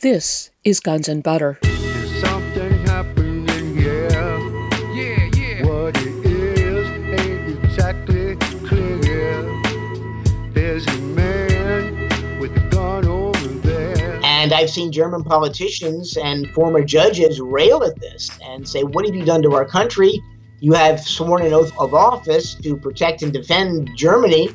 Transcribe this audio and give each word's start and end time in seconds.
This 0.00 0.50
is 0.62 0.78
Guns 0.78 1.08
and 1.08 1.24
Butter. 1.24 1.58
Something 2.20 2.72
happening 2.86 3.76
here. 3.76 4.08
Yeah, 4.94 5.28
yeah. 5.34 5.66
What 5.66 5.96
it 5.96 6.24
is 6.24 6.88
ain't 7.20 7.64
exactly 7.64 8.36
clear. 8.64 9.42
There's 10.52 10.86
a 10.86 10.98
man 10.98 12.38
with 12.38 12.56
a 12.56 12.68
gun 12.70 13.06
over 13.06 13.48
there. 13.48 14.20
And 14.22 14.52
I've 14.52 14.70
seen 14.70 14.92
German 14.92 15.24
politicians 15.24 16.16
and 16.16 16.48
former 16.50 16.84
judges 16.84 17.40
rail 17.40 17.82
at 17.82 17.98
this 17.98 18.30
and 18.40 18.68
say, 18.68 18.84
What 18.84 19.04
have 19.04 19.16
you 19.16 19.24
done 19.24 19.42
to 19.42 19.54
our 19.56 19.64
country? 19.64 20.22
You 20.60 20.74
have 20.74 21.00
sworn 21.00 21.42
an 21.42 21.52
oath 21.52 21.72
of 21.76 21.92
office 21.92 22.54
to 22.54 22.76
protect 22.76 23.22
and 23.22 23.32
defend 23.32 23.90
Germany 23.96 24.50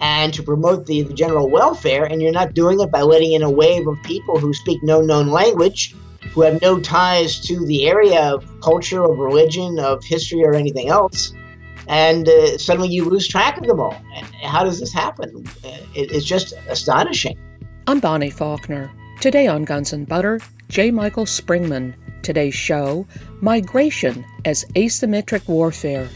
and 0.00 0.32
to 0.34 0.42
promote 0.42 0.86
the, 0.86 1.02
the 1.02 1.14
general 1.14 1.48
welfare, 1.48 2.04
and 2.04 2.20
you're 2.20 2.32
not 2.32 2.54
doing 2.54 2.80
it 2.80 2.90
by 2.90 3.02
letting 3.02 3.32
in 3.32 3.42
a 3.42 3.50
wave 3.50 3.86
of 3.86 4.02
people 4.02 4.38
who 4.38 4.52
speak 4.52 4.82
no 4.82 5.00
known 5.00 5.28
language, 5.28 5.94
who 6.32 6.42
have 6.42 6.60
no 6.60 6.78
ties 6.80 7.40
to 7.40 7.64
the 7.66 7.86
area 7.86 8.20
of 8.34 8.44
culture, 8.60 9.02
of 9.04 9.18
religion, 9.18 9.78
of 9.78 10.04
history, 10.04 10.42
or 10.44 10.54
anything 10.54 10.88
else. 10.88 11.32
And 11.88 12.28
uh, 12.28 12.58
suddenly 12.58 12.88
you 12.88 13.04
lose 13.04 13.28
track 13.28 13.58
of 13.58 13.64
them 13.66 13.78
all. 13.80 13.96
How 14.42 14.64
does 14.64 14.80
this 14.80 14.92
happen? 14.92 15.44
Uh, 15.64 15.68
it- 15.94 16.10
it's 16.12 16.26
just 16.26 16.52
astonishing. 16.68 17.38
I'm 17.86 18.00
Bonnie 18.00 18.30
Faulkner. 18.30 18.90
Today 19.20 19.46
on 19.46 19.64
Guns 19.64 19.92
and 19.92 20.06
Butter, 20.06 20.40
J. 20.68 20.90
Michael 20.90 21.24
Springman. 21.24 21.94
Today's 22.22 22.54
show 22.54 23.06
Migration 23.40 24.24
as 24.44 24.64
Asymmetric 24.74 25.46
Warfare. 25.48 26.08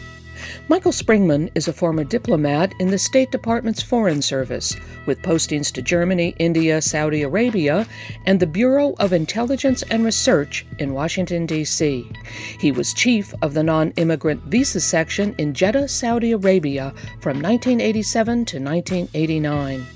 Michael 0.69 0.93
Springman 0.93 1.51
is 1.55 1.69
a 1.69 1.73
former 1.73 2.05
diplomat 2.05 2.75
in 2.79 2.91
the 2.91 2.99
State 2.99 3.31
Department's 3.31 3.83
Foreign 3.83 4.23
Service, 4.23 4.77
with 5.07 5.23
postings 5.23 5.73
to 5.73 5.83
Germany, 5.83 6.35
India, 6.39 6.81
Saudi 6.81 7.23
Arabia, 7.23 7.87
and 8.27 8.39
the 8.39 8.47
Bureau 8.47 8.95
of 8.99 9.13
Intelligence 9.13 9.83
and 9.91 10.05
Research 10.05 10.67
in 10.79 10.95
Washington, 10.95 11.47
D.C. 11.47 12.11
He 12.59 12.73
was 12.73 12.95
chief 12.95 13.35
of 13.43 13.55
the 13.55 13.63
non 13.63 13.91
immigrant 13.93 14.43
visa 14.45 14.81
section 14.81 15.35
in 15.39 15.55
Jeddah, 15.55 15.89
Saudi 15.89 16.33
Arabia 16.33 16.93
from 17.21 17.41
1987 17.41 18.45
to 18.47 18.59
1989. 18.59 19.87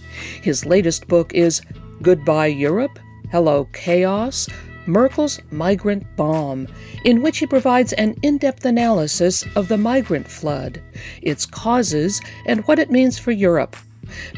His 0.42 0.64
latest 0.64 1.09
book 1.09 1.33
is 1.34 1.62
Goodbye 2.03 2.47
Europe, 2.47 2.98
Hello 3.31 3.69
Chaos, 3.73 4.48
Merkel's 4.87 5.41
Migrant 5.51 6.05
Bomb, 6.17 6.69
in 7.05 7.23
which 7.23 7.39
he 7.39 7.47
provides 7.47 7.93
an 7.95 8.17
in 8.23 8.39
depth 8.39 8.65
analysis 8.65 9.45
of 9.57 9.69
the 9.69 9.79
migrant 9.79 10.29
flood, 10.29 10.81
its 11.23 11.47
causes, 11.47 12.21
and 12.47 12.67
what 12.67 12.79
it 12.79 12.91
means 12.91 13.19
for 13.19 13.31
Europe. 13.31 13.77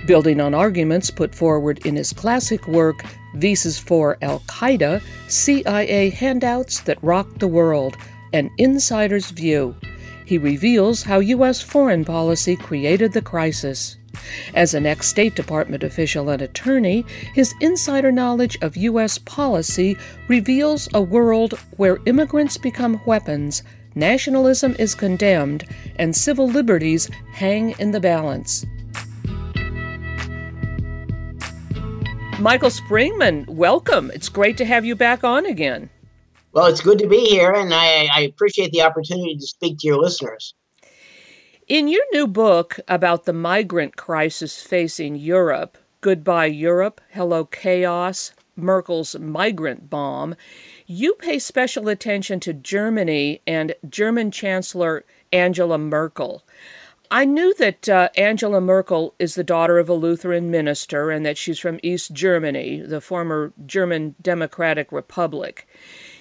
Building 0.06 0.40
on 0.40 0.54
arguments 0.54 1.10
put 1.10 1.34
forward 1.34 1.84
in 1.84 1.96
his 1.96 2.12
classic 2.12 2.66
work, 2.68 3.04
Visas 3.34 3.78
for 3.78 4.16
Al 4.22 4.40
Qaeda 4.40 5.02
CIA 5.28 6.10
Handouts 6.10 6.80
That 6.80 7.02
Rocked 7.02 7.40
the 7.40 7.48
World 7.48 7.96
An 8.32 8.50
Insider's 8.58 9.30
View, 9.30 9.74
he 10.26 10.38
reveals 10.38 11.04
how 11.04 11.20
U.S. 11.20 11.62
foreign 11.62 12.04
policy 12.04 12.56
created 12.56 13.12
the 13.12 13.22
crisis. 13.22 13.96
As 14.54 14.74
an 14.74 14.86
ex 14.86 15.08
State 15.08 15.34
Department 15.34 15.82
official 15.82 16.28
and 16.30 16.42
attorney, 16.42 17.04
his 17.34 17.54
insider 17.60 18.10
knowledge 18.12 18.58
of 18.62 18.76
U.S. 18.76 19.18
policy 19.18 19.96
reveals 20.28 20.88
a 20.94 21.00
world 21.00 21.54
where 21.76 21.98
immigrants 22.06 22.56
become 22.56 23.00
weapons, 23.06 23.62
nationalism 23.94 24.76
is 24.78 24.94
condemned, 24.94 25.64
and 25.96 26.14
civil 26.14 26.48
liberties 26.48 27.10
hang 27.32 27.74
in 27.78 27.90
the 27.90 28.00
balance. 28.00 28.64
Michael 32.38 32.70
Springman, 32.70 33.46
welcome. 33.48 34.10
It's 34.10 34.28
great 34.28 34.58
to 34.58 34.66
have 34.66 34.84
you 34.84 34.94
back 34.94 35.24
on 35.24 35.46
again. 35.46 35.88
Well, 36.52 36.66
it's 36.66 36.80
good 36.80 36.98
to 37.00 37.06
be 37.06 37.20
here, 37.26 37.52
and 37.52 37.72
I, 37.72 38.08
I 38.10 38.20
appreciate 38.22 38.72
the 38.72 38.82
opportunity 38.82 39.36
to 39.36 39.46
speak 39.46 39.78
to 39.78 39.86
your 39.86 39.98
listeners. 39.98 40.54
In 41.68 41.88
your 41.88 42.04
new 42.12 42.28
book 42.28 42.78
about 42.86 43.24
the 43.24 43.32
migrant 43.32 43.96
crisis 43.96 44.62
facing 44.62 45.16
Europe, 45.16 45.76
Goodbye 46.00 46.46
Europe, 46.46 47.00
Hello 47.10 47.44
Chaos, 47.44 48.30
Merkel's 48.54 49.18
Migrant 49.18 49.90
Bomb, 49.90 50.36
you 50.86 51.14
pay 51.14 51.40
special 51.40 51.88
attention 51.88 52.38
to 52.38 52.52
Germany 52.52 53.42
and 53.48 53.74
German 53.88 54.30
Chancellor 54.30 55.04
Angela 55.32 55.76
Merkel. 55.76 56.44
I 57.10 57.24
knew 57.24 57.52
that 57.54 57.88
uh, 57.88 58.10
Angela 58.16 58.60
Merkel 58.60 59.16
is 59.18 59.34
the 59.34 59.42
daughter 59.42 59.80
of 59.80 59.88
a 59.88 59.94
Lutheran 59.94 60.52
minister 60.52 61.10
and 61.10 61.26
that 61.26 61.36
she's 61.36 61.58
from 61.58 61.80
East 61.82 62.12
Germany, 62.12 62.80
the 62.80 63.00
former 63.00 63.52
German 63.66 64.14
Democratic 64.22 64.92
Republic. 64.92 65.66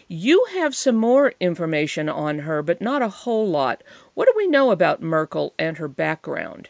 You 0.08 0.46
have 0.54 0.76
some 0.76 0.96
more 0.96 1.34
information 1.40 2.10
on 2.10 2.40
her, 2.40 2.62
but 2.62 2.80
not 2.80 3.02
a 3.02 3.10
whole 3.10 3.48
lot. 3.48 3.82
What 4.16 4.28
do 4.28 4.34
we 4.36 4.48
know 4.48 4.72
about 4.72 5.04
Merkel 5.04 5.54
and 5.60 5.78
her 5.78 5.90
background? 5.90 6.70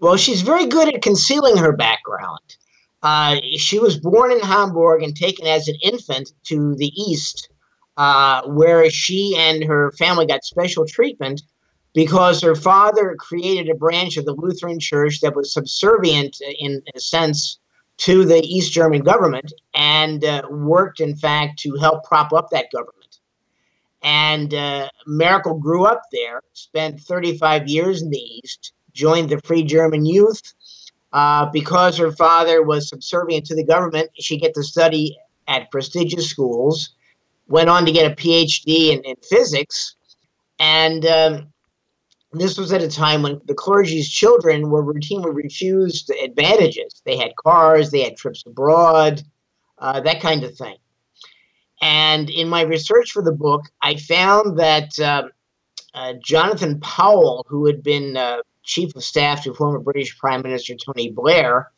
Well, 0.00 0.16
she's 0.16 0.42
very 0.42 0.66
good 0.66 0.94
at 0.94 1.02
concealing 1.02 1.56
her 1.56 1.72
background. 1.72 2.56
Uh, 3.02 3.36
she 3.56 3.80
was 3.80 3.98
born 3.98 4.30
in 4.30 4.40
Hamburg 4.40 5.02
and 5.02 5.14
taken 5.14 5.46
as 5.46 5.68
an 5.68 5.74
infant 5.82 6.32
to 6.44 6.76
the 6.76 6.92
East, 6.96 7.48
uh, 7.96 8.42
where 8.46 8.88
she 8.90 9.36
and 9.36 9.64
her 9.64 9.92
family 9.98 10.26
got 10.26 10.44
special 10.44 10.86
treatment 10.86 11.42
because 11.94 12.40
her 12.42 12.54
father 12.54 13.16
created 13.18 13.68
a 13.68 13.74
branch 13.74 14.16
of 14.16 14.24
the 14.24 14.34
Lutheran 14.34 14.78
Church 14.78 15.20
that 15.20 15.34
was 15.34 15.52
subservient, 15.52 16.36
in 16.60 16.80
a 16.94 17.00
sense, 17.00 17.58
to 17.98 18.24
the 18.24 18.40
East 18.44 18.72
German 18.72 19.02
government 19.02 19.52
and 19.74 20.24
uh, 20.24 20.42
worked, 20.48 21.00
in 21.00 21.16
fact, 21.16 21.58
to 21.60 21.74
help 21.76 22.04
prop 22.04 22.32
up 22.32 22.50
that 22.50 22.70
government. 22.70 22.97
And 24.02 24.54
uh, 24.54 24.88
Merkel 25.06 25.58
grew 25.58 25.84
up 25.84 26.02
there, 26.12 26.42
spent 26.52 27.00
35 27.00 27.68
years 27.68 28.02
in 28.02 28.10
the 28.10 28.18
East, 28.18 28.72
joined 28.92 29.30
the 29.30 29.40
Free 29.40 29.64
German 29.64 30.06
Youth. 30.06 30.54
Uh, 31.10 31.46
because 31.46 31.96
her 31.96 32.12
father 32.12 32.62
was 32.62 32.90
subservient 32.90 33.46
to 33.46 33.54
the 33.54 33.64
government, 33.64 34.10
she 34.18 34.36
get 34.36 34.52
to 34.52 34.62
study 34.62 35.16
at 35.46 35.70
prestigious 35.70 36.28
schools, 36.28 36.90
went 37.46 37.70
on 37.70 37.86
to 37.86 37.92
get 37.92 38.12
a 38.12 38.14
PhD 38.14 38.92
in, 38.92 39.00
in 39.00 39.16
physics, 39.26 39.96
and 40.58 41.06
um, 41.06 41.52
this 42.32 42.58
was 42.58 42.72
at 42.72 42.82
a 42.82 42.88
time 42.88 43.22
when 43.22 43.40
the 43.46 43.54
clergy's 43.54 44.10
children 44.10 44.70
were 44.70 44.84
routinely 44.84 45.34
refused 45.34 46.10
advantages. 46.10 47.00
They 47.04 47.16
had 47.16 47.34
cars, 47.36 47.90
they 47.90 48.02
had 48.02 48.16
trips 48.16 48.44
abroad, 48.46 49.22
uh, 49.78 50.00
that 50.00 50.20
kind 50.20 50.44
of 50.44 50.54
thing. 50.56 50.76
And 51.80 52.28
in 52.30 52.48
my 52.48 52.62
research 52.62 53.12
for 53.12 53.22
the 53.22 53.32
book, 53.32 53.66
I 53.82 53.96
found 53.96 54.58
that 54.58 54.98
uh, 54.98 55.28
uh, 55.94 56.14
Jonathan 56.22 56.80
Powell, 56.80 57.46
who 57.48 57.66
had 57.66 57.82
been 57.82 58.16
uh, 58.16 58.38
chief 58.62 58.94
of 58.96 59.04
staff 59.04 59.44
to 59.44 59.54
former 59.54 59.78
British 59.78 60.18
Prime 60.18 60.42
Minister 60.42 60.74
Tony 60.74 61.10
Blair, 61.10 61.70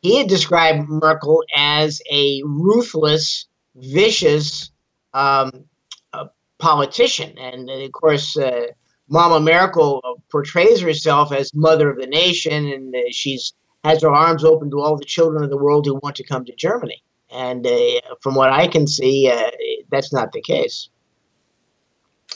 he 0.00 0.18
had 0.18 0.28
described 0.28 0.88
Merkel 0.88 1.42
as 1.54 2.00
a 2.10 2.42
ruthless, 2.44 3.46
vicious 3.74 4.70
um, 5.12 5.64
uh, 6.12 6.26
politician. 6.58 7.36
And, 7.38 7.68
and 7.68 7.82
of 7.82 7.92
course, 7.92 8.36
uh, 8.36 8.66
Mama 9.08 9.40
Merkel 9.40 10.22
portrays 10.30 10.80
herself 10.80 11.32
as 11.32 11.54
mother 11.54 11.90
of 11.90 11.98
the 11.98 12.06
nation, 12.06 12.66
and 12.66 12.94
uh, 12.94 13.00
she's 13.10 13.52
has 13.84 14.02
her 14.02 14.10
arms 14.10 14.44
open 14.44 14.68
to 14.70 14.80
all 14.80 14.96
the 14.96 15.04
children 15.04 15.44
of 15.44 15.50
the 15.50 15.56
world 15.56 15.86
who 15.86 15.94
want 16.02 16.16
to 16.16 16.24
come 16.24 16.44
to 16.44 16.54
Germany. 16.56 17.02
And 17.36 17.66
uh, 17.66 18.00
from 18.22 18.34
what 18.34 18.50
I 18.50 18.66
can 18.66 18.86
see, 18.86 19.30
uh, 19.30 19.50
that's 19.90 20.12
not 20.12 20.32
the 20.32 20.40
case. 20.40 20.88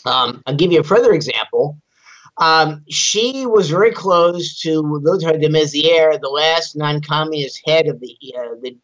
Um, 0.04 0.42
I'll 0.46 0.54
give 0.54 0.72
you 0.72 0.80
a 0.80 0.84
further 0.84 1.12
example. 1.12 1.78
Um, 2.38 2.84
she 2.88 3.46
was 3.46 3.70
very 3.70 3.92
close 3.92 4.60
to 4.60 4.80
Lothar 4.80 5.38
de 5.38 5.48
Maizière, 5.48 6.20
the 6.20 6.28
last 6.28 6.76
non-communist 6.76 7.62
head 7.66 7.86
of 7.86 8.00
the 8.00 8.16
uh, 8.38 8.54
the, 8.62 8.76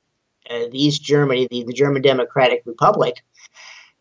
uh, 0.51 0.69
the 0.71 0.85
East 0.85 1.03
Germany, 1.03 1.49
the, 1.51 1.65
the 1.65 1.73
German 1.73 2.03
Democratic 2.03 2.63
Republic, 2.67 3.23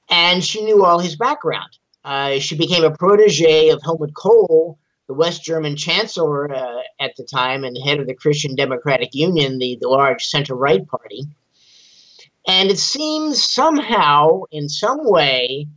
and 0.10 0.44
she 0.44 0.64
knew 0.64 0.84
all 0.84 1.00
his 1.00 1.16
background. 1.16 1.78
Uh, 2.04 2.40
she 2.40 2.56
became 2.56 2.84
a 2.84 2.92
protege 2.92 3.70
of 3.70 3.82
Helmut 3.82 4.14
Kohl, 4.14 4.78
the 5.08 5.14
West 5.14 5.44
German 5.44 5.76
chancellor 5.76 6.54
uh, 6.54 6.82
at 7.00 7.16
the 7.16 7.24
time 7.24 7.64
and 7.64 7.78
head 7.78 8.00
of 8.00 8.08
the 8.08 8.14
Christian 8.14 8.56
Democratic 8.56 9.14
Union, 9.14 9.58
the, 9.60 9.78
the 9.82 9.88
large 9.88 10.26
center 10.26 10.56
right 10.56 10.86
party. 10.88 11.28
And 12.48 12.70
it 12.70 12.80
seems 12.80 13.44
somehow, 13.44 14.44
in 14.52 14.70
some 14.70 15.00
way, 15.02 15.68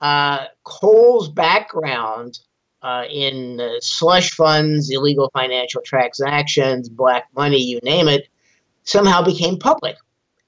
uh, 0.00 0.46
Kohl's 0.64 1.28
background 1.28 2.38
uh, 2.82 3.04
in 3.10 3.60
uh, 3.60 3.70
slush 3.80 4.32
funds, 4.32 4.90
illegal 4.90 5.30
financial 5.32 5.82
transactions, 5.82 6.88
black 6.88 7.28
money, 7.34 7.60
you 7.62 7.80
name 7.82 8.08
it, 8.08 8.28
somehow 8.84 9.22
became 9.22 9.58
public. 9.58 9.96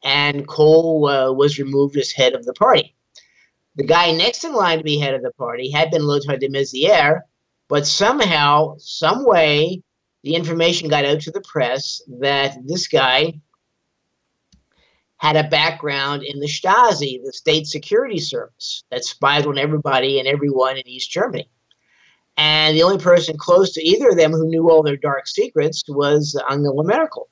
And 0.05 0.47
Kohl 0.47 1.09
uh, 1.09 1.33
was 1.33 1.59
removed 1.59 1.97
as 1.97 2.13
head 2.13 2.35
of 2.35 2.45
the 2.45 2.55
party. 2.55 2.95
The 3.77 3.85
guy 3.85 4.13
next 4.13 4.45
in 4.45 4.53
line 4.53 4.79
to 4.79 4.85
be 4.85 4.99
head 4.99 5.15
of 5.15 5.23
the 5.23 5.33
party 5.33 5.71
had 5.71 5.91
been 5.91 6.07
Lothar 6.07 6.37
de 6.37 6.49
Maizière, 6.49 7.23
but 7.69 7.87
somehow, 7.87 8.77
some 8.79 9.25
way, 9.25 9.83
the 10.23 10.35
information 10.35 10.89
got 10.89 11.05
out 11.05 11.21
to 11.23 11.31
the 11.31 11.41
press 11.41 12.03
that 12.21 12.57
this 12.67 12.89
guy 12.89 13.41
had 15.21 15.37
a 15.37 15.45
background 15.45 16.23
in 16.23 16.41
the 16.41 16.47
Stasi, 16.47 17.23
the 17.23 17.33
state 17.35 17.67
security 17.67 18.19
service 18.19 18.85
that 18.91 19.05
spied 19.05 19.47
on 19.47 19.59
everybody 19.59 20.19
and 20.19 20.27
everyone 20.27 20.79
in 20.79 20.89
East 20.89 21.11
Germany. 21.11 21.47
And 22.39 22.75
the 22.75 22.83
only 22.83 22.97
person 22.97 23.37
close 23.37 23.75
to 23.75 23.87
either 23.87 24.09
of 24.09 24.17
them 24.17 24.33
who 24.33 24.49
knew 24.49 24.71
all 24.71 24.83
their 24.83 24.97
dark 24.97 25.29
secrets 25.29 25.85
was 25.87 26.41
Angela 26.49 26.85
Merkel. 26.85 27.29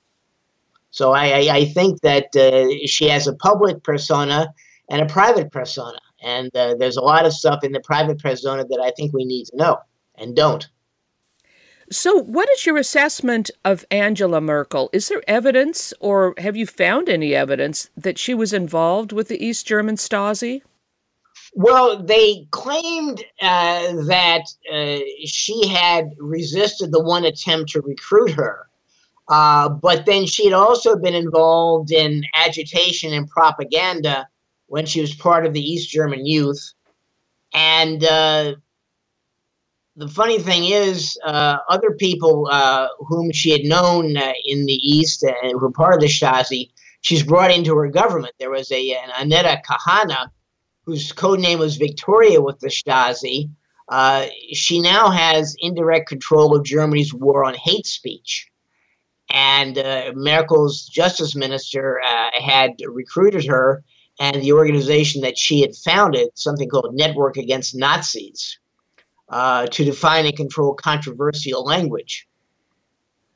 So 0.90 1.12
I, 1.12 1.28
I, 1.28 1.56
I 1.56 1.64
think 1.64 2.02
that 2.02 2.36
uh, 2.36 2.86
she 2.86 3.08
has 3.08 3.26
a 3.26 3.34
public 3.36 3.82
persona 3.82 4.52
and 4.90 5.00
a 5.00 5.06
private 5.06 5.50
persona. 5.50 5.98
And 6.22 6.54
uh, 6.54 6.74
there's 6.74 6.98
a 6.98 7.02
lot 7.02 7.24
of 7.24 7.32
stuff 7.32 7.64
in 7.64 7.72
the 7.72 7.80
private 7.80 8.18
persona 8.18 8.66
that 8.66 8.82
I 8.84 8.90
think 8.90 9.14
we 9.14 9.24
need 9.24 9.46
to 9.46 9.56
know 9.56 9.78
and 10.16 10.36
don't. 10.36 10.68
So, 11.90 12.20
what 12.20 12.48
is 12.50 12.66
your 12.66 12.76
assessment 12.76 13.50
of 13.64 13.84
Angela 13.90 14.40
Merkel? 14.40 14.90
Is 14.92 15.08
there 15.08 15.22
evidence, 15.26 15.94
or 16.00 16.34
have 16.38 16.56
you 16.56 16.66
found 16.66 17.08
any 17.08 17.34
evidence, 17.34 17.88
that 17.96 18.18
she 18.18 18.34
was 18.34 18.52
involved 18.52 19.12
with 19.12 19.28
the 19.28 19.42
East 19.42 19.66
German 19.66 19.96
Stasi? 19.96 20.62
Well, 21.54 22.02
they 22.02 22.46
claimed 22.50 23.24
uh, 23.40 23.92
that 24.06 24.42
uh, 24.70 24.98
she 25.24 25.66
had 25.68 26.10
resisted 26.18 26.92
the 26.92 27.02
one 27.02 27.24
attempt 27.24 27.70
to 27.70 27.80
recruit 27.80 28.32
her. 28.32 28.68
Uh, 29.28 29.68
but 29.68 30.06
then 30.06 30.26
she 30.26 30.44
had 30.44 30.54
also 30.54 30.96
been 30.96 31.14
involved 31.14 31.90
in 31.90 32.22
agitation 32.34 33.12
and 33.12 33.28
propaganda 33.28 34.28
when 34.66 34.86
she 34.86 35.00
was 35.00 35.14
part 35.14 35.46
of 35.46 35.52
the 35.52 35.60
East 35.60 35.90
German 35.90 36.26
youth. 36.26 36.72
And 37.54 38.04
uh, 38.04 38.54
the 39.98 40.08
funny 40.08 40.38
thing 40.38 40.64
is, 40.64 41.18
uh, 41.24 41.58
other 41.68 41.90
people 41.90 42.48
uh, 42.52 42.86
whom 43.00 43.32
she 43.32 43.50
had 43.50 43.64
known 43.64 44.16
uh, 44.16 44.32
in 44.44 44.64
the 44.64 44.74
East 44.74 45.24
and 45.24 45.50
who 45.50 45.58
were 45.58 45.72
part 45.72 45.94
of 45.94 46.00
the 46.00 46.06
Stasi, 46.06 46.70
she's 47.00 47.24
brought 47.24 47.50
into 47.50 47.74
her 47.74 47.88
government. 47.88 48.32
There 48.38 48.50
was 48.50 48.70
a 48.70 48.92
an 48.92 49.10
Annette 49.18 49.64
Kahane, 49.64 50.30
whose 50.84 51.10
code 51.10 51.40
name 51.40 51.58
was 51.58 51.76
Victoria 51.76 52.40
with 52.40 52.60
the 52.60 52.68
Stasi. 52.68 53.50
Uh, 53.88 54.26
she 54.52 54.80
now 54.80 55.10
has 55.10 55.56
indirect 55.58 56.08
control 56.08 56.54
of 56.54 56.64
Germany's 56.64 57.12
war 57.12 57.44
on 57.44 57.54
hate 57.54 57.86
speech. 57.86 58.48
And 59.30 59.78
uh, 59.78 60.12
Merkel's 60.14 60.86
justice 60.86 61.34
minister 61.34 62.00
uh, 62.00 62.40
had 62.40 62.70
recruited 62.86 63.46
her 63.46 63.82
and 64.20 64.42
the 64.42 64.52
organization 64.52 65.22
that 65.22 65.36
she 65.36 65.60
had 65.60 65.74
founded, 65.74 66.28
something 66.34 66.68
called 66.68 66.94
Network 66.94 67.36
Against 67.36 67.76
Nazis, 67.76 68.58
uh, 69.28 69.66
to 69.66 69.84
define 69.84 70.26
and 70.26 70.36
control 70.36 70.74
controversial 70.74 71.64
language. 71.64 72.26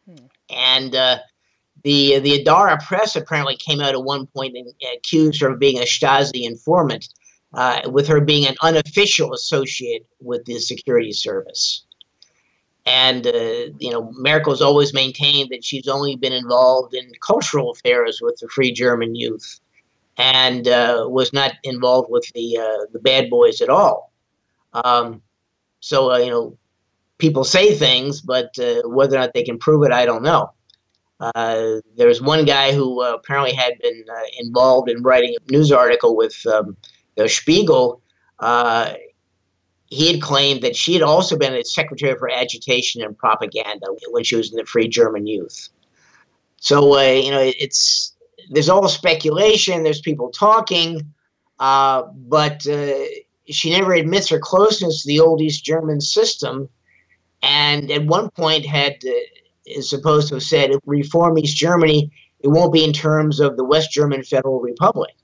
Hmm. 0.07 0.27
And 0.51 0.95
uh, 0.95 1.19
the 1.83 2.21
the 2.21 2.43
Adara 2.45 2.83
press 2.85 3.17
apparently 3.17 3.57
came 3.57 3.81
out 3.81 3.95
at 3.95 4.03
one 4.03 4.27
point 4.27 4.57
and 4.57 4.73
accused 4.97 5.41
her 5.41 5.51
of 5.51 5.59
being 5.59 5.79
a 5.79 5.83
Stasi 5.83 6.45
informant, 6.45 7.09
uh, 7.55 7.83
with 7.87 8.07
her 8.09 8.21
being 8.21 8.47
an 8.47 8.57
unofficial 8.63 9.35
associate 9.35 10.07
with 10.21 10.45
the 10.45 10.59
security 10.59 11.13
service. 11.13 11.85
And 12.85 13.27
uh, 13.27 13.71
you 13.79 13.91
know, 13.91 14.13
Merkel's 14.13 14.63
always 14.63 14.93
maintained 14.93 15.51
that 15.51 15.65
she's 15.65 15.89
only 15.89 16.17
been 16.17 16.33
involved 16.33 16.95
in 16.95 17.13
cultural 17.21 17.71
affairs 17.71 18.21
with 18.21 18.39
the 18.41 18.49
Free 18.49 18.73
German 18.73 19.15
Youth, 19.15 19.61
and 20.17 20.67
uh, 20.67 21.07
was 21.09 21.33
not 21.33 21.53
involved 21.63 22.11
with 22.11 22.27
the 22.35 22.59
uh, 22.59 22.87
the 22.93 22.99
bad 22.99 23.31
boys 23.31 23.61
at 23.61 23.69
all. 23.69 24.13
Um, 24.73 25.23
so, 25.83 26.13
uh, 26.13 26.19
you 26.19 26.31
know, 26.31 26.57
people 27.19 27.43
say 27.43 27.75
things, 27.75 28.21
but 28.21 28.57
uh, 28.59 28.83
whether 28.85 29.17
or 29.17 29.21
not 29.21 29.35
they 29.35 29.43
can 29.43 29.59
prove 29.59 29.85
it, 29.85 29.91
I 29.91 30.07
don't 30.07 30.23
know. 30.23 30.53
Uh, 31.19 31.81
there's 31.97 32.23
one 32.23 32.45
guy 32.45 32.73
who 32.73 33.03
uh, 33.03 33.15
apparently 33.15 33.53
had 33.53 33.79
been 33.83 34.05
uh, 34.09 34.21
involved 34.39 34.89
in 34.89 35.03
writing 35.03 35.35
a 35.35 35.53
news 35.53 35.73
article 35.73 36.17
with 36.17 36.41
um, 36.47 36.77
the 37.17 37.29
Spiegel. 37.29 38.01
Uh, 38.39 38.95
he 39.87 40.13
had 40.13 40.23
claimed 40.23 40.63
that 40.63 40.77
she 40.77 40.95
had 40.95 41.03
also 41.03 41.37
been 41.37 41.53
a 41.53 41.65
secretary 41.65 42.17
for 42.17 42.31
agitation 42.31 43.03
and 43.03 43.19
propaganda 43.19 43.89
when 44.11 44.23
she 44.23 44.37
was 44.37 44.53
in 44.53 44.57
the 44.57 44.65
Free 44.65 44.87
German 44.87 45.27
Youth. 45.27 45.69
So, 46.59 47.01
you 47.01 47.33
know, 47.33 47.53
it's 47.59 48.15
there's 48.51 48.69
all 48.69 48.89
speculation. 48.89 49.83
There's 49.83 50.01
people 50.01 50.31
talking, 50.31 51.13
but 51.59 52.67
she 53.49 53.71
never 53.71 53.93
admits 53.93 54.29
her 54.29 54.39
closeness 54.39 55.03
to 55.03 55.09
the 55.09 55.21
old 55.21 55.41
East 55.41 55.65
German 55.65 56.01
system, 56.01 56.69
and 57.43 57.91
at 57.91 58.07
one 58.07 58.31
point 58.31 58.65
had 58.67 58.97
uh, 59.05 59.11
is 59.67 59.89
supposed 59.89 60.29
to 60.29 60.35
have 60.35 60.43
said, 60.43 60.71
"If 60.71 60.81
reform 60.87 61.39
East 61.39 61.57
Germany, 61.57 62.11
it 62.41 62.49
won't 62.49 62.73
be 62.73 62.85
in 62.85 62.93
terms 62.93 63.41
of 63.41 63.57
the 63.57 63.65
West 63.65 63.91
German 63.91 64.23
Federal 64.23 64.61
Republic." 64.61 65.15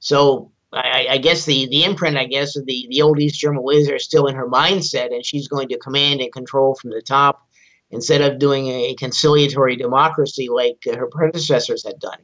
So 0.00 0.50
I, 0.72 1.06
I, 1.10 1.18
guess 1.18 1.44
the, 1.44 1.68
the 1.68 1.84
imprint, 1.84 2.16
I 2.16 2.24
guess, 2.24 2.56
of 2.56 2.66
the, 2.66 2.86
the 2.90 3.02
old 3.02 3.20
East 3.20 3.38
German 3.38 3.62
ways 3.62 3.90
are 3.90 3.98
still 3.98 4.26
in 4.26 4.34
her 4.34 4.48
mindset, 4.48 5.14
and 5.14 5.24
she's 5.24 5.48
going 5.48 5.68
to 5.68 5.78
command 5.78 6.20
and 6.20 6.32
control 6.32 6.74
from 6.74 6.90
the 6.90 7.02
top 7.02 7.46
instead 7.90 8.22
of 8.22 8.38
doing 8.38 8.68
a 8.68 8.94
conciliatory 8.94 9.76
democracy 9.76 10.48
like 10.48 10.78
her 10.86 11.06
predecessors 11.06 11.84
had 11.84 12.00
done. 12.00 12.18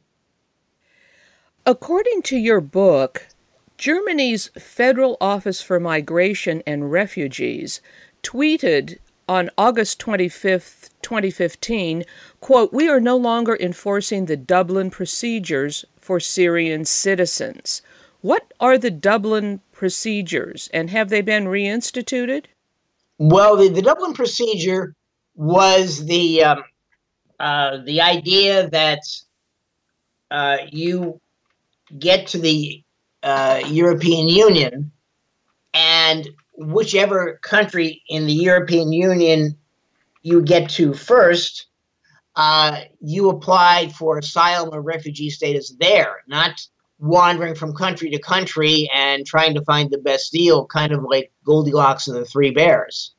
According 1.65 2.23
to 2.23 2.37
your 2.37 2.59
book, 2.59 3.27
Germany's 3.79 4.49
Federal 4.59 5.15
Office 5.21 5.61
for 5.61 5.79
Migration 5.79 6.61
and 6.67 6.91
Refugees 6.91 7.79
tweeted 8.21 8.99
on 9.25 9.49
August 9.57 9.99
25, 9.99 10.89
2015, 11.01 12.03
quote, 12.41 12.73
"We 12.73 12.89
are 12.89 12.99
no 12.99 13.15
longer 13.15 13.55
enforcing 13.57 14.25
the 14.25 14.35
Dublin 14.35 14.89
procedures 14.89 15.85
for 15.97 16.19
Syrian 16.19 16.83
citizens." 16.83 17.81
What 18.19 18.53
are 18.59 18.77
the 18.77 18.91
Dublin 18.91 19.61
procedures 19.71 20.69
and 20.73 20.89
have 20.89 21.07
they 21.07 21.21
been 21.21 21.45
reinstituted? 21.45 22.47
Well, 23.17 23.55
the, 23.55 23.69
the 23.69 23.81
Dublin 23.81 24.13
procedure 24.13 24.93
was 25.35 26.05
the 26.05 26.43
um, 26.43 26.63
uh, 27.39 27.77
the 27.85 28.01
idea 28.01 28.69
that 28.71 28.99
uh, 30.31 30.57
you 30.69 31.21
get 31.97 32.27
to 32.27 32.37
the 32.37 32.83
uh, 33.23 33.61
European 33.67 34.27
Union, 34.27 34.91
and 35.73 36.27
whichever 36.53 37.39
country 37.43 38.01
in 38.09 38.25
the 38.25 38.33
European 38.33 38.91
Union 38.91 39.57
you 40.21 40.41
get 40.41 40.69
to 40.71 40.93
first, 40.93 41.67
uh, 42.35 42.81
you 43.01 43.29
apply 43.29 43.89
for 43.89 44.17
asylum 44.17 44.69
or 44.73 44.81
refugee 44.81 45.29
status 45.29 45.73
there, 45.79 46.17
not 46.27 46.61
wandering 46.99 47.55
from 47.55 47.73
country 47.73 48.09
to 48.09 48.19
country 48.19 48.89
and 48.93 49.25
trying 49.25 49.53
to 49.53 49.63
find 49.63 49.89
the 49.89 49.97
best 49.97 50.31
deal, 50.31 50.65
kind 50.65 50.91
of 50.91 51.03
like 51.03 51.31
Goldilocks 51.45 52.07
and 52.07 52.17
the 52.17 52.25
Three 52.25 52.51
Bears. 52.51 53.13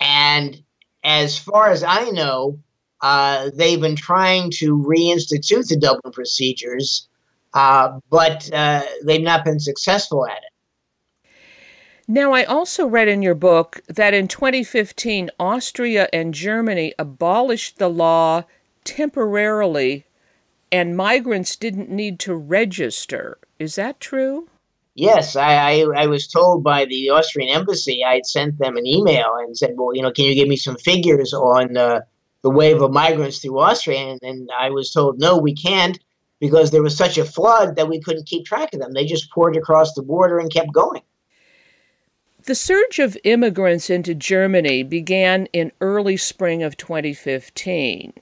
And 0.00 0.62
as 1.04 1.38
far 1.38 1.70
as 1.70 1.82
I 1.82 2.10
know, 2.10 2.58
uh, 3.00 3.50
they've 3.54 3.80
been 3.80 3.96
trying 3.96 4.50
to 4.52 4.76
reinstitute 4.76 5.68
the 5.68 5.76
Dublin 5.76 6.12
procedures 6.12 7.08
uh, 7.54 7.98
but 8.10 8.50
uh, 8.52 8.82
they've 9.04 9.22
not 9.22 9.44
been 9.44 9.60
successful 9.60 10.26
at 10.26 10.38
it. 10.38 10.52
Now, 12.08 12.32
I 12.32 12.44
also 12.44 12.86
read 12.86 13.08
in 13.08 13.22
your 13.22 13.34
book 13.34 13.80
that 13.86 14.12
in 14.12 14.28
2015, 14.28 15.30
Austria 15.38 16.08
and 16.12 16.34
Germany 16.34 16.92
abolished 16.98 17.78
the 17.78 17.88
law 17.88 18.42
temporarily 18.84 20.04
and 20.72 20.96
migrants 20.96 21.54
didn't 21.54 21.90
need 21.90 22.18
to 22.20 22.34
register. 22.34 23.38
Is 23.58 23.76
that 23.76 24.00
true? 24.00 24.48
Yes, 24.94 25.36
I, 25.36 25.54
I, 25.54 25.86
I, 25.96 26.06
was 26.06 26.26
told 26.26 26.64
by 26.64 26.86
the 26.86 27.10
Austrian 27.10 27.54
embassy. 27.54 28.02
I 28.04 28.14
had 28.14 28.26
sent 28.26 28.58
them 28.58 28.76
an 28.76 28.86
email 28.86 29.36
and 29.38 29.56
said, 29.56 29.74
"Well, 29.76 29.94
you 29.94 30.02
know, 30.02 30.10
can 30.10 30.26
you 30.26 30.34
give 30.34 30.48
me 30.48 30.56
some 30.56 30.76
figures 30.76 31.32
on 31.32 31.76
uh, 31.76 32.00
the 32.42 32.50
wave 32.50 32.82
of 32.82 32.90
migrants 32.90 33.38
through 33.38 33.58
Austria?" 33.58 34.00
And, 34.00 34.20
and, 34.22 34.50
I 34.58 34.68
was 34.68 34.92
told, 34.92 35.18
"No, 35.18 35.38
we 35.38 35.54
can't 35.54 35.98
because 36.42 36.72
there 36.72 36.82
was 36.82 36.96
such 36.96 37.18
a 37.18 37.24
flood 37.24 37.76
that 37.76 37.88
we 37.88 38.00
couldn't 38.00 38.26
keep 38.26 38.44
track 38.44 38.74
of 38.74 38.80
them. 38.80 38.92
They 38.92 39.06
just 39.06 39.30
poured 39.30 39.56
across 39.56 39.94
the 39.94 40.02
border 40.02 40.40
and 40.40 40.52
kept 40.52 40.72
going. 40.72 41.02
The 42.46 42.56
surge 42.56 42.98
of 42.98 43.16
immigrants 43.22 43.88
into 43.88 44.12
Germany 44.12 44.82
began 44.82 45.46
in 45.52 45.70
early 45.80 46.16
spring 46.16 46.64
of 46.64 46.76
2015. 46.76 48.12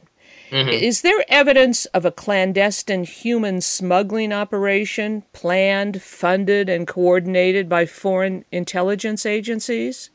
Mm-hmm. 0.50 0.68
Is 0.68 1.00
there 1.00 1.24
evidence 1.28 1.86
of 1.86 2.04
a 2.04 2.12
clandestine 2.12 3.04
human 3.04 3.62
smuggling 3.62 4.34
operation 4.34 5.22
planned, 5.32 6.02
funded, 6.02 6.68
and 6.68 6.86
coordinated 6.86 7.70
by 7.70 7.86
foreign 7.86 8.44
intelligence 8.52 9.24
agencies? 9.24 10.10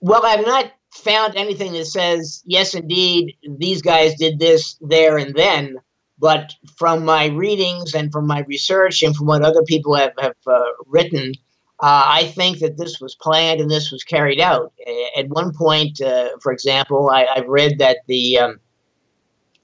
Well, 0.00 0.26
I've 0.26 0.44
not 0.44 0.72
found 0.92 1.36
anything 1.36 1.74
that 1.74 1.86
says, 1.86 2.42
yes, 2.44 2.74
indeed, 2.74 3.36
these 3.48 3.80
guys 3.80 4.16
did 4.16 4.40
this 4.40 4.76
there 4.80 5.18
and 5.18 5.36
then. 5.36 5.76
But 6.18 6.54
from 6.76 7.04
my 7.04 7.26
readings 7.26 7.94
and 7.94 8.10
from 8.10 8.26
my 8.26 8.40
research 8.48 9.02
and 9.02 9.14
from 9.14 9.26
what 9.26 9.42
other 9.42 9.62
people 9.64 9.94
have, 9.94 10.12
have 10.18 10.34
uh, 10.46 10.64
written, 10.86 11.34
uh, 11.80 12.04
I 12.06 12.32
think 12.34 12.60
that 12.60 12.78
this 12.78 13.00
was 13.00 13.14
planned 13.16 13.60
and 13.60 13.70
this 13.70 13.92
was 13.92 14.02
carried 14.02 14.40
out. 14.40 14.72
At 15.16 15.28
one 15.28 15.52
point, 15.52 16.00
uh, 16.00 16.30
for 16.40 16.50
example, 16.50 17.10
I, 17.10 17.26
have 17.34 17.46
read 17.46 17.78
that 17.78 17.98
the 18.06 18.38
um, 18.38 18.60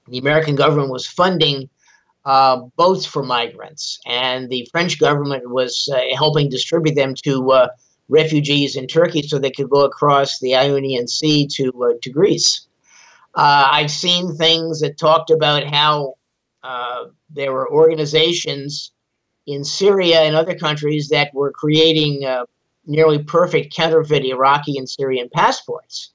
the 0.07 0.19
American 0.19 0.55
government 0.55 0.91
was 0.91 1.07
funding 1.07 1.69
uh, 2.25 2.57
boats 2.75 3.05
for 3.05 3.23
migrants, 3.23 3.99
and 4.05 4.49
the 4.49 4.67
French 4.71 4.99
government 4.99 5.49
was 5.49 5.89
uh, 5.91 6.01
helping 6.15 6.49
distribute 6.49 6.93
them 6.93 7.15
to 7.23 7.51
uh, 7.51 7.67
refugees 8.09 8.75
in 8.75 8.85
Turkey 8.85 9.23
so 9.23 9.39
they 9.39 9.49
could 9.49 9.69
go 9.69 9.83
across 9.83 10.39
the 10.39 10.55
Ionian 10.55 11.07
Sea 11.07 11.47
to 11.55 11.71
uh, 11.83 11.93
to 12.03 12.11
Greece. 12.11 12.67
I've 13.35 13.89
seen 13.89 14.35
things 14.35 14.81
that 14.81 14.99
talked 14.99 15.31
about 15.31 15.63
how 15.63 16.13
uh, 16.63 17.05
there 17.29 17.51
were 17.51 17.71
organizations 17.71 18.91
in 19.45 19.63
Syria 19.63 20.21
and 20.21 20.35
other 20.35 20.55
countries 20.55 21.09
that 21.09 21.33
were 21.33 21.51
creating 21.51 22.25
nearly 22.85 23.23
perfect 23.23 23.75
counterfeit 23.75 24.25
Iraqi 24.25 24.77
and 24.77 24.89
Syrian 24.89 25.29
passports. 25.33 26.11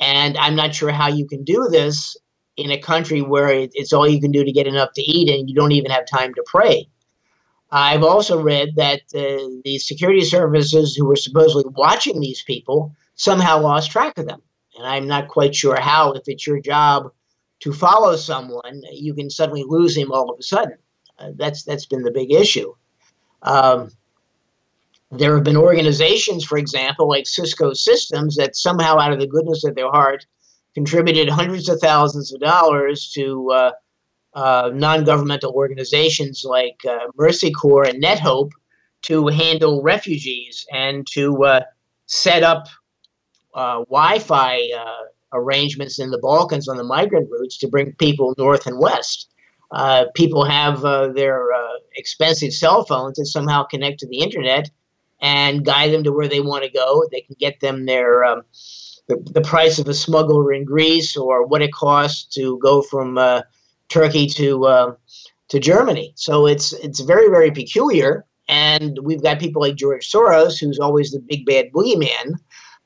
And 0.00 0.36
I'm 0.38 0.56
not 0.56 0.74
sure 0.74 0.90
how 0.90 1.08
you 1.08 1.26
can 1.26 1.44
do 1.44 1.68
this 1.70 2.16
in 2.56 2.70
a 2.70 2.80
country 2.80 3.22
where 3.22 3.50
it's 3.50 3.92
all 3.92 4.08
you 4.08 4.20
can 4.20 4.32
do 4.32 4.44
to 4.44 4.52
get 4.52 4.66
enough 4.66 4.92
to 4.94 5.02
eat 5.02 5.28
and 5.28 5.48
you 5.48 5.54
don't 5.54 5.72
even 5.72 5.90
have 5.90 6.06
time 6.06 6.34
to 6.34 6.44
pray. 6.46 6.88
I've 7.70 8.02
also 8.02 8.42
read 8.42 8.74
that 8.76 9.02
uh, 9.14 9.60
the 9.64 9.78
security 9.78 10.22
services 10.22 10.96
who 10.96 11.06
were 11.06 11.16
supposedly 11.16 11.70
watching 11.76 12.20
these 12.20 12.42
people 12.42 12.92
somehow 13.14 13.60
lost 13.60 13.90
track 13.90 14.18
of 14.18 14.26
them. 14.26 14.42
And 14.76 14.86
I'm 14.86 15.06
not 15.06 15.28
quite 15.28 15.54
sure 15.54 15.78
how, 15.78 16.12
if 16.12 16.22
it's 16.26 16.46
your 16.46 16.60
job 16.60 17.12
to 17.60 17.72
follow 17.72 18.16
someone, 18.16 18.82
you 18.92 19.14
can 19.14 19.30
suddenly 19.30 19.64
lose 19.66 19.96
him 19.96 20.12
all 20.12 20.30
of 20.30 20.38
a 20.38 20.42
sudden. 20.42 20.76
Uh, 21.18 21.30
that's 21.36 21.62
that's 21.64 21.86
been 21.86 22.02
the 22.02 22.10
big 22.10 22.32
issue. 22.32 22.74
Um, 23.42 23.90
there 25.10 25.34
have 25.34 25.44
been 25.44 25.56
organizations, 25.56 26.44
for 26.44 26.56
example, 26.56 27.08
like 27.08 27.26
Cisco 27.26 27.72
Systems, 27.72 28.36
that 28.36 28.56
somehow, 28.56 28.98
out 28.98 29.12
of 29.12 29.18
the 29.18 29.26
goodness 29.26 29.64
of 29.64 29.74
their 29.74 29.90
heart, 29.90 30.24
contributed 30.74 31.28
hundreds 31.28 31.68
of 31.68 31.80
thousands 31.80 32.32
of 32.32 32.40
dollars 32.40 33.10
to 33.12 33.50
uh, 33.50 33.72
uh, 34.34 34.70
non-governmental 34.72 35.52
organizations 35.52 36.44
like 36.44 36.80
uh, 36.88 37.08
Mercy 37.16 37.50
Corps 37.50 37.88
and 37.88 38.02
NetHope 38.02 38.50
to 39.02 39.26
handle 39.26 39.82
refugees 39.82 40.64
and 40.72 41.06
to 41.08 41.44
uh, 41.44 41.60
set 42.06 42.42
up 42.44 42.68
uh, 43.54 43.78
Wi-Fi 43.90 44.70
arrangements 45.32 45.98
in 45.98 46.10
the 46.10 46.18
Balkans 46.18 46.68
on 46.68 46.76
the 46.76 46.84
migrant 46.84 47.28
routes 47.30 47.58
to 47.58 47.68
bring 47.68 47.92
people 47.94 48.34
north 48.38 48.66
and 48.66 48.78
west. 48.78 49.28
people 50.14 50.44
have 50.44 50.82
their 51.14 51.48
expensive 51.96 52.52
cell 52.52 52.84
phones 52.84 53.16
that 53.18 53.26
somehow 53.26 53.64
connect 53.64 54.00
to 54.00 54.08
the 54.08 54.18
internet 54.18 54.70
and 55.20 55.64
guide 55.64 55.92
them 55.92 56.04
to 56.04 56.12
where 56.12 56.28
they 56.28 56.40
want 56.40 56.64
to 56.64 56.70
go. 56.70 57.04
They 57.10 57.20
can 57.20 57.36
get 57.38 57.60
them 57.60 57.86
their 57.86 58.24
um, 58.24 58.42
the, 59.08 59.16
the 59.32 59.40
price 59.40 59.78
of 59.78 59.88
a 59.88 59.94
smuggler 59.94 60.52
in 60.52 60.64
Greece 60.64 61.16
or 61.16 61.46
what 61.46 61.62
it 61.62 61.72
costs 61.72 62.32
to 62.34 62.58
go 62.58 62.82
from 62.82 63.18
uh, 63.18 63.42
Turkey 63.88 64.26
to 64.28 64.66
uh, 64.66 64.94
to 65.48 65.60
Germany. 65.60 66.12
So 66.16 66.46
it's 66.46 66.72
it's 66.72 67.00
very 67.00 67.28
very 67.28 67.50
peculiar. 67.50 68.24
And 68.48 68.98
we've 69.04 69.22
got 69.22 69.38
people 69.38 69.62
like 69.62 69.76
George 69.76 70.10
Soros, 70.10 70.58
who's 70.58 70.80
always 70.80 71.12
the 71.12 71.20
big 71.20 71.46
bad 71.46 71.70
boogeyman. 71.72 72.34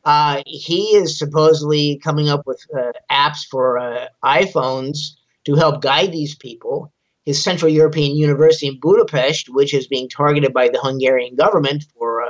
Uh, 0.04 0.42
he 0.46 0.94
is 0.96 1.18
supposedly 1.18 1.98
coming 1.98 2.28
up 2.28 2.46
with 2.46 2.64
uh, 2.76 2.92
apps 3.10 3.46
for 3.46 3.78
uh, 3.78 4.06
iPhones 4.22 5.12
to 5.44 5.54
help 5.54 5.82
guide 5.82 6.12
these 6.12 6.34
people. 6.34 6.92
His 7.24 7.42
Central 7.42 7.70
European 7.70 8.14
University 8.14 8.66
in 8.66 8.78
Budapest, 8.80 9.48
which 9.48 9.72
is 9.72 9.86
being 9.86 10.10
targeted 10.10 10.52
by 10.52 10.68
the 10.68 10.80
Hungarian 10.80 11.36
government 11.36 11.86
for 11.96 12.22
uh, 12.22 12.28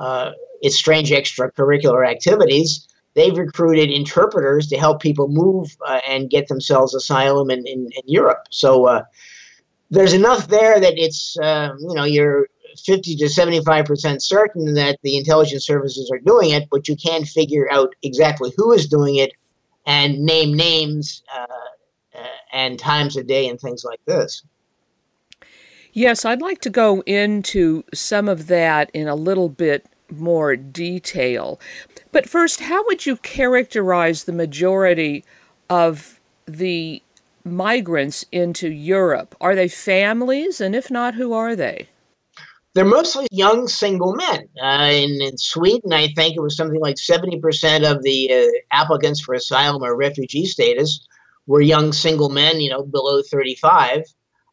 uh, 0.00 0.32
its 0.62 0.76
strange 0.76 1.10
extracurricular 1.10 2.08
activities, 2.08 2.88
they've 3.12 3.36
recruited 3.36 3.90
interpreters 3.90 4.68
to 4.68 4.78
help 4.78 5.02
people 5.02 5.28
move 5.28 5.76
uh, 5.86 6.00
and 6.08 6.30
get 6.30 6.48
themselves 6.48 6.94
asylum 6.94 7.50
in, 7.50 7.66
in, 7.66 7.90
in 7.94 8.02
Europe. 8.06 8.46
So 8.48 9.02
there's 9.90 10.14
enough 10.14 10.48
there 10.48 10.80
that 10.80 10.94
it's, 10.96 11.36
you 11.36 11.94
know, 11.94 12.04
you're 12.04 12.46
50 12.84 13.16
to 13.16 13.24
75% 13.24 14.22
certain 14.22 14.74
that 14.74 14.98
the 15.02 15.16
intelligence 15.16 15.66
services 15.66 16.10
are 16.12 16.18
doing 16.18 16.50
it, 16.50 16.68
but 16.70 16.88
you 16.88 16.96
can't 16.96 17.26
figure 17.26 17.70
out 17.70 17.94
exactly 18.02 18.52
who 18.56 18.72
is 18.72 18.86
doing 18.86 19.16
it 19.16 19.32
and 19.86 20.18
name 20.20 20.54
names 20.54 21.22
uh, 21.34 21.46
uh, 22.18 22.26
and 22.52 22.78
times 22.78 23.16
a 23.16 23.22
day 23.22 23.48
and 23.48 23.60
things 23.60 23.84
like 23.84 24.00
this. 24.06 24.42
Yes, 25.92 26.24
I'd 26.24 26.40
like 26.40 26.60
to 26.62 26.70
go 26.70 27.02
into 27.02 27.84
some 27.92 28.28
of 28.28 28.46
that 28.46 28.90
in 28.94 29.08
a 29.08 29.14
little 29.14 29.50
bit 29.50 29.86
more 30.10 30.56
detail. 30.56 31.60
But 32.12 32.28
first, 32.28 32.60
how 32.60 32.84
would 32.86 33.04
you 33.06 33.16
characterize 33.18 34.24
the 34.24 34.32
majority 34.32 35.24
of 35.68 36.20
the 36.46 37.02
migrants 37.44 38.24
into 38.32 38.68
Europe? 38.68 39.34
Are 39.40 39.54
they 39.54 39.68
families? 39.68 40.60
And 40.60 40.74
if 40.74 40.90
not, 40.90 41.14
who 41.14 41.32
are 41.32 41.56
they? 41.56 41.88
They're 42.74 42.86
mostly 42.86 43.26
young 43.30 43.68
single 43.68 44.14
men. 44.14 44.48
Uh, 44.60 44.90
in, 44.90 45.20
in, 45.20 45.36
Sweden, 45.36 45.92
I 45.92 46.08
think 46.14 46.36
it 46.36 46.40
was 46.40 46.56
something 46.56 46.80
like 46.80 46.96
70% 46.96 47.90
of 47.90 48.02
the 48.02 48.32
uh, 48.32 48.46
applicants 48.70 49.20
for 49.20 49.34
asylum 49.34 49.82
or 49.82 49.94
refugee 49.94 50.46
status 50.46 51.06
were 51.46 51.60
young 51.60 51.92
single 51.92 52.30
men, 52.30 52.60
you 52.60 52.70
know, 52.70 52.82
below 52.82 53.20
35. 53.22 54.04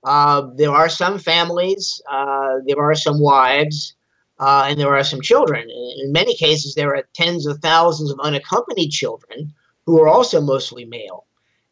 Uh, 0.04 0.48
there 0.56 0.72
are 0.72 0.90
some 0.90 1.18
families, 1.18 2.02
uh, 2.12 2.56
there 2.66 2.82
are 2.82 2.96
some 2.96 3.22
wives, 3.22 3.96
uh, 4.40 4.66
and 4.68 4.80
there 4.80 4.94
are 4.94 5.04
some 5.04 5.22
children. 5.22 5.70
In 5.70 6.12
many 6.12 6.36
cases, 6.36 6.76
there 6.76 6.96
are 6.96 7.04
tens 7.14 7.46
of 7.46 7.60
thousands 7.60 8.12
of 8.12 8.20
unaccompanied 8.22 8.92
children 8.92 9.54
who 9.86 10.02
are 10.02 10.10
also 10.10 10.42
mostly 10.42 10.84
male. 10.84 11.26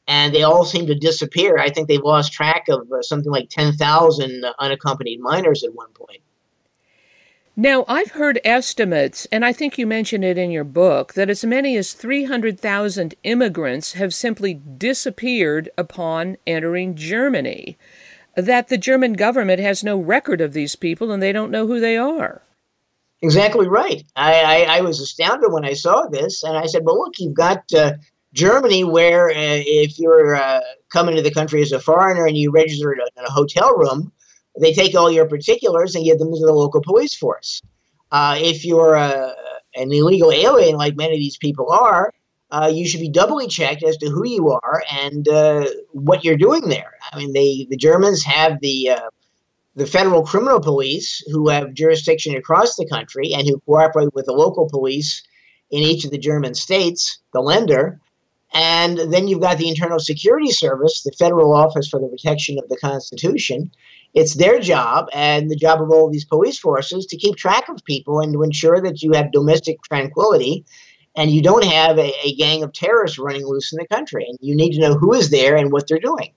And 0.08 0.34
they 0.34 0.44
all 0.44 0.64
seem 0.64 0.88
to 0.88 0.96
disappear. 0.96 1.58
I 1.58 1.70
think 1.70 1.90
they've 1.90 2.02
lost 2.02 2.32
track 2.32 2.70
of 2.70 2.90
uh, 2.90 3.02
something 3.02 3.32
like 3.32 3.50
10,000 3.50 4.46
unaccompanied 4.60 5.20
minors 5.20 5.66
at 5.66 5.76
one 5.76 5.92
point. 5.92 6.22
Now, 7.60 7.86
I've 7.88 8.12
heard 8.12 8.40
estimates, 8.46 9.26
and 9.32 9.44
I 9.44 9.52
think 9.52 9.80
you 9.80 9.88
mentioned 9.88 10.24
it 10.24 10.38
in 10.38 10.52
your 10.52 10.64
book, 10.64 11.16
that 11.16 11.28
as 11.28 11.44
many 11.44 11.76
as 11.76 11.94
300,000 11.94 13.16
immigrants 13.24 13.94
have 13.94 14.14
simply 14.14 14.54
disappeared 14.54 15.72
upon 15.76 16.38
entering 16.46 16.94
Germany. 16.96 17.76
That 18.36 18.68
the 18.68 18.78
German 18.78 19.14
government 19.14 19.60
has 19.60 19.84
no 19.84 19.98
record 19.98 20.40
of 20.40 20.54
these 20.54 20.76
people 20.76 21.12
and 21.12 21.24
they 21.24 21.32
don't 21.32 21.50
know 21.50 21.66
who 21.66 21.80
they 21.80 21.98
are. 21.98 22.44
Exactly 23.24 23.68
right. 23.68 24.04
I, 24.16 24.42
I, 24.42 24.78
I, 24.78 24.82
was 24.82 25.00
astounded 25.00 25.52
when 25.52 25.66
I 25.66 25.74
saw 25.74 26.06
this, 26.06 26.44
and 26.44 26.56
I 26.56 26.68
said, 26.68 26.84
"Well, 26.86 27.00
look, 27.00 27.16
you've 27.18 27.34
got 27.34 27.64
uh, 27.76 27.94
Germany, 28.34 28.84
where 28.84 29.30
uh, 29.30 29.34
if 29.66 29.98
you're 29.98 30.36
uh, 30.36 30.62
coming 30.92 31.16
to 31.16 31.24
the 31.24 31.34
country 31.34 31.64
as 31.64 31.72
a 31.72 31.80
foreigner 31.80 32.28
and 32.28 32.38
you 32.38 32.52
register 32.52 32.94
in 32.94 33.00
a, 33.00 33.32
hotel 33.32 33.76
room, 33.76 34.12
they 34.60 34.74
take 34.74 34.96
all 34.96 35.12
your 35.12 35.28
particulars 35.28 35.96
and 35.96 36.06
give 36.06 36.20
them 36.20 36.32
to 36.32 36.46
the 36.46 36.54
local 36.54 36.82
police 36.82 37.16
force. 37.16 37.62
Uh, 38.12 38.38
if 38.40 38.66
you're 38.66 38.96
uh, 38.96 39.32
an 39.76 39.92
illegal 39.92 40.32
alien, 40.32 40.76
like 40.78 40.96
many 40.96 41.14
of 41.14 41.20
these 41.20 41.38
people 41.38 41.72
are, 41.72 42.14
uh, 42.52 42.72
you 42.74 42.88
should 42.88 43.02
be 43.02 43.10
doubly 43.10 43.48
checked 43.48 43.84
as 43.84 43.98
to 43.98 44.10
who 44.10 44.26
you 44.26 44.50
are 44.50 44.84
and 44.92 45.28
what 45.92 46.24
you're 46.24 46.38
doing 46.38 46.70
there. 46.70 46.94
I 47.12 47.18
mean, 47.18 47.34
they 47.34 47.68
the 47.70 47.76
Germans 47.76 48.24
have 48.24 48.62
the 48.62 48.92
the 49.78 49.86
federal 49.86 50.24
criminal 50.24 50.60
police 50.60 51.24
who 51.32 51.50
have 51.50 51.74
jurisdiction 51.74 52.36
across 52.36 52.76
the 52.76 52.88
country 52.88 53.32
and 53.34 53.48
who 53.48 53.60
cooperate 53.60 54.14
with 54.16 54.26
the 54.26 54.34
local 54.34 54.68
police 54.68 55.22
in 55.70 55.84
each 55.84 56.04
of 56.04 56.10
the 56.10 56.18
German 56.18 56.56
states, 56.56 57.20
the 57.32 57.40
Länder. 57.40 58.00
And 58.54 58.98
then 59.14 59.28
you've 59.28 59.42
got 59.42 59.60
the 59.60 59.70
Internal 59.70 60.00
Security 60.00 60.52
Service, 60.52 61.04
the 61.04 61.12
Federal 61.12 61.54
Office 61.54 61.88
for 61.88 62.00
the 62.00 62.08
Protection 62.08 62.58
of 62.58 62.68
the 62.70 62.78
Constitution. 62.78 63.70
It's 64.18 64.34
their 64.34 64.60
job 64.60 65.10
and 65.14 65.48
the 65.48 65.56
job 65.56 65.80
of 65.80 65.92
all 65.92 66.10
these 66.10 66.26
police 66.26 66.58
forces 66.58 67.06
to 67.06 67.18
keep 67.18 67.36
track 67.36 67.70
of 67.70 67.86
people 67.86 68.20
and 68.20 68.34
to 68.34 68.42
ensure 68.42 68.82
that 68.82 69.04
you 69.04 69.12
have 69.12 69.32
domestic 69.32 69.80
tranquility 69.84 70.66
and 71.16 71.30
you 71.30 71.44
don't 71.44 71.64
have 71.64 72.00
a, 72.00 72.12
a 72.24 72.34
gang 72.34 72.64
of 72.64 72.74
terrorists 72.74 73.20
running 73.20 73.46
loose 73.46 73.72
in 73.72 73.78
the 73.78 73.96
country. 73.96 74.26
And 74.28 74.36
you 74.42 74.56
need 74.56 74.72
to 74.72 74.80
know 74.80 74.96
who 74.96 75.14
is 75.14 75.30
there 75.30 75.56
and 75.56 75.72
what 75.72 75.88
they're 75.88 76.00
doing. 76.00 76.34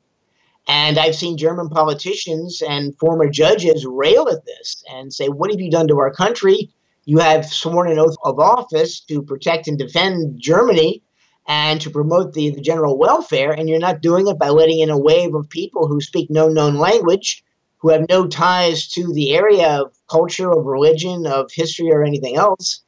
And 0.68 0.99
I've 0.99 1.14
seen 1.14 1.38
German 1.38 1.70
politicians 1.70 2.62
and 2.68 2.94
former 2.99 3.30
judges 3.30 3.87
rail 3.87 4.28
at 4.28 4.44
this 4.44 4.84
and 4.92 5.10
say, 5.10 5.28
What 5.28 5.50
have 5.50 5.58
you 5.58 5.70
done 5.70 5.88
to 5.88 6.00
our 6.00 6.12
country? 6.12 6.70
You 7.06 7.16
have 7.20 7.46
sworn 7.46 7.90
an 7.90 7.99
oath 7.99 8.16
of 8.25 8.38
office 8.38 9.00
to 9.08 9.22
protect 9.22 9.68
and 9.68 9.78
defend 9.78 10.38
Germany 10.38 11.02
and 11.49 11.80
to 11.80 11.88
promote 11.88 12.34
the, 12.34 12.50
the 12.50 12.60
general 12.60 12.99
welfare, 12.99 13.52
and 13.52 13.70
you're 13.70 13.78
not 13.78 14.02
doing 14.02 14.28
it 14.28 14.38
by 14.38 14.50
letting 14.50 14.80
in 14.80 14.90
a 14.90 14.99
wave 14.99 15.34
of 15.34 15.49
people 15.49 15.88
who 15.88 16.02
speak 16.02 16.28
no 16.28 16.46
known 16.46 16.75
language, 16.75 17.42
who 17.80 17.90
have 17.90 18.06
no 18.08 18.26
ties 18.26 18.88
to 18.88 19.12
the 19.12 19.34
area 19.34 19.80
of 19.80 19.94
culture, 20.10 20.50
of 20.50 20.66
religion, 20.66 21.26
of 21.26 21.50
history, 21.52 21.90
or 21.90 22.04
anything 22.04 22.37
else. 22.37 22.82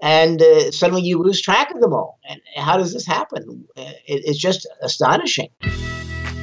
And 0.00 0.40
uh, 0.42 0.70
suddenly 0.70 1.02
you 1.02 1.18
lose 1.18 1.40
track 1.40 1.70
of 1.74 1.80
them 1.80 1.92
all. 1.92 2.18
And 2.28 2.40
how 2.56 2.76
does 2.76 2.92
this 2.92 3.06
happen? 3.06 3.64
It, 3.76 3.96
it's 4.06 4.38
just 4.38 4.68
astonishing. 4.82 5.48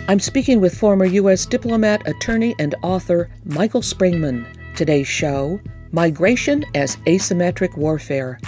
I'm 0.10 0.19
speaking 0.19 0.60
with 0.60 0.77
former 0.77 1.05
U.S. 1.05 1.45
diplomat, 1.45 2.05
attorney, 2.07 2.55
and 2.60 2.75
author 2.83 3.29
Michael 3.45 3.81
Springman. 3.81 4.45
Today's 4.75 5.07
show 5.07 5.62
Migration 5.91 6.65
as 6.74 6.98
Asymmetric 7.05 7.77
Warfare. 7.77 8.39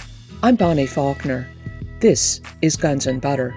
I'm 0.42 0.56
Bonnie 0.56 0.86
Faulkner. 0.86 1.48
This 2.00 2.40
is 2.60 2.76
Guns 2.76 3.06
and 3.06 3.22
Butter. 3.22 3.54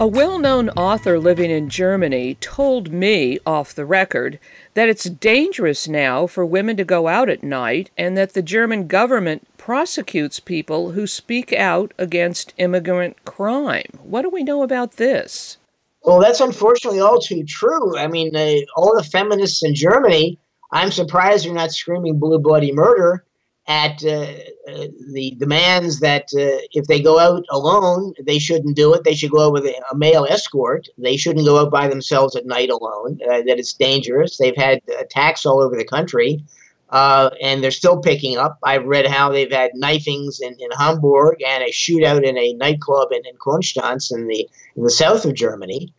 A 0.00 0.08
well 0.08 0.40
known 0.40 0.70
author 0.70 1.20
living 1.20 1.52
in 1.52 1.68
Germany 1.68 2.34
told 2.40 2.90
me, 2.92 3.38
off 3.46 3.72
the 3.72 3.86
record, 3.86 4.40
that 4.74 4.88
it's 4.88 5.04
dangerous 5.04 5.86
now 5.86 6.26
for 6.26 6.44
women 6.44 6.76
to 6.78 6.84
go 6.84 7.06
out 7.06 7.28
at 7.28 7.44
night 7.44 7.92
and 7.96 8.16
that 8.16 8.32
the 8.32 8.42
German 8.42 8.88
government 8.88 9.46
prosecutes 9.56 10.40
people 10.40 10.90
who 10.90 11.06
speak 11.06 11.52
out 11.52 11.94
against 11.96 12.54
immigrant 12.58 13.24
crime. 13.24 13.86
What 14.02 14.22
do 14.22 14.30
we 14.30 14.42
know 14.42 14.64
about 14.64 14.94
this? 14.94 15.58
Well, 16.02 16.18
that's 16.18 16.40
unfortunately 16.40 16.98
all 16.98 17.20
too 17.20 17.44
true. 17.44 17.96
I 17.96 18.08
mean, 18.08 18.34
uh, 18.34 18.66
all 18.76 18.96
the 18.96 19.04
feminists 19.04 19.62
in 19.62 19.76
Germany, 19.76 20.40
I'm 20.72 20.90
surprised 20.90 21.46
they're 21.46 21.54
not 21.54 21.70
screaming 21.70 22.18
blue 22.18 22.40
bloody 22.40 22.72
murder 22.72 23.24
at 23.66 24.04
uh, 24.04 24.26
uh, 24.68 24.88
the 25.12 25.34
demands 25.38 26.00
that 26.00 26.24
uh, 26.36 26.60
if 26.72 26.86
they 26.86 27.00
go 27.00 27.18
out 27.18 27.44
alone, 27.50 28.12
they 28.22 28.38
shouldn't 28.38 28.76
do 28.76 28.92
it. 28.92 29.04
They 29.04 29.14
should 29.14 29.30
go 29.30 29.46
out 29.46 29.52
with 29.54 29.64
a, 29.64 29.74
male 29.94 30.26
escort. 30.28 30.88
They 30.98 31.16
shouldn't 31.16 31.46
go 31.46 31.58
out 31.58 31.70
by 31.70 31.88
themselves 31.88 32.36
at 32.36 32.44
night 32.44 32.68
alone. 32.68 33.18
That 33.26 33.58
it's 33.58 33.72
dangerous. 33.72 34.36
They've 34.36 34.56
had 34.56 34.80
attacks 35.00 35.46
all 35.46 35.62
over 35.62 35.76
the 35.76 35.84
country, 35.84 36.44
uh, 36.90 37.30
and 37.42 37.64
they're 37.64 37.70
still 37.70 38.00
picking 38.00 38.36
up. 38.36 38.58
I've 38.62 38.84
read 38.84 39.06
how 39.06 39.30
they've 39.30 39.50
had 39.50 39.70
knifings 39.74 40.40
in, 40.40 40.54
in 40.58 40.70
Hamburg 40.78 41.42
and 41.42 41.62
a 41.62 41.70
shootout 41.70 42.22
in 42.22 42.36
a 42.36 42.52
nightclub 42.54 43.12
in, 43.12 43.24
in 43.24 43.36
Konstanz 43.36 44.12
in 44.12 44.26
the 44.26 44.48
in 44.76 44.82
the 44.82 44.90
south 44.90 45.24
of 45.24 45.34
Germany, 45.34 45.94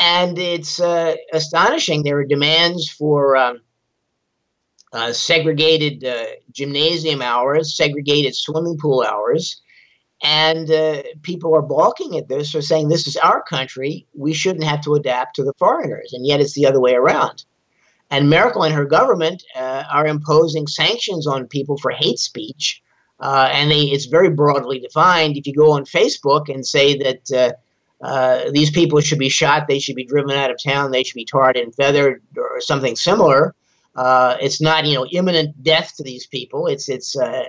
and 0.00 0.38
it's 0.38 0.80
uh, 0.80 1.16
astonishing. 1.34 2.02
There 2.02 2.18
are 2.18 2.24
demands 2.24 2.88
for 2.88 3.36
um, 3.36 3.60
uh, 4.92 5.12
segregated 5.12 6.04
uh, 6.04 6.26
gymnasium 6.52 7.22
hours, 7.22 7.76
segregated 7.76 8.34
swimming 8.34 8.78
pool 8.78 9.02
hours. 9.02 9.60
And 10.22 10.70
uh, 10.70 11.02
people 11.22 11.54
are 11.54 11.62
balking 11.62 12.18
at 12.18 12.28
this 12.28 12.54
or 12.54 12.62
saying, 12.62 12.88
this 12.88 13.06
is 13.06 13.16
our 13.16 13.42
country. 13.42 14.06
We 14.14 14.32
shouldn't 14.32 14.64
have 14.64 14.80
to 14.82 14.94
adapt 14.94 15.36
to 15.36 15.44
the 15.44 15.52
foreigners. 15.58 16.12
And 16.12 16.26
yet 16.26 16.40
it's 16.40 16.54
the 16.54 16.66
other 16.66 16.80
way 16.80 16.94
around. 16.94 17.44
And 18.10 18.30
Merkel 18.30 18.64
and 18.64 18.74
her 18.74 18.86
government 18.86 19.44
uh, 19.54 19.84
are 19.92 20.06
imposing 20.06 20.66
sanctions 20.66 21.26
on 21.26 21.46
people 21.46 21.76
for 21.78 21.90
hate 21.90 22.18
speech. 22.18 22.82
Uh, 23.20 23.48
and 23.52 23.70
they, 23.70 23.82
it's 23.82 24.06
very 24.06 24.30
broadly 24.30 24.80
defined. 24.80 25.36
If 25.36 25.46
you 25.46 25.54
go 25.54 25.72
on 25.72 25.84
Facebook 25.84 26.48
and 26.48 26.66
say 26.66 26.96
that 26.98 27.56
uh, 28.00 28.50
these 28.52 28.70
people 28.70 29.00
should 29.00 29.18
be 29.18 29.28
shot, 29.28 29.66
they 29.68 29.78
should 29.78 29.96
be 29.96 30.04
driven 30.04 30.30
out 30.30 30.50
of 30.50 30.62
town, 30.62 30.90
they 30.90 31.02
should 31.02 31.16
be 31.16 31.24
tarred 31.24 31.56
and 31.56 31.74
feathered, 31.74 32.22
or 32.36 32.60
something 32.60 32.96
similar, 32.96 33.54
uh, 33.98 34.36
it's 34.40 34.60
not 34.60 34.86
you 34.86 34.94
know 34.94 35.06
imminent 35.10 35.60
death 35.62 35.96
to 35.96 36.04
these 36.04 36.24
people. 36.24 36.68
It's 36.68 36.88
it's 36.88 37.18
uh, 37.18 37.42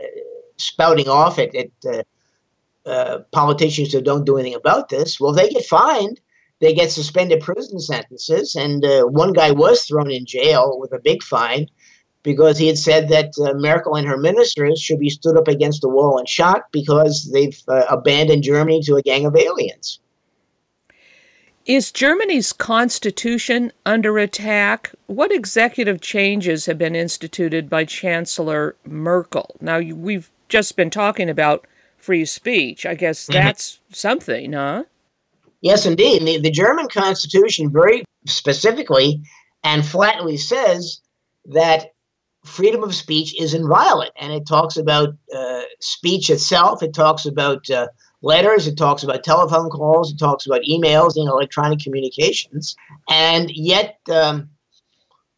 spouting 0.58 1.08
off 1.08 1.38
at, 1.38 1.54
at 1.56 1.70
uh, 1.86 2.04
uh, 2.90 3.20
politicians 3.32 3.94
who 3.94 4.02
don't 4.02 4.26
do 4.26 4.38
anything 4.38 4.56
about 4.56 4.90
this. 4.90 5.20
Well, 5.20 5.32
they 5.32 5.50
get 5.50 5.66
fined. 5.66 6.20
They 6.60 6.74
get 6.74 6.92
suspended 6.92 7.42
prison 7.42 7.80
sentences, 7.80 8.56
and 8.56 8.84
uh, 8.84 9.04
one 9.04 9.32
guy 9.32 9.52
was 9.52 9.86
thrown 9.86 10.10
in 10.10 10.26
jail 10.26 10.80
with 10.80 10.92
a 10.92 11.00
big 11.00 11.22
fine 11.22 11.68
because 12.24 12.58
he 12.58 12.66
had 12.66 12.80
said 12.80 13.10
that 13.10 13.32
uh, 13.40 13.54
Merkel 13.54 13.96
and 13.96 14.08
her 14.08 14.18
ministers 14.18 14.82
should 14.82 15.00
be 15.00 15.10
stood 15.12 15.38
up 15.38 15.48
against 15.48 15.82
the 15.82 15.88
wall 15.88 16.18
and 16.18 16.28
shot 16.28 16.64
because 16.72 17.30
they've 17.32 17.58
abandoned 17.68 18.44
Germany 18.44 18.82
to 18.86 18.96
a 18.96 19.04
gang 19.04 19.28
of 19.28 19.36
aliens. 19.36 20.00
Is 21.66 21.92
Germany's 21.92 22.52
constitution 22.52 23.72
under 23.86 24.18
attack? 24.18 24.94
What 25.08 25.32
executive 25.32 26.02
changes 26.02 26.66
have 26.66 26.78
been 26.78 26.96
instituted 26.96 27.70
by 27.70 27.86
Chancellor 27.86 28.76
Merkel? 28.86 29.56
Now, 29.62 29.80
we've 29.80 30.32
just 30.48 30.76
been 30.76 30.90
talking 30.90 31.30
about 31.30 31.68
free 31.98 32.26
speech. 32.26 32.86
I 32.86 32.96
guess 32.96 33.24
mm-hmm. 33.24 33.34
that's 33.34 33.74
mm-hmm. 33.74 33.94
something, 33.94 34.54
huh? 34.54 34.84
Yes, 35.62 35.86
indeed. 35.86 36.26
The, 36.26 36.40
the 36.40 36.52
German 36.52 36.88
constitution 36.88 37.72
very 37.72 38.04
specifically 38.26 39.22
and 39.64 39.86
flatly 39.86 40.38
says 40.38 41.02
that 41.46 41.92
freedom 42.46 42.84
of 42.84 42.96
speech 42.96 43.40
is 43.40 43.54
inviolate. 43.54 44.12
And 44.18 44.32
it 44.32 44.48
talks 44.48 44.78
about 44.78 45.10
uh, 45.36 45.62
speech 45.82 46.30
itself, 46.30 46.82
it 46.82 46.94
talks 46.94 47.26
about 47.26 47.70
uh, 47.70 47.88
letters, 48.22 48.68
it 48.68 48.78
talks 48.78 49.04
about 49.04 49.24
telephone 49.24 49.70
calls, 49.70 50.12
it 50.12 50.18
talks 50.18 50.46
about 50.46 50.62
emails 50.62 51.16
and 51.16 51.28
electronic 51.28 51.80
communications. 51.80 52.76
And 53.10 53.50
yet, 53.52 54.00
um, 54.12 54.50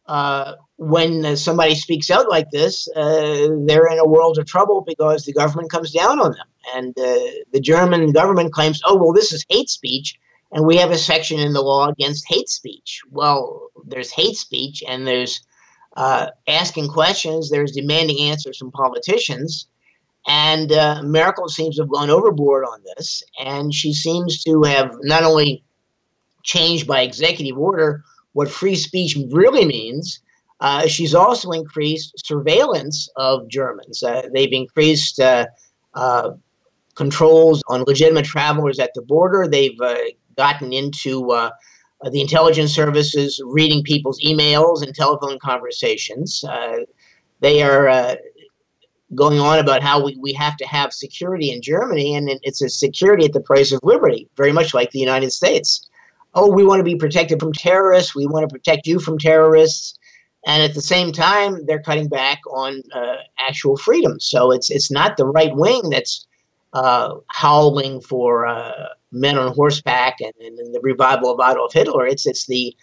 uh, 0.06 0.54
when 0.76 1.36
somebody 1.36 1.74
speaks 1.76 2.10
out 2.10 2.28
like 2.28 2.50
this, 2.50 2.88
uh, 2.96 3.48
they're 3.66 3.86
in 3.86 3.98
a 3.98 4.08
world 4.08 4.38
of 4.38 4.46
trouble 4.46 4.82
because 4.86 5.24
the 5.24 5.32
government 5.32 5.70
comes 5.70 5.92
down 5.92 6.18
on 6.18 6.32
them. 6.32 6.46
And 6.74 6.98
uh, 6.98 7.42
the 7.52 7.60
German 7.60 8.10
government 8.12 8.52
claims, 8.52 8.80
oh, 8.84 8.96
well, 8.96 9.12
this 9.12 9.32
is 9.32 9.44
hate 9.48 9.68
speech, 9.68 10.18
and 10.50 10.66
we 10.66 10.76
have 10.76 10.90
a 10.90 10.98
section 10.98 11.38
in 11.38 11.52
the 11.52 11.62
law 11.62 11.88
against 11.88 12.28
hate 12.28 12.48
speech. 12.48 13.00
Well, 13.10 13.70
there's 13.86 14.10
hate 14.10 14.36
speech, 14.36 14.82
and 14.86 15.06
there's 15.06 15.40
uh, 15.96 16.28
asking 16.48 16.88
questions, 16.88 17.50
there's 17.50 17.72
demanding 17.72 18.30
answers 18.30 18.58
from 18.58 18.72
politicians. 18.72 19.68
And 20.26 20.70
uh, 20.70 21.02
Merkel 21.02 21.48
seems 21.48 21.76
to 21.76 21.82
have 21.82 21.90
gone 21.90 22.10
overboard 22.10 22.64
on 22.64 22.80
this, 22.96 23.22
and 23.40 23.74
she 23.74 23.92
seems 23.92 24.42
to 24.44 24.62
have 24.62 24.94
not 25.02 25.24
only 25.24 25.64
changed 26.44 26.86
by 26.86 27.02
executive 27.02 27.58
order 27.58 28.04
what 28.32 28.50
free 28.50 28.76
speech 28.76 29.16
really 29.30 29.64
means, 29.64 30.20
uh, 30.62 30.86
she's 30.86 31.14
also 31.14 31.50
increased 31.50 32.14
surveillance 32.24 33.08
of 33.16 33.48
Germans. 33.48 34.02
Uh, 34.02 34.22
they've 34.32 34.52
increased 34.52 35.18
uh, 35.18 35.46
uh, 35.94 36.30
controls 36.94 37.62
on 37.68 37.82
legitimate 37.82 38.24
travelers 38.24 38.78
at 38.78 38.92
the 38.94 39.02
border. 39.02 39.48
They've 39.48 39.78
uh, 39.80 39.96
gotten 40.36 40.72
into 40.72 41.26
the 42.10 42.20
intelligence 42.20 42.72
services 42.74 43.40
reading 43.44 43.82
people's 43.82 44.20
emails 44.24 44.82
and 44.82 44.94
telephone 44.94 45.38
conversations. 45.40 46.44
they 47.40 47.62
are 47.62 48.16
going 49.14 49.38
on 49.38 49.58
about 49.58 49.82
how 49.82 50.04
we, 50.04 50.16
we 50.20 50.32
have 50.32 50.56
to 50.56 50.66
have 50.66 50.92
security 50.92 51.50
in 51.50 51.62
Germany, 51.62 52.14
and 52.14 52.30
it's 52.42 52.62
a 52.62 52.68
security 52.68 53.24
at 53.24 53.32
the 53.32 53.40
price 53.40 53.72
of 53.72 53.80
liberty, 53.82 54.28
very 54.36 54.52
much 54.52 54.74
like 54.74 54.90
the 54.90 54.98
United 54.98 55.30
States. 55.30 55.88
Oh, 56.34 56.50
we 56.50 56.64
want 56.64 56.80
to 56.80 56.84
be 56.84 56.96
protected 56.96 57.38
from 57.38 57.52
terrorists. 57.52 58.14
We 58.14 58.26
want 58.26 58.48
to 58.48 58.52
protect 58.52 58.86
you 58.86 58.98
from 58.98 59.18
terrorists. 59.18 59.98
And 60.46 60.62
at 60.62 60.74
the 60.74 60.82
same 60.82 61.12
time, 61.12 61.66
they're 61.66 61.82
cutting 61.82 62.08
back 62.08 62.40
on 62.50 62.82
uh, 62.92 63.16
actual 63.38 63.76
freedom. 63.76 64.18
So 64.18 64.50
it's 64.50 64.70
it's 64.70 64.90
not 64.90 65.16
the 65.16 65.26
right 65.26 65.54
wing 65.54 65.90
that's 65.90 66.26
uh, 66.72 67.16
howling 67.28 68.00
for 68.00 68.46
uh, 68.46 68.88
men 69.12 69.36
on 69.36 69.54
horseback 69.54 70.20
and, 70.20 70.32
and, 70.40 70.74
the 70.74 70.80
revival 70.82 71.30
of 71.30 71.38
Adolf 71.38 71.74
Hitler. 71.74 72.06
It's 72.06 72.26
it's 72.26 72.46
the 72.46 72.74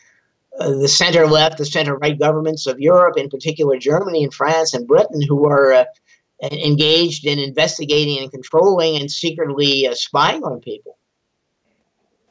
uh, 0.60 0.70
the 0.70 0.88
center 0.88 1.28
left, 1.28 1.58
the 1.58 1.65
center 1.65 1.98
right 1.98 2.18
governments 2.18 2.65
of 2.65 2.80
Europe, 2.80 3.18
in 3.18 3.30
particular 3.30 3.78
Germany 3.78 4.24
and 4.24 4.34
France 4.34 4.74
and 4.74 4.88
Britain, 4.88 5.22
who 5.22 5.46
are 5.46 5.74
uh, 5.74 5.86
engaged 6.41 7.25
in 7.25 7.39
investigating 7.39 8.19
and 8.19 8.32
controlling 8.32 8.95
and 8.95 9.12
secretly 9.12 9.88
uh, 9.88 9.93
spying 9.93 10.43
on 10.43 10.60
people. 10.62 10.97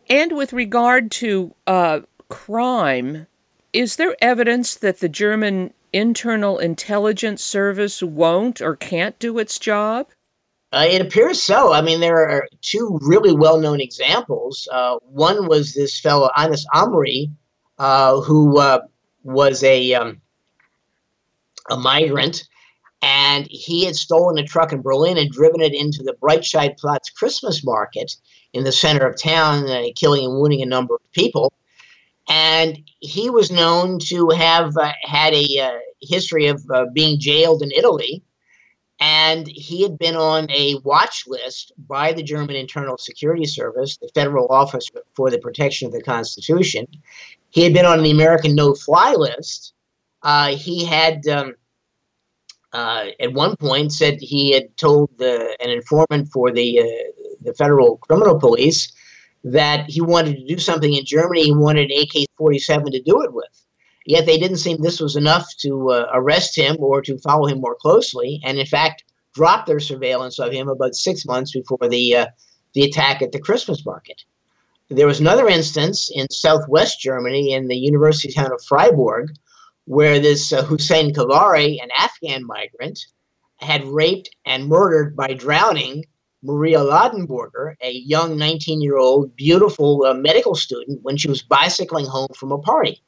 And 0.09 0.37
with 0.37 0.53
regard 0.53 1.11
to 1.13 1.55
uh, 1.67 2.01
crime, 2.29 3.27
is 3.73 3.97
there 3.97 4.17
evidence 4.21 4.75
that 4.77 5.01
the 5.01 5.09
German 5.09 5.75
internal 5.93 6.59
intelligence 6.59 7.43
service 7.43 8.03
won't 8.03 8.61
or 8.61 8.77
can't 8.77 9.19
do 9.19 9.39
its 9.39 9.59
job? 9.59 10.09
Uh, 10.73 10.87
it 10.89 11.01
appears 11.01 11.43
so. 11.43 11.73
I 11.73 11.81
mean, 11.81 12.01
there 12.01 12.29
are 12.29 12.47
two 12.61 12.99
really 13.03 13.35
well 13.35 13.59
known 13.59 13.81
examples. 13.81 14.69
Uh, 14.71 14.97
one 15.03 15.47
was 15.47 15.73
this 15.73 15.99
fellow, 15.99 16.31
Anis 16.37 16.67
Amri, 16.75 17.31
uh, 17.79 18.21
who 18.21 18.59
uh, 18.59 18.81
was 19.23 19.63
a, 19.63 19.95
um, 19.95 20.21
a 21.71 21.77
migrant 21.77 22.45
and 23.03 23.47
he 23.51 23.85
had 23.85 23.97
stolen 23.97 24.39
a 24.39 24.47
truck 24.47 24.73
in 24.73 24.83
Berlin 24.83 25.19
and 25.19 25.31
driven 25.31 25.61
it 25.61 25.75
into 25.75 26.03
the 26.03 26.17
Breitscheidplatz 26.21 27.15
Christmas 27.15 27.65
market 27.65 28.17
in 28.53 28.65
the 28.65 28.73
center 28.73 29.07
of 29.07 29.21
town, 29.21 29.69
uh, 29.69 29.85
killing 29.95 30.25
and 30.25 30.35
wounding 30.35 30.63
a 30.63 30.67
number 30.67 30.95
of 30.95 31.13
people. 31.13 31.53
And 32.29 32.83
he 33.01 33.31
was 33.31 33.51
known 33.51 33.99
to 34.09 34.31
have 34.31 34.77
uh, 34.77 34.93
had 35.03 35.33
a 35.33 35.59
uh, 35.61 35.79
history 36.01 36.47
of 36.47 36.65
uh, 36.73 36.87
being 36.93 37.21
jailed 37.21 37.63
in 37.63 37.71
Italy. 37.73 38.23
And 39.01 39.47
he 39.47 39.83
had 39.83 39.97
been 39.97 40.17
on 40.17 40.51
a 40.51 40.75
watch 40.83 41.23
list 41.29 41.71
by 41.87 42.13
the 42.13 42.23
German 42.23 42.57
Internal 42.57 42.99
Security 42.99 43.45
Service, 43.45 43.97
the 43.97 44.11
Federal 44.13 44.49
Office 44.49 44.89
for 45.15 45.31
the 45.31 45.39
Protection 45.39 45.87
of 45.87 45.93
the 45.93 46.03
Constitution. 46.03 46.89
He 47.51 47.63
had 47.63 47.73
been 47.73 47.87
on 47.87 48.03
the 48.03 48.11
American 48.11 48.57
no 48.57 48.75
fly 48.75 49.13
list. 49.13 49.73
Uh, 50.25 50.57
he 50.57 50.85
had. 50.85 51.29
Um, 51.29 51.55
uh, 52.73 53.07
at 53.21 53.33
one 53.33 53.57
point 53.57 53.93
said 53.93 54.19
he 54.21 54.53
had 54.53 54.77
told 54.77 55.11
the, 55.19 55.57
an 55.61 55.71
informant 55.71 56.29
for 56.33 56.51
the 56.51 56.81
uh, 56.81 57.13
the 57.41 57.55
federal 57.55 57.99
criminal 57.99 58.39
police 58.39 58.93
that 59.45 59.89
he 59.89 60.01
wanted 60.01 60.37
to 60.37 60.45
do 60.45 60.59
something 60.59 60.93
in 60.93 61.05
Germany. 61.05 61.45
He 61.45 61.55
wanted 61.55 61.91
an 61.91 62.01
AK-47 62.03 62.91
to 62.91 63.03
do 63.03 63.23
it 63.23 63.33
with. 63.33 63.65
Yet 64.05 64.27
they 64.27 64.39
didn't 64.39 64.57
seem 64.57 64.83
this 64.83 65.01
was 65.01 65.17
enough 65.17 65.47
to 65.59 65.91
uh, 65.91 66.11
arrest 66.13 66.57
him 66.57 66.77
or 66.81 67.01
to 67.03 67.19
follow 67.19 67.47
him 67.47 67.61
more 67.61 67.77
closely, 67.77 68.41
and 68.45 68.59
in 68.59 68.67
fact 68.67 69.05
dropped 69.35 69.67
their 69.67 69.81
surveillance 69.81 70.39
of 70.39 70.53
him 70.53 70.69
about 70.69 70.95
six 70.95 71.25
months 71.25 71.53
before 71.53 71.89
the 71.89 72.17
uh, 72.17 72.27
the 72.75 72.83
attack 72.83 73.23
at 73.23 73.33
the 73.33 73.41
Christmas 73.41 73.85
market. 73.87 74.25
There 74.91 75.07
was 75.07 75.21
another 75.21 75.49
instance 75.49 76.11
in 76.13 76.27
southwest 76.31 77.01
Germany 77.01 77.53
in 77.53 77.69
the 77.69 77.77
university 77.77 78.33
town 78.33 78.53
of 78.53 78.65
Freiburg 78.65 79.31
where 79.89 80.21
this 80.21 80.53
uh, 80.53 80.63
Hussein 80.65 81.15
Khavari, 81.15 81.83
an 81.83 81.89
Afghan 81.97 82.45
migrant, 82.45 83.07
had 83.57 83.83
raped 83.87 84.29
and 84.45 84.69
murdered 84.69 85.17
by 85.17 85.33
drowning 85.33 86.05
Maria 86.43 86.81
Ladenburger, 86.81 87.75
a 87.81 87.93
young 87.93 88.37
19 88.37 88.83
year 88.83 88.99
old, 88.99 89.35
beautiful 89.35 90.05
uh, 90.05 90.13
medical 90.13 90.55
student, 90.55 91.01
when 91.03 91.17
she 91.17 91.27
was 91.27 91.43
bicycling 91.43 92.05
home 92.05 92.29
from 92.37 92.53
a 92.53 92.59
party. 92.59 93.03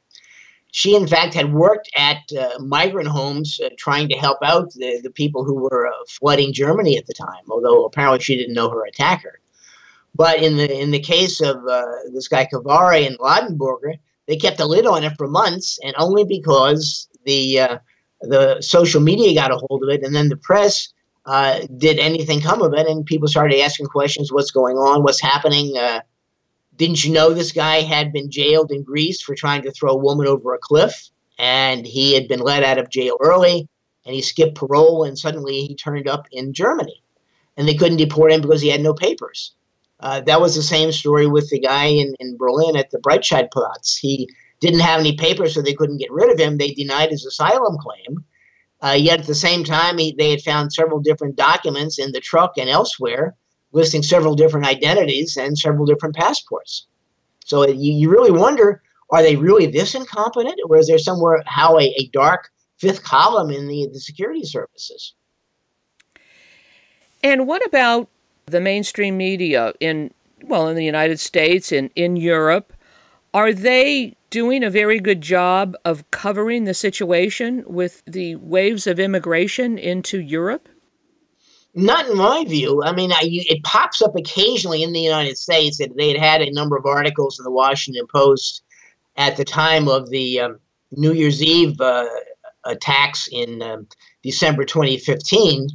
She, 0.73 0.97
in 0.97 1.07
fact, 1.07 1.35
had 1.35 1.53
worked 1.53 1.91
at 1.99 2.23
uh, 2.33 2.59
migrant 2.61 3.09
homes 3.09 3.61
uh, 3.63 3.69
trying 3.77 4.09
to 4.09 4.17
help 4.17 4.39
out 4.43 4.73
the, 4.73 5.01
the 5.03 5.11
people 5.11 5.45
who 5.45 5.57
were 5.57 5.87
uh, 5.87 5.93
flooding 6.09 6.55
Germany 6.55 6.97
at 6.97 7.07
the 7.07 7.15
time, 7.15 7.45
although 7.51 7.85
apparently 7.85 8.21
she 8.21 8.39
didn't 8.39 8.55
know 8.55 8.71
her 8.71 8.87
attacker. 8.87 9.41
But 10.15 10.43
in 10.43 10.57
the 10.57 10.81
in 10.81 10.93
the 10.93 11.01
case 11.01 11.43
of 11.43 11.57
uh, 11.69 11.85
this 12.15 12.27
guy 12.27 12.49
Khavari 12.51 13.07
and 13.07 13.19
Ladenburger, 13.19 13.99
they 14.31 14.37
kept 14.37 14.61
a 14.61 14.65
lid 14.65 14.87
on 14.87 15.03
it 15.03 15.13
for 15.19 15.27
months, 15.27 15.81
and 15.83 15.93
only 15.99 16.23
because 16.23 17.09
the 17.25 17.59
uh, 17.59 17.79
the 18.21 18.61
social 18.61 19.01
media 19.01 19.35
got 19.35 19.51
a 19.51 19.57
hold 19.57 19.83
of 19.83 19.89
it, 19.89 20.05
and 20.05 20.15
then 20.15 20.29
the 20.29 20.37
press 20.37 20.89
uh, 21.27 21.63
did 21.79 21.99
anything 21.99 22.41
come 22.41 22.63
of 22.63 22.73
it, 22.73 22.87
and 22.87 23.05
people 23.05 23.27
started 23.27 23.61
asking 23.61 23.87
questions: 23.87 24.33
What's 24.33 24.53
going 24.53 24.77
on? 24.77 25.03
What's 25.03 25.21
happening? 25.21 25.77
Uh, 25.77 26.03
didn't 26.77 27.05
you 27.05 27.13
know 27.13 27.35
this 27.35 27.51
guy 27.51 27.81
had 27.81 28.13
been 28.13 28.31
jailed 28.31 28.71
in 28.71 28.85
Greece 28.85 29.21
for 29.21 29.35
trying 29.35 29.63
to 29.63 29.73
throw 29.73 29.91
a 29.91 29.97
woman 29.97 30.29
over 30.29 30.55
a 30.55 30.59
cliff? 30.59 31.11
And 31.37 31.85
he 31.85 32.15
had 32.15 32.29
been 32.29 32.41
let 32.41 32.63
out 32.63 32.79
of 32.79 32.89
jail 32.89 33.17
early, 33.21 33.69
and 34.07 34.15
he 34.15 34.23
skipped 34.23 34.55
parole, 34.55 35.03
and 35.03 35.19
suddenly 35.19 35.67
he 35.67 35.75
turned 35.75 36.07
up 36.07 36.29
in 36.31 36.53
Germany, 36.53 37.03
and 37.57 37.67
they 37.67 37.75
couldn't 37.75 37.97
deport 37.97 38.31
him 38.31 38.43
because 38.43 38.63
he 38.63 38.69
had 38.69 38.81
no 38.81 38.95
papers. 38.95 39.57
Uh, 40.01 40.21
that 40.23 40.41
was 40.41 40.55
the 40.55 40.63
same 40.63 40.91
story 40.93 41.27
with 41.27 41.49
the 41.51 41.61
guy 41.61 41.87
in, 41.87 42.15
in 42.21 42.37
Berlin 42.37 42.77
at 42.77 42.91
the 42.91 42.99
Breitscheidplatz. 42.99 43.99
He 43.99 44.29
didn't 44.61 44.81
have 44.81 45.01
any 45.01 45.17
papers, 45.17 45.55
so 45.55 45.63
they 45.63 45.75
couldn't 45.75 45.99
get 45.99 46.11
rid 46.11 46.31
of 46.31 46.39
him. 46.39 46.57
They 46.57 46.73
denied 46.73 47.11
his 47.11 47.27
asylum 47.27 47.77
claim. 47.79 48.25
Uh, 48.83 48.97
yet 48.99 49.21
at 49.21 49.27
the 49.27 49.35
same 49.35 49.63
time, 49.63 49.99
he, 49.99 50.15
they 50.17 50.31
had 50.31 50.41
found 50.41 50.73
several 50.73 51.01
different 51.01 51.37
documents 51.37 51.99
in 51.99 52.13
the 52.13 52.21
truck 52.21 52.57
and 52.57 52.69
elsewhere 52.69 53.37
listing 53.73 54.03
several 54.03 54.35
different 54.35 54.67
identities 54.67 55.37
and 55.37 55.57
several 55.57 55.87
different 55.87 56.17
passports. 56.17 56.87
So 57.45 57.69
you, 57.69 57.93
you 57.93 58.11
really 58.11 58.33
wonder 58.33 58.83
are 59.11 59.23
they 59.23 59.37
really 59.37 59.67
this 59.67 59.95
incompetent, 59.95 60.61
or 60.69 60.79
is 60.79 60.87
there 60.87 60.99
somewhere 60.99 61.43
how 61.47 61.79
a, 61.79 61.83
a 61.83 62.09
dark 62.13 62.49
fifth 62.79 63.03
column 63.03 63.51
in 63.51 63.67
the, 63.67 63.89
the 63.93 64.01
security 64.01 64.45
services? 64.45 65.15
And 67.23 67.47
what 67.47 67.65
about 67.67 68.09
the 68.51 68.61
mainstream 68.61 69.17
media 69.17 69.73
in 69.81 70.13
well 70.45 70.69
in 70.69 70.77
the 70.77 70.85
United 70.85 71.21
States 71.21 71.73
and 71.73 71.91
in 71.95 72.17
Europe? 72.17 72.73
Are 73.33 73.53
they 73.53 74.17
doing 74.31 74.65
a 74.65 74.71
very 74.71 74.99
good 74.99 75.21
job 75.21 75.77
of 75.85 76.11
covering 76.11 76.65
the 76.65 76.75
situation 76.75 77.65
with 77.67 78.03
the 78.07 78.37
waves 78.37 78.87
of 78.87 78.99
immigration 78.99 79.79
into 79.79 80.21
Europe? 80.21 80.69
Not 81.75 82.09
in 82.09 82.17
my 82.17 82.45
view. 82.45 82.83
I 82.83 82.93
mean, 82.93 83.13
I, 83.13 83.21
it 83.23 83.63
pops 83.63 84.03
up 84.03 84.17
occasionally 84.17 84.83
in 84.83 84.93
the 84.93 85.01
United 85.01 85.39
States 85.39 85.79
that 85.79 85.97
they 85.97 86.09
had 86.09 86.19
had 86.19 86.43
a 86.43 86.53
number 86.53 86.77
of 86.77 86.87
articles 86.87 87.39
in 87.39 87.45
the 87.45 87.51
Washington 87.51 88.07
Post 88.13 88.63
at 89.17 89.37
the 89.37 89.45
time 89.45 89.87
of 89.87 90.11
the 90.11 90.41
um, 90.41 90.59
New 90.93 91.13
Year's 91.13 91.43
Eve 91.43 91.81
uh, 91.81 92.07
attacks 92.65 93.29
in 93.31 93.63
um, 93.63 93.87
December 94.23 94.65
2015. 94.65 95.69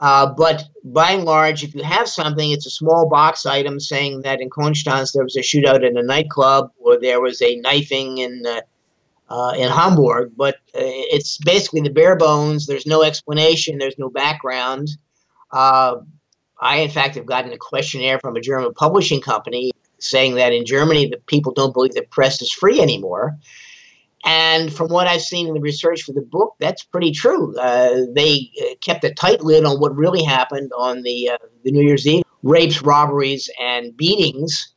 Uh, 0.00 0.32
but 0.34 0.64
by 0.82 1.12
and 1.12 1.24
large, 1.24 1.62
if 1.62 1.74
you 1.74 1.82
have 1.82 2.08
something, 2.08 2.50
it's 2.50 2.66
a 2.66 2.70
small 2.70 3.08
box 3.08 3.44
item 3.44 3.78
saying 3.78 4.22
that 4.22 4.40
in 4.40 4.48
Konstanz 4.48 5.12
there 5.12 5.24
was 5.24 5.36
a 5.36 5.40
shootout 5.40 5.86
in 5.86 5.98
a 5.98 6.02
nightclub 6.02 6.70
or 6.78 6.98
there 6.98 7.20
was 7.20 7.42
a 7.42 7.56
knifing 7.56 8.18
in 8.18 8.42
uh, 8.46 8.60
uh, 9.28 9.52
in 9.56 9.70
Hamburg. 9.70 10.32
But 10.36 10.56
uh, 10.74 10.80
it's 11.12 11.36
basically 11.38 11.82
the 11.82 11.90
bare 11.90 12.16
bones. 12.16 12.66
There's 12.66 12.86
no 12.86 13.02
explanation. 13.02 13.78
There's 13.78 13.98
no 13.98 14.08
background. 14.08 14.88
Uh, 15.52 15.96
I, 16.60 16.78
in 16.78 16.90
fact, 16.90 17.14
have 17.14 17.26
gotten 17.26 17.52
a 17.52 17.58
questionnaire 17.58 18.18
from 18.18 18.36
a 18.36 18.40
German 18.40 18.72
publishing 18.74 19.20
company 19.20 19.70
saying 19.98 20.34
that 20.36 20.52
in 20.52 20.64
Germany, 20.64 21.06
the 21.06 21.18
people 21.26 21.52
don't 21.52 21.74
believe 21.74 21.92
the 21.92 22.02
press 22.10 22.40
is 22.40 22.50
free 22.50 22.80
anymore. 22.80 23.38
And 24.24 24.72
from 24.72 24.88
what 24.88 25.06
I've 25.06 25.22
seen 25.22 25.48
in 25.48 25.54
the 25.54 25.60
research 25.60 26.02
for 26.02 26.12
the 26.12 26.20
book, 26.20 26.54
that's 26.58 26.82
pretty 26.82 27.12
true. 27.12 27.56
Uh, 27.58 28.02
they 28.14 28.50
uh, 28.60 28.74
kept 28.82 29.02
a 29.04 29.14
tight 29.14 29.42
lid 29.42 29.64
on 29.64 29.80
what 29.80 29.96
really 29.96 30.22
happened 30.22 30.70
on 30.76 31.02
the, 31.02 31.30
uh, 31.30 31.38
the 31.64 31.72
New 31.72 31.82
Year's 31.82 32.06
Eve 32.06 32.22
rapes, 32.42 32.82
robberies, 32.82 33.50
and 33.60 33.96
beatings. 33.96 34.72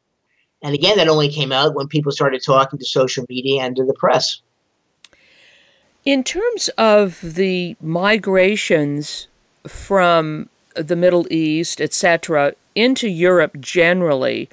And 0.61 0.73
again, 0.73 0.97
that 0.97 1.09
only 1.09 1.29
came 1.29 1.51
out 1.51 1.75
when 1.75 1.87
people 1.87 2.11
started 2.11 2.41
talking 2.43 2.79
to 2.79 2.85
social 2.85 3.25
media 3.29 3.63
and 3.63 3.75
to 3.75 3.85
the 3.85 3.93
press. 3.93 4.41
In 6.05 6.23
terms 6.23 6.69
of 6.77 7.19
the 7.21 7.75
migrations 7.81 9.27
from 9.67 10.49
the 10.75 10.95
Middle 10.95 11.25
East, 11.31 11.79
etc., 11.79 12.53
into 12.75 13.07
Europe 13.07 13.59
generally. 13.59 14.49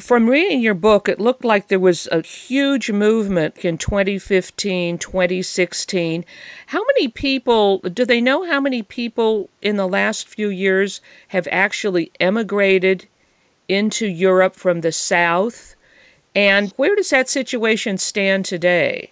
From 0.00 0.30
reading 0.30 0.60
your 0.60 0.74
book, 0.74 1.08
it 1.08 1.18
looked 1.18 1.44
like 1.44 1.66
there 1.66 1.80
was 1.80 2.06
a 2.12 2.22
huge 2.22 2.92
movement 2.92 3.64
in 3.64 3.78
2015, 3.78 4.96
2016. 4.96 6.24
How 6.66 6.84
many 6.84 7.08
people, 7.08 7.78
do 7.80 8.04
they 8.04 8.20
know 8.20 8.46
how 8.46 8.60
many 8.60 8.84
people 8.84 9.50
in 9.60 9.76
the 9.76 9.88
last 9.88 10.28
few 10.28 10.50
years 10.50 11.00
have 11.28 11.48
actually 11.50 12.12
emigrated 12.20 13.08
into 13.68 14.06
Europe 14.06 14.54
from 14.54 14.82
the 14.82 14.92
South? 14.92 15.74
And 16.32 16.72
where 16.76 16.94
does 16.94 17.10
that 17.10 17.28
situation 17.28 17.98
stand 17.98 18.44
today? 18.44 19.10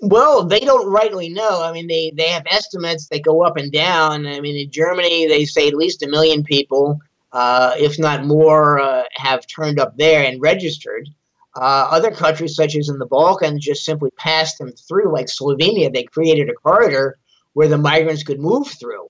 Well, 0.00 0.44
they 0.44 0.60
don't 0.60 0.90
rightly 0.90 1.30
know. 1.30 1.62
I 1.62 1.72
mean, 1.72 1.86
they, 1.86 2.12
they 2.14 2.28
have 2.28 2.44
estimates 2.50 3.08
that 3.08 3.24
go 3.24 3.42
up 3.42 3.56
and 3.56 3.72
down. 3.72 4.26
I 4.26 4.40
mean, 4.40 4.56
in 4.56 4.70
Germany, 4.70 5.28
they 5.28 5.46
say 5.46 5.68
at 5.68 5.74
least 5.74 6.02
a 6.02 6.08
million 6.08 6.44
people, 6.44 7.00
uh, 7.32 7.74
if 7.78 7.98
not 7.98 8.26
more, 8.26 8.80
uh, 8.80 9.04
have 9.12 9.46
turned 9.46 9.78
up 9.78 9.96
there 9.96 10.24
and 10.24 10.40
registered. 10.40 11.08
Uh, 11.56 11.88
other 11.90 12.10
countries, 12.10 12.54
such 12.54 12.76
as 12.76 12.88
in 12.88 12.98
the 12.98 13.06
Balkans, 13.06 13.64
just 13.64 13.84
simply 13.84 14.10
passed 14.16 14.58
them 14.58 14.72
through, 14.72 15.12
like 15.12 15.26
Slovenia. 15.26 15.92
They 15.92 16.04
created 16.04 16.48
a 16.48 16.54
corridor 16.54 17.18
where 17.54 17.68
the 17.68 17.78
migrants 17.78 18.22
could 18.22 18.40
move 18.40 18.68
through. 18.68 19.08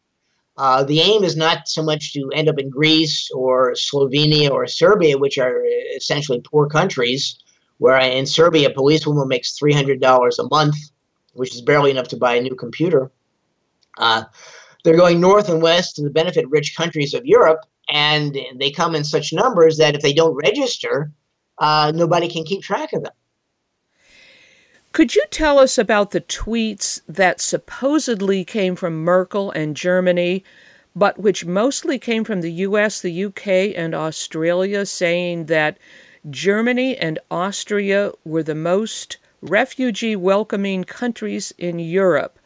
Uh, 0.56 0.84
the 0.84 1.00
aim 1.00 1.24
is 1.24 1.36
not 1.36 1.68
so 1.68 1.82
much 1.82 2.12
to 2.12 2.30
end 2.34 2.48
up 2.48 2.58
in 2.58 2.68
Greece 2.68 3.30
or 3.34 3.72
Slovenia 3.72 4.50
or 4.50 4.66
Serbia, 4.66 5.16
which 5.16 5.38
are 5.38 5.62
essentially 5.96 6.40
poor 6.40 6.68
countries, 6.68 7.38
where 7.78 7.98
in 7.98 8.26
Serbia, 8.26 8.68
a 8.68 8.74
policewoman 8.74 9.28
makes 9.28 9.58
$300 9.58 10.38
a 10.38 10.48
month, 10.50 10.76
which 11.32 11.54
is 11.54 11.62
barely 11.62 11.90
enough 11.90 12.08
to 12.08 12.16
buy 12.16 12.34
a 12.34 12.42
new 12.42 12.54
computer. 12.54 13.10
Uh, 13.96 14.24
they're 14.84 14.96
going 14.96 15.20
north 15.20 15.48
and 15.48 15.62
west 15.62 15.96
to 15.96 16.02
the 16.02 16.10
benefit 16.10 16.48
rich 16.48 16.76
countries 16.76 17.14
of 17.14 17.24
Europe, 17.24 17.60
and 17.90 18.36
they 18.56 18.70
come 18.70 18.94
in 18.94 19.04
such 19.04 19.32
numbers 19.32 19.78
that 19.78 19.94
if 19.94 20.02
they 20.02 20.12
don't 20.12 20.34
register, 20.34 21.12
uh, 21.58 21.92
nobody 21.94 22.28
can 22.28 22.44
keep 22.44 22.62
track 22.62 22.92
of 22.92 23.02
them. 23.02 23.12
Could 24.92 25.14
you 25.14 25.24
tell 25.30 25.58
us 25.58 25.78
about 25.78 26.10
the 26.10 26.20
tweets 26.20 27.00
that 27.08 27.40
supposedly 27.40 28.44
came 28.44 28.74
from 28.74 29.04
Merkel 29.04 29.52
and 29.52 29.76
Germany, 29.76 30.44
but 30.96 31.18
which 31.18 31.46
mostly 31.46 31.98
came 31.98 32.24
from 32.24 32.40
the 32.40 32.52
US, 32.52 33.00
the 33.00 33.24
UK, 33.24 33.46
and 33.76 33.94
Australia, 33.94 34.84
saying 34.84 35.46
that 35.46 35.78
Germany 36.28 36.96
and 36.96 37.18
Austria 37.30 38.12
were 38.24 38.42
the 38.42 38.54
most 38.54 39.18
refugee 39.40 40.16
welcoming 40.16 40.84
countries 40.84 41.52
in 41.56 41.78
Europe. 41.78 42.38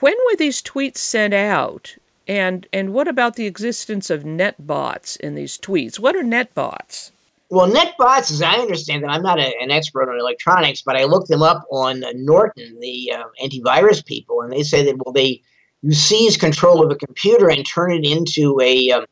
When 0.00 0.14
were 0.26 0.36
these 0.36 0.62
tweets 0.62 0.98
sent 0.98 1.34
out? 1.34 1.96
And 2.26 2.66
and 2.72 2.92
what 2.92 3.08
about 3.08 3.36
the 3.36 3.46
existence 3.46 4.10
of 4.10 4.24
net 4.24 4.66
bots 4.66 5.16
in 5.16 5.34
these 5.34 5.58
tweets? 5.58 5.98
What 5.98 6.14
are 6.14 6.22
net 6.22 6.54
bots? 6.54 7.12
Well, 7.48 7.66
net 7.66 7.96
bots, 7.98 8.30
as 8.30 8.42
I 8.42 8.54
understand 8.54 9.02
them, 9.02 9.10
I'm 9.10 9.22
not 9.22 9.40
a, 9.40 9.52
an 9.60 9.72
expert 9.72 10.08
on 10.08 10.20
electronics, 10.20 10.82
but 10.82 10.96
I 10.96 11.04
looked 11.04 11.28
them 11.28 11.42
up 11.42 11.64
on 11.72 12.04
Norton, 12.14 12.78
the 12.78 13.12
uh, 13.12 13.24
antivirus 13.44 14.06
people, 14.06 14.42
and 14.42 14.52
they 14.52 14.62
say 14.62 14.84
that 14.84 14.96
well, 15.04 15.12
they 15.12 15.42
you 15.82 15.92
seize 15.92 16.36
control 16.36 16.84
of 16.84 16.92
a 16.92 16.94
computer 16.94 17.50
and 17.50 17.66
turn 17.66 17.92
it 17.92 18.04
into 18.04 18.60
a 18.60 18.90
um, 18.92 19.06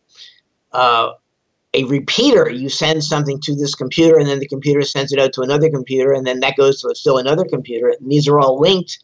uh, 0.72 1.12
a 1.74 1.84
repeater. 1.84 2.50
You 2.50 2.68
send 2.68 3.02
something 3.04 3.40
to 3.40 3.54
this 3.54 3.74
computer, 3.74 4.18
and 4.18 4.28
then 4.28 4.38
the 4.38 4.48
computer 4.48 4.82
sends 4.82 5.12
it 5.12 5.18
out 5.18 5.32
to 5.34 5.42
another 5.42 5.70
computer, 5.70 6.12
and 6.12 6.26
then 6.26 6.40
that 6.40 6.56
goes 6.56 6.80
to 6.82 6.94
still 6.94 7.18
another 7.18 7.44
computer. 7.44 7.88
And 7.88 8.10
these 8.10 8.28
are 8.28 8.38
all 8.38 8.60
linked, 8.60 8.98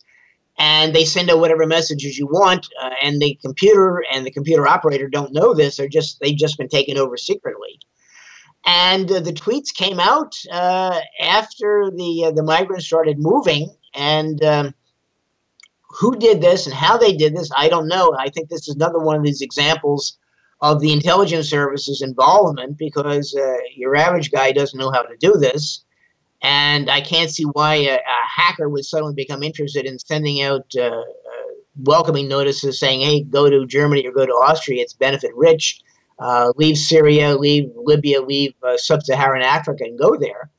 and 0.59 0.95
they 0.95 1.05
send 1.05 1.31
out 1.31 1.41
whatever 1.41 1.67
messages 1.67 2.19
you 2.19 2.27
want. 2.27 2.67
Uh, 2.81 2.91
and 3.03 3.21
the 3.21 3.39
computer 3.43 4.05
and 4.13 4.25
the 4.25 4.31
computer 4.31 4.67
operator 4.67 5.09
don't 5.09 5.33
know 5.33 5.55
this; 5.55 5.77
they're 5.77 5.89
just 5.89 6.21
they've 6.21 6.37
just 6.37 6.59
been 6.59 6.69
taken 6.69 6.99
over 6.99 7.17
secretly. 7.17 7.79
And 8.67 9.11
uh, 9.11 9.21
the 9.21 9.33
tweets 9.33 9.75
came 9.75 10.01
out 10.01 10.35
uh, 10.51 11.01
after 11.21 11.91
the 11.95 12.27
uh, 12.27 12.31
the 12.33 12.43
migrants 12.43 12.87
started 12.87 13.19
moving, 13.19 13.69
and 13.95 14.43
um, 14.45 14.75
who 15.89 16.17
did 16.17 16.41
this 16.41 16.67
and 16.67 16.75
how 16.75 16.97
they 16.97 17.17
did 17.17 17.37
this, 17.37 17.51
I 17.57 17.69
don't 17.69 17.89
know. 17.89 18.17
I 18.19 18.29
think 18.31 18.49
this 18.49 18.69
is 18.69 18.75
another 18.75 18.99
one 18.99 19.17
of 19.17 19.23
these 19.23 19.43
examples 19.43 20.19
of 20.61 20.81
the 20.81 20.93
intelligence 20.93 21.51
services 21.51 22.01
involvement 22.01 22.79
because 22.79 23.35
uh, 23.35 23.57
your 23.77 23.95
average 23.97 24.31
guy 24.31 24.51
doesn't 24.51 24.79
know 24.79 24.91
how 24.91 25.03
to 25.03 25.17
do 25.19 25.35
this. 25.35 25.85
And 26.45 26.91
I 26.91 27.01
can't 27.01 27.31
see 27.31 27.45
why 27.45 27.77
a, 27.77 27.95
a 27.95 28.29
hacker 28.29 28.69
would 28.69 28.85
suddenly 28.85 29.15
become 29.15 29.43
interested 29.43 29.87
in 29.87 29.99
sending 29.99 30.43
out 30.43 30.67
uh, 30.77 30.83
uh, 30.83 31.03
welcoming 31.83 32.29
notices 32.29 32.79
saying, 32.79 33.01
hey, 33.01 33.23
go 33.23 33.49
to 33.49 33.65
Germany 33.65 34.07
or 34.07 34.13
go 34.13 34.27
to 34.27 34.33
Austria, 34.33 34.83
it's 34.83 34.93
benefit 34.93 35.35
rich. 35.35 35.81
Uh, 36.19 36.53
leave 36.57 36.77
Syria, 36.77 37.35
leave 37.35 37.73
Libya, 37.75 38.21
leave 38.21 38.53
uh, 38.63 38.77
sub 38.77 39.03
Saharan 39.03 39.43
Africa, 39.43 39.85
and 39.85 39.99
go 39.99 40.17
there. 40.19 40.51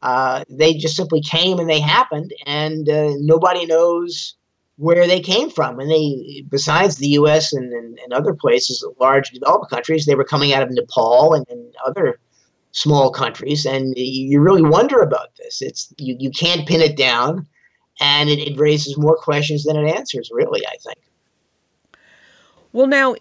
Uh, 0.00 0.42
they 0.48 0.72
just 0.72 0.96
simply 0.96 1.20
came 1.20 1.58
and 1.58 1.68
they 1.68 1.80
happened, 1.80 2.32
and 2.46 2.88
uh, 2.88 3.10
nobody 3.18 3.66
knows 3.66 4.36
where 4.78 5.06
they 5.06 5.20
came 5.20 5.50
from. 5.50 5.78
And 5.78 5.90
they, 5.90 6.44
besides 6.48 6.96
the 6.96 7.08
U.S. 7.08 7.52
and, 7.52 7.72
and, 7.72 7.98
and, 7.98 8.12
other 8.12 8.34
places, 8.34 8.84
large 8.98 9.30
developed 9.30 9.70
countries, 9.70 10.06
they 10.06 10.14
were 10.14 10.24
coming 10.24 10.54
out 10.54 10.62
of 10.62 10.70
Nepal 10.70 11.34
and, 11.34 11.46
and 11.50 11.74
other 11.86 12.18
small 12.76 13.10
countries. 13.10 13.64
And 13.64 13.94
you 13.96 14.40
really 14.40 14.62
wonder 14.62 15.00
about 15.00 15.34
this. 15.36 15.62
It's 15.62 15.92
you, 15.96 16.14
you 16.18 16.30
can't 16.30 16.68
pin 16.68 16.80
it 16.80 16.96
down, 16.96 17.46
and 18.00 18.28
it, 18.28 18.38
it 18.38 18.58
raises 18.58 18.96
more 18.98 19.16
questions 19.16 19.64
than 19.64 19.76
it 19.76 19.96
answers. 19.96 20.30
Really, 20.32 20.64
I 20.66 20.76
think. 20.82 20.98
Well, 22.72 22.86
now 22.86 23.16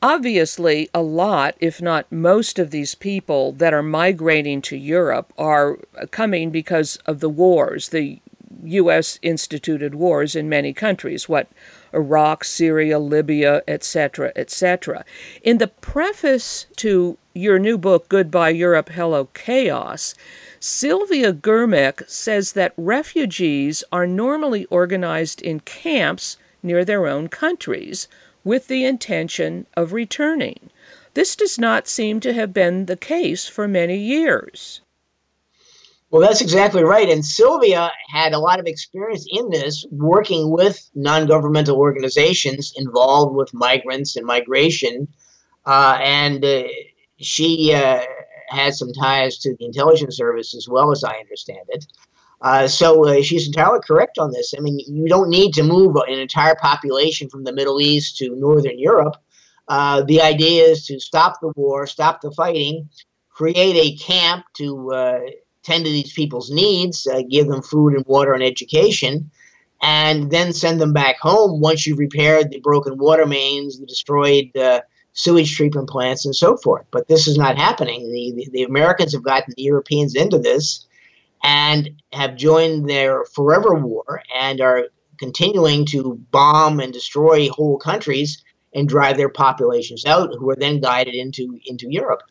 Obviously, 0.00 0.88
a 0.94 1.02
lot, 1.02 1.56
if 1.58 1.82
not 1.82 2.10
most, 2.12 2.60
of 2.60 2.70
these 2.70 2.94
people 2.94 3.50
that 3.50 3.74
are 3.74 3.82
migrating 3.82 4.62
to 4.62 4.76
Europe 4.76 5.32
are 5.36 5.78
coming 6.12 6.50
because 6.50 6.98
of 7.04 7.18
the 7.18 7.28
wars, 7.28 7.88
the 7.88 8.20
U.S. 8.64 9.18
instituted 9.22 9.94
wars 9.94 10.34
in 10.34 10.48
many 10.48 10.72
countries, 10.72 11.28
what 11.28 11.48
Iraq, 11.92 12.44
Syria, 12.44 12.98
Libya, 12.98 13.62
etc., 13.68 14.32
etc. 14.36 15.04
In 15.42 15.58
the 15.58 15.68
preface 15.68 16.66
to 16.76 17.18
your 17.34 17.58
new 17.58 17.78
book, 17.78 18.08
Goodbye 18.08 18.50
Europe, 18.50 18.90
Hello 18.90 19.28
Chaos, 19.34 20.14
Sylvia 20.60 21.32
Germich 21.32 22.08
says 22.08 22.52
that 22.52 22.72
refugees 22.76 23.84
are 23.92 24.06
normally 24.06 24.64
organized 24.66 25.40
in 25.40 25.60
camps 25.60 26.36
near 26.62 26.84
their 26.84 27.06
own 27.06 27.28
countries 27.28 28.08
with 28.44 28.66
the 28.66 28.84
intention 28.84 29.66
of 29.74 29.92
returning. 29.92 30.70
This 31.14 31.36
does 31.36 31.58
not 31.58 31.88
seem 31.88 32.20
to 32.20 32.32
have 32.32 32.52
been 32.52 32.86
the 32.86 32.96
case 32.96 33.46
for 33.46 33.68
many 33.68 33.96
years. 33.96 34.80
Well, 36.10 36.22
that's 36.22 36.40
exactly 36.40 36.82
right. 36.84 37.08
And 37.08 37.24
Sylvia 37.24 37.90
had 38.08 38.32
a 38.32 38.38
lot 38.38 38.58
of 38.58 38.66
experience 38.66 39.26
in 39.30 39.50
this, 39.50 39.84
working 39.90 40.50
with 40.50 40.88
non 40.94 41.26
governmental 41.26 41.76
organizations 41.76 42.72
involved 42.76 43.36
with 43.36 43.52
migrants 43.52 44.16
and 44.16 44.24
migration. 44.24 45.06
Uh, 45.66 45.98
and 46.02 46.42
uh, 46.42 46.62
she 47.18 47.74
uh, 47.74 48.00
had 48.48 48.74
some 48.74 48.90
ties 48.94 49.36
to 49.38 49.54
the 49.58 49.66
intelligence 49.66 50.16
service 50.16 50.54
as 50.54 50.66
well, 50.66 50.90
as 50.92 51.04
I 51.04 51.16
understand 51.16 51.66
it. 51.68 51.84
Uh, 52.40 52.66
so 52.68 53.06
uh, 53.06 53.20
she's 53.20 53.46
entirely 53.46 53.80
correct 53.86 54.16
on 54.16 54.32
this. 54.32 54.54
I 54.56 54.60
mean, 54.60 54.80
you 54.86 55.08
don't 55.08 55.28
need 55.28 55.52
to 55.54 55.62
move 55.62 55.94
an 55.96 56.18
entire 56.18 56.54
population 56.54 57.28
from 57.28 57.44
the 57.44 57.52
Middle 57.52 57.82
East 57.82 58.16
to 58.18 58.34
Northern 58.34 58.78
Europe. 58.78 59.16
Uh, 59.66 60.02
the 60.04 60.22
idea 60.22 60.64
is 60.64 60.86
to 60.86 60.98
stop 61.00 61.34
the 61.42 61.52
war, 61.56 61.86
stop 61.86 62.22
the 62.22 62.30
fighting, 62.30 62.88
create 63.28 63.76
a 63.76 63.96
camp 64.02 64.46
to 64.54 65.20
tend 65.68 65.84
to 65.84 65.90
these 65.90 66.12
people's 66.12 66.50
needs, 66.50 67.06
uh, 67.06 67.22
give 67.30 67.46
them 67.48 67.62
food 67.62 67.94
and 67.94 68.04
water 68.06 68.32
and 68.32 68.42
education, 68.42 69.30
and 69.82 70.30
then 70.30 70.52
send 70.52 70.80
them 70.80 70.92
back 70.92 71.18
home 71.18 71.60
once 71.60 71.86
you've 71.86 71.98
repaired 71.98 72.50
the 72.50 72.60
broken 72.60 72.96
water 72.96 73.26
mains, 73.26 73.78
the 73.78 73.86
destroyed 73.86 74.56
uh, 74.56 74.80
sewage 75.12 75.54
treatment 75.54 75.88
plants, 75.88 76.24
and 76.24 76.34
so 76.34 76.56
forth. 76.56 76.86
But 76.90 77.08
this 77.08 77.28
is 77.28 77.36
not 77.36 77.58
happening. 77.58 78.10
The, 78.10 78.32
the, 78.36 78.50
the 78.52 78.62
Americans 78.62 79.12
have 79.12 79.22
gotten 79.22 79.54
the 79.56 79.62
Europeans 79.62 80.14
into 80.14 80.38
this 80.38 80.86
and 81.44 81.90
have 82.12 82.36
joined 82.36 82.88
their 82.88 83.24
forever 83.26 83.74
war 83.74 84.22
and 84.34 84.60
are 84.60 84.88
continuing 85.18 85.84
to 85.86 86.14
bomb 86.30 86.80
and 86.80 86.92
destroy 86.92 87.48
whole 87.50 87.78
countries 87.78 88.42
and 88.74 88.88
drive 88.88 89.16
their 89.16 89.28
populations 89.28 90.04
out, 90.06 90.30
who 90.38 90.50
are 90.50 90.56
then 90.56 90.80
guided 90.80 91.14
into, 91.14 91.58
into 91.66 91.86
Europe. 91.90 92.22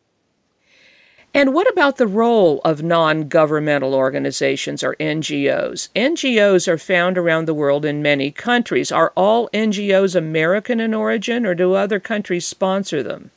And 1.37 1.53
what 1.53 1.69
about 1.69 1.97
the 1.97 2.07
role 2.07 2.61
of 2.65 2.81
non 2.81 3.27
governmental 3.27 3.93
organizations 3.93 4.83
or 4.83 4.95
NGOs? 4.95 5.89
NGOs 5.95 6.67
are 6.67 6.79
found 6.79 7.15
around 7.15 7.45
the 7.45 7.53
world 7.53 7.85
in 7.85 8.01
many 8.01 8.31
countries. 8.31 8.91
Are 8.91 9.13
all 9.15 9.47
NGOs 9.53 10.15
American 10.15 10.79
in 10.79 10.95
origin, 10.95 11.45
or 11.45 11.53
do 11.53 11.75
other 11.75 11.99
countries 11.99 12.47
sponsor 12.47 13.03
them? 13.03 13.29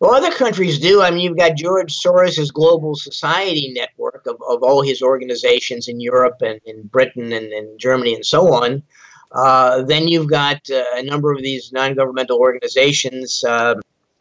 Well, 0.00 0.12
other 0.12 0.32
countries 0.32 0.80
do. 0.80 1.02
I 1.02 1.12
mean, 1.12 1.20
you've 1.20 1.38
got 1.38 1.56
George 1.56 1.96
Soros' 1.96 2.52
Global 2.52 2.96
Society 2.96 3.72
Network 3.76 4.26
of, 4.26 4.34
of 4.48 4.64
all 4.64 4.82
his 4.82 5.00
organizations 5.00 5.86
in 5.86 6.00
Europe 6.00 6.42
and 6.42 6.60
in 6.64 6.82
Britain 6.88 7.32
and, 7.32 7.52
and 7.52 7.78
Germany 7.78 8.12
and 8.12 8.26
so 8.26 8.52
on. 8.52 8.82
Uh, 9.30 9.82
then 9.82 10.08
you've 10.08 10.28
got 10.28 10.68
uh, 10.68 10.82
a 10.94 11.04
number 11.04 11.30
of 11.30 11.40
these 11.42 11.72
non 11.72 11.94
governmental 11.94 12.38
organizations 12.38 13.44
uh, 13.44 13.76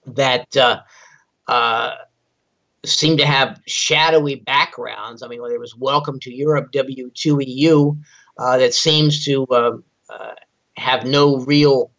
that 0.06 0.56
uh, 1.48 1.96
seem 2.86 3.18
to 3.18 3.26
have 3.26 3.62
shadowy 3.68 4.36
backgrounds. 4.36 5.24
I 5.24 5.28
mean, 5.28 5.42
there 5.48 5.60
was 5.60 5.76
Welcome 5.76 6.20
to 6.22 6.34
Europe, 6.34 6.72
W2EU, 6.72 7.98
uh, 8.38 8.58
that 8.58 8.74
seems 8.74 9.26
to 9.26 9.84
have 10.78 11.06
no 11.06 11.40
real 11.40 11.92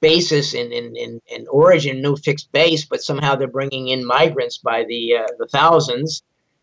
basis 0.00 0.54
in, 0.54 0.72
in, 0.72 0.94
in, 0.96 1.20
in, 1.28 1.46
origin, 1.48 2.00
no 2.00 2.16
fixed 2.16 2.50
base, 2.52 2.84
but 2.84 3.02
somehow 3.02 3.34
they're 3.34 3.48
bringing 3.48 3.88
in 3.88 4.04
migrants 4.04 4.58
by 4.58 4.84
the, 4.84 5.16
uh, 5.16 5.26
the 5.38 5.46
thousands. 5.48 6.22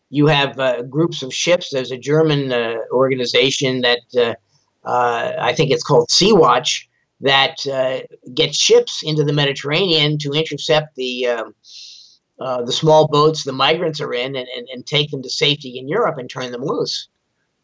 You 0.10 0.28
have 0.28 0.60
uh, 0.60 0.84
groups 0.84 1.24
of 1.24 1.34
ships. 1.34 1.70
There's 1.72 1.92
a 1.92 1.98
German 1.98 2.52
uh, 2.52 2.78
organization 2.92 3.82
that 3.82 4.02
uh, 4.16 4.36
uh, 4.88 5.34
I 5.39 5.54
think 5.54 5.72
it's 5.72 5.84
called 5.84 6.12
Sea 6.12 6.34
Watch 6.34 6.89
that 7.22 7.66
uh, 7.68 8.02
gets 8.34 8.58
ships 8.58 9.02
into 9.04 9.24
the 9.24 9.34
Mediterranean 9.34 10.18
to 10.20 10.32
intercept 10.34 10.96
the 10.96 11.28
um, 11.28 11.56
the 12.66 12.72
small 12.72 13.08
boats 13.08 13.44
the 13.44 13.52
migrants 13.52 14.02
are 14.02 14.14
in 14.14 14.36
and, 14.36 14.48
and, 14.56 14.68
and 14.74 14.86
take 14.86 15.10
them 15.12 15.22
to 15.24 15.30
safety 15.30 15.78
in 15.80 15.88
Europe 15.88 16.18
and 16.18 16.30
turn 16.30 16.52
them 16.52 16.64
loose. 16.64 17.08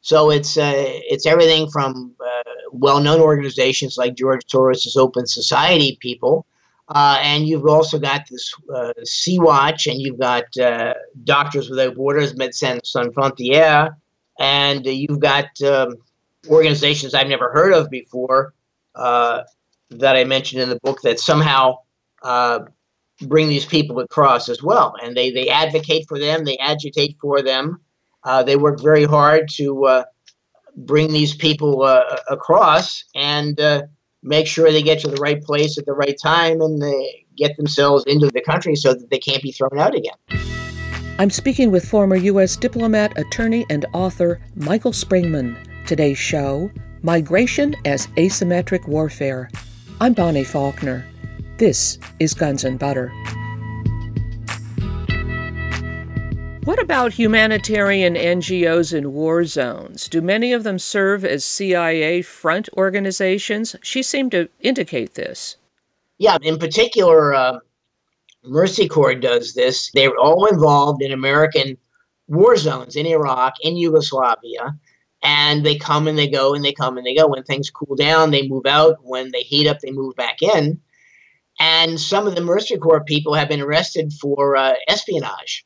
So 0.02 0.32
it's 0.32 0.58
uh, 0.58 0.74
it's 0.76 1.26
everything 1.26 1.70
from 1.70 2.16
uh, 2.20 2.44
well-known 2.72 3.20
organizations 3.20 3.98
like 3.98 4.16
George 4.16 4.46
Soros' 4.46 4.96
Open 4.96 5.28
Society 5.28 5.98
people, 6.00 6.46
uh, 6.88 7.20
and 7.22 7.46
you've 7.48 7.68
also 7.68 8.00
got 8.00 8.22
this 8.30 8.54
uh, 8.74 8.94
Sea 9.04 9.40
Watch, 9.40 9.88
and 9.88 10.00
you've 10.00 10.20
got 10.20 10.46
uh, 10.58 10.94
Doctors 11.26 11.70
Without 11.70 11.96
Borders, 11.96 12.34
Médecins 12.34 12.86
Sans 12.86 13.14
Frontières, 13.14 13.94
and 14.40 14.86
you've 14.86 15.20
got 15.20 15.48
um, 15.62 15.96
organizations 16.48 17.14
I've 17.14 17.28
never 17.28 17.52
heard 17.52 17.74
of 17.74 17.90
before 17.90 18.54
uh, 18.96 19.44
that 19.90 20.16
I 20.16 20.24
mentioned 20.24 20.62
in 20.62 20.70
the 20.70 20.80
book 20.82 21.02
that 21.02 21.20
somehow 21.20 21.80
bring 23.22 23.50
these 23.50 23.66
people 23.66 24.00
across 24.00 24.50
as 24.50 24.64
well, 24.64 24.96
and 25.02 25.16
they 25.16 25.32
they 25.32 25.50
advocate 25.50 26.06
for 26.08 26.20
them, 26.20 26.46
they 26.46 26.58
agitate 26.58 27.18
for 27.22 27.42
them. 27.42 27.80
Uh, 28.24 28.44
they 28.44 28.56
work 28.56 28.82
very 28.82 29.06
hard 29.06 29.50
to 29.50 29.86
uh, 29.86 30.04
bring 30.76 31.12
these 31.12 31.36
people 31.36 31.84
uh, 31.84 32.18
across 32.30 33.04
and 33.16 33.60
uh, 33.60 33.84
make 34.24 34.48
sure 34.48 34.72
they 34.72 34.84
get 34.84 35.00
to 35.00 35.08
the 35.08 35.18
right 35.18 35.42
place 35.44 35.78
at 35.78 35.86
the 35.86 35.94
right 35.94 36.18
time 36.22 36.62
and 36.62 36.82
they 36.82 37.26
get 37.38 37.56
themselves 37.58 38.04
into 38.06 38.28
the 38.28 38.42
country 38.42 38.76
so 38.76 38.94
that 38.94 39.10
they 39.10 39.20
can't 39.20 39.42
be 39.42 39.52
thrown 39.52 39.80
out 39.80 39.96
again. 39.96 40.16
I'm 41.18 41.30
speaking 41.30 41.72
with 41.72 41.88
former 41.88 42.16
U.S. 42.16 42.56
diplomat, 42.56 43.18
attorney, 43.18 43.66
and 43.70 43.86
author 43.94 44.42
Michael 44.56 44.92
Springman. 44.92 45.58
Today's 45.86 46.18
show 46.18 46.72
Migration 47.02 47.76
as 47.86 48.08
Asymmetric 48.08 48.88
Warfare. 48.88 49.50
I'm 50.02 50.14
Bonnie 50.14 50.44
Faulkner. 50.44 51.06
This 51.60 52.00
is 52.22 52.34
Guns 52.34 52.64
and 52.64 52.80
Butter. 52.80 53.10
What 56.64 56.82
about 56.82 57.12
humanitarian 57.12 58.16
NGOs 58.16 58.94
in 58.94 59.12
war 59.12 59.44
zones? 59.44 60.08
Do 60.08 60.22
many 60.22 60.54
of 60.54 60.64
them 60.64 60.80
serve 60.80 61.26
as 61.26 61.44
CIA 61.44 62.22
front 62.22 62.70
organizations? 62.78 63.76
She 63.84 64.02
seemed 64.04 64.32
to 64.32 64.48
indicate 64.62 65.16
this. 65.16 65.58
Yeah, 66.18 66.38
in 66.42 66.60
particular, 66.60 67.34
uh, 67.34 67.60
Mercy 68.46 68.88
Corps 68.88 69.16
does 69.16 69.54
this. 69.54 69.92
They're 69.92 70.18
all 70.18 70.46
involved 70.46 71.02
in 71.02 71.12
American 71.12 71.78
war 72.30 72.56
zones 72.56 72.96
in 72.96 73.06
Iraq, 73.06 73.56
in 73.64 73.76
Yugoslavia, 73.76 74.80
and 75.24 75.66
they 75.66 75.78
come 75.78 76.08
and 76.08 76.18
they 76.18 76.30
go 76.30 76.54
and 76.54 76.64
they 76.64 76.72
come 76.72 76.98
and 76.98 77.06
they 77.06 77.16
go. 77.16 77.28
When 77.28 77.44
things 77.44 77.70
cool 77.70 77.98
down, 77.98 78.32
they 78.32 78.48
move 78.48 78.66
out. 78.66 79.00
When 79.02 79.32
they 79.32 79.42
heat 79.42 79.68
up, 79.68 79.80
they 79.82 79.92
move 79.92 80.16
back 80.16 80.42
in. 80.42 80.80
And 81.60 82.00
some 82.00 82.26
of 82.26 82.36
the 82.36 82.42
Mercy 82.42 82.78
Corps 82.78 83.04
people 83.04 83.34
have 83.34 83.50
been 83.50 83.62
arrested 83.62 84.14
for 84.14 84.56
uh, 84.56 84.76
espionage. 84.88 85.66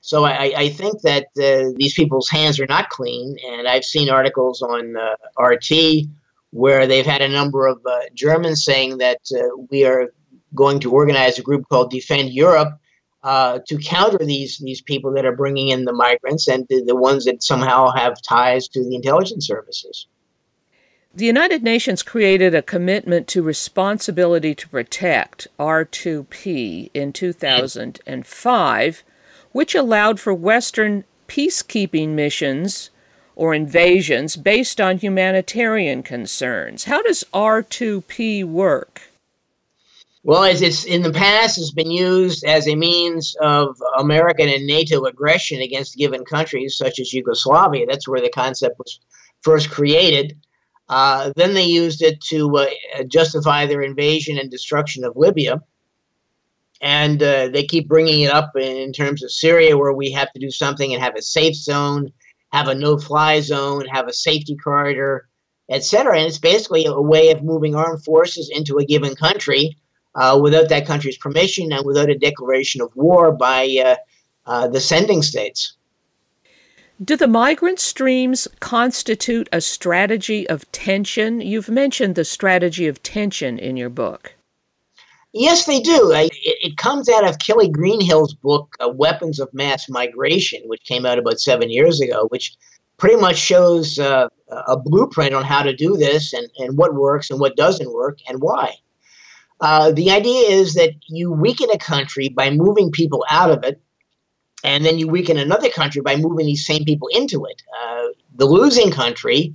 So 0.00 0.24
I, 0.24 0.52
I 0.56 0.68
think 0.68 1.02
that 1.02 1.28
uh, 1.38 1.72
these 1.76 1.94
people's 1.94 2.28
hands 2.28 2.58
are 2.58 2.66
not 2.66 2.88
clean, 2.88 3.36
and 3.48 3.68
I've 3.68 3.84
seen 3.84 4.10
articles 4.10 4.60
on 4.60 4.96
uh, 4.96 5.14
RT 5.40 6.08
where 6.50 6.86
they've 6.86 7.06
had 7.06 7.22
a 7.22 7.28
number 7.28 7.66
of 7.68 7.80
uh, 7.86 8.00
Germans 8.12 8.64
saying 8.64 8.98
that 8.98 9.20
uh, 9.34 9.64
we 9.70 9.84
are 9.84 10.12
going 10.54 10.80
to 10.80 10.92
organize 10.92 11.38
a 11.38 11.42
group 11.42 11.66
called 11.68 11.90
Defend 11.90 12.32
Europe 12.32 12.78
uh, 13.22 13.60
to 13.68 13.78
counter 13.78 14.18
these 14.18 14.58
these 14.58 14.82
people 14.82 15.12
that 15.12 15.24
are 15.24 15.36
bringing 15.36 15.68
in 15.68 15.84
the 15.84 15.92
migrants 15.92 16.48
and 16.48 16.66
the, 16.68 16.82
the 16.84 16.96
ones 16.96 17.24
that 17.24 17.42
somehow 17.42 17.90
have 17.90 18.20
ties 18.22 18.66
to 18.68 18.82
the 18.82 18.96
intelligence 18.96 19.46
services. 19.46 20.08
The 21.14 21.26
United 21.26 21.62
Nations 21.62 22.02
created 22.02 22.54
a 22.54 22.62
commitment 22.62 23.28
to 23.28 23.42
responsibility 23.42 24.54
to 24.54 24.68
protect 24.70 25.46
R2P 25.58 26.90
in 26.94 27.12
2005, 27.12 29.04
which 29.52 29.74
allowed 29.74 30.18
for 30.18 30.32
Western 30.32 31.04
peacekeeping 31.28 32.10
missions 32.10 32.88
or 33.36 33.52
invasions 33.52 34.36
based 34.36 34.80
on 34.80 34.96
humanitarian 34.98 36.02
concerns. 36.02 36.84
How 36.84 37.02
does 37.02 37.24
R2P 37.34 38.46
work? 38.46 39.02
Well, 40.24 40.44
as 40.44 40.62
it's 40.62 40.84
in 40.84 41.02
the 41.02 41.12
past, 41.12 41.58
it's 41.58 41.72
been 41.72 41.90
used 41.90 42.42
as 42.44 42.66
a 42.66 42.74
means 42.74 43.36
of 43.42 43.76
American 43.98 44.48
and 44.48 44.66
NATO 44.66 45.04
aggression 45.04 45.60
against 45.60 45.98
given 45.98 46.24
countries, 46.24 46.78
such 46.78 46.98
as 47.00 47.12
Yugoslavia. 47.12 47.84
That's 47.86 48.08
where 48.08 48.22
the 48.22 48.30
concept 48.30 48.78
was 48.78 48.98
first 49.42 49.70
created. 49.70 50.38
Uh, 50.88 51.32
then 51.36 51.54
they 51.54 51.64
used 51.64 52.02
it 52.02 52.20
to 52.20 52.56
uh, 52.56 52.66
justify 53.08 53.66
their 53.66 53.82
invasion 53.82 54.38
and 54.38 54.50
destruction 54.50 55.04
of 55.04 55.16
Libya. 55.16 55.62
And 56.80 57.22
uh, 57.22 57.48
they 57.48 57.64
keep 57.64 57.88
bringing 57.88 58.22
it 58.22 58.30
up 58.30 58.56
in 58.56 58.92
terms 58.92 59.22
of 59.22 59.30
Syria, 59.30 59.78
where 59.78 59.92
we 59.92 60.10
have 60.12 60.32
to 60.32 60.40
do 60.40 60.50
something 60.50 60.92
and 60.92 61.02
have 61.02 61.14
a 61.14 61.22
safe 61.22 61.54
zone, 61.54 62.12
have 62.52 62.68
a 62.68 62.74
no-fly 62.74 63.40
zone, 63.40 63.86
have 63.86 64.08
a 64.08 64.12
safety 64.12 64.56
corridor, 64.56 65.28
etc. 65.70 66.18
And 66.18 66.26
it's 66.26 66.38
basically 66.38 66.84
a 66.86 67.00
way 67.00 67.30
of 67.30 67.42
moving 67.42 67.74
armed 67.74 68.04
forces 68.04 68.50
into 68.52 68.78
a 68.78 68.84
given 68.84 69.14
country 69.14 69.78
uh, 70.14 70.38
without 70.42 70.68
that 70.68 70.86
country's 70.86 71.16
permission 71.16 71.72
and 71.72 71.86
without 71.86 72.10
a 72.10 72.18
declaration 72.18 72.80
of 72.80 72.94
war 72.96 73.32
by 73.32 73.96
uh, 74.44 74.68
the 74.68 74.80
sending 74.80 75.22
states. 75.22 75.74
Do 77.02 77.16
the 77.16 77.26
migrant 77.26 77.80
streams 77.80 78.46
constitute 78.60 79.48
a 79.52 79.60
strategy 79.60 80.48
of 80.48 80.70
tension? 80.72 81.40
You've 81.40 81.68
mentioned 81.68 82.14
the 82.14 82.24
strategy 82.24 82.86
of 82.86 83.02
tension 83.02 83.58
in 83.58 83.76
your 83.76 83.88
book. 83.88 84.34
Yes, 85.32 85.64
they 85.64 85.80
do. 85.80 86.12
It, 86.14 86.76
comes 86.76 87.08
out 87.08 87.26
of 87.26 87.38
Kelly 87.38 87.68
Greenhill's 87.68 88.34
book, 88.34 88.76
uh, 88.80 88.90
Weapons 88.90 89.40
of 89.40 89.52
Mass 89.54 89.88
Migration, 89.88 90.62
which 90.66 90.84
came 90.84 91.06
out 91.06 91.18
about 91.18 91.40
seven 91.40 91.70
years 91.70 92.00
ago, 92.00 92.26
which 92.28 92.54
pretty 92.98 93.16
much 93.16 93.36
shows 93.36 93.98
uh, 93.98 94.28
a 94.50 94.76
blueprint 94.76 95.32
on 95.32 95.44
how 95.44 95.62
to 95.62 95.74
do 95.74 95.96
this 95.96 96.34
and, 96.34 96.48
and 96.58 96.76
what 96.76 96.94
works 96.94 97.30
and 97.30 97.40
what 97.40 97.56
doesn't 97.56 97.92
work 97.92 98.18
and 98.28 98.42
why. 98.42 98.74
Uh, 99.60 99.92
the 99.92 100.10
idea 100.10 100.50
is 100.50 100.74
that 100.74 100.90
you 101.08 101.32
weaken 101.32 101.70
a 101.70 101.78
country 101.78 102.28
by 102.28 102.50
moving 102.50 102.90
people 102.90 103.24
out 103.30 103.50
of 103.50 103.64
it, 103.64 103.80
and 104.64 104.84
then 104.84 104.98
you 104.98 105.08
weaken 105.08 105.38
another 105.38 105.68
country 105.68 106.02
by 106.02 106.16
moving 106.16 106.46
these 106.46 106.64
same 106.64 106.84
people 106.84 107.08
into 107.08 107.44
it. 107.44 107.62
Uh, 107.80 108.06
the 108.36 108.46
losing 108.46 108.90
country 108.90 109.54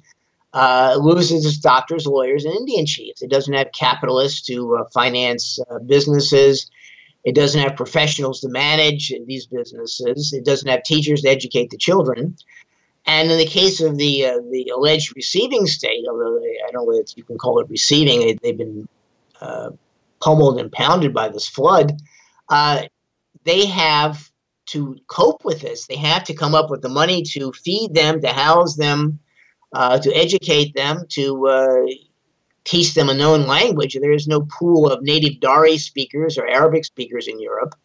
uh, 0.53 0.97
loses 0.99 1.45
its 1.45 1.57
doctors, 1.57 2.05
lawyers, 2.05 2.45
and 2.45 2.55
Indian 2.55 2.85
chiefs. 2.85 3.21
It 3.21 3.29
doesn't 3.29 3.53
have 3.53 3.71
capitalists 3.71 4.41
to 4.47 4.77
uh, 4.77 4.85
finance 4.93 5.59
uh, 5.69 5.79
businesses. 5.79 6.69
It 7.23 7.35
doesn't 7.35 7.61
have 7.61 7.75
professionals 7.75 8.41
to 8.41 8.49
manage 8.49 9.13
these 9.25 9.45
businesses. 9.45 10.33
It 10.33 10.45
doesn't 10.45 10.69
have 10.69 10.83
teachers 10.83 11.21
to 11.21 11.29
educate 11.29 11.69
the 11.69 11.77
children. 11.77 12.35
And 13.05 13.31
in 13.31 13.37
the 13.37 13.45
case 13.45 13.81
of 13.81 13.97
the 13.97 14.25
uh, 14.25 14.39
the 14.51 14.69
alleged 14.75 15.15
receiving 15.15 15.65
state, 15.65 16.05
although 16.09 16.37
I 16.37 16.71
don't 16.71 16.85
know 16.85 16.99
if 16.99 17.15
you 17.15 17.23
can 17.23 17.37
call 17.37 17.59
it 17.59 17.69
receiving, 17.69 18.19
they, 18.41 18.49
have 18.49 18.57
been 18.57 18.87
uh, 19.39 19.69
pummeled 20.19 20.59
and 20.59 20.71
pounded 20.71 21.13
by 21.13 21.29
this 21.29 21.47
flood, 21.47 21.93
they 23.45 23.65
have 23.65 24.26
to 24.67 24.97
cope 25.07 25.43
with 25.43 25.61
this. 25.61 25.87
They 25.87 25.95
have 25.95 26.23
to 26.25 26.33
come 26.33 26.53
up 26.53 26.69
with 26.69 26.81
the 26.81 26.89
money 26.89 27.23
to 27.23 27.51
feed 27.53 27.93
them, 27.93 28.21
to 28.21 28.27
house 28.29 28.75
them, 28.75 29.19
uh, 29.73 29.99
to 29.99 30.13
educate 30.13 30.75
them, 30.75 31.05
to 31.09 31.47
uh, 31.47 31.85
teach 32.63 32.93
them 32.93 33.09
a 33.09 33.13
known 33.13 33.47
language. 33.47 33.97
There 33.99 34.11
is 34.11 34.27
no 34.27 34.41
pool 34.41 34.91
of 34.91 35.01
native 35.01 35.39
Dari 35.39 35.77
speakers 35.77 36.37
or 36.37 36.47
Arabic 36.47 36.85
speakers 36.85 37.27
in 37.27 37.39
Europe. 37.39 37.75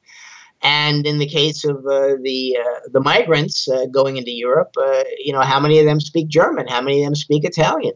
And 0.63 1.07
in 1.07 1.19
the 1.19 1.27
case 1.27 1.65
of 1.65 1.79
uh, 1.79 2.17
the 2.23 2.57
uh, 2.61 2.81
the 2.93 3.01
migrants 3.01 3.69
uh, 3.69 3.87
going 3.87 4.17
into 4.17 4.31
Europe, 4.31 4.73
uh, 4.81 5.03
you 5.19 5.33
know, 5.33 5.41
how 5.41 5.59
many 5.59 5.81
of 5.81 5.87
them 5.87 6.01
speak 6.01 6.29
German? 6.29 6.69
How 6.69 6.81
many 6.81 7.03
of 7.03 7.07
them 7.07 7.17
speak 7.17 7.45
Italian? 7.45 7.95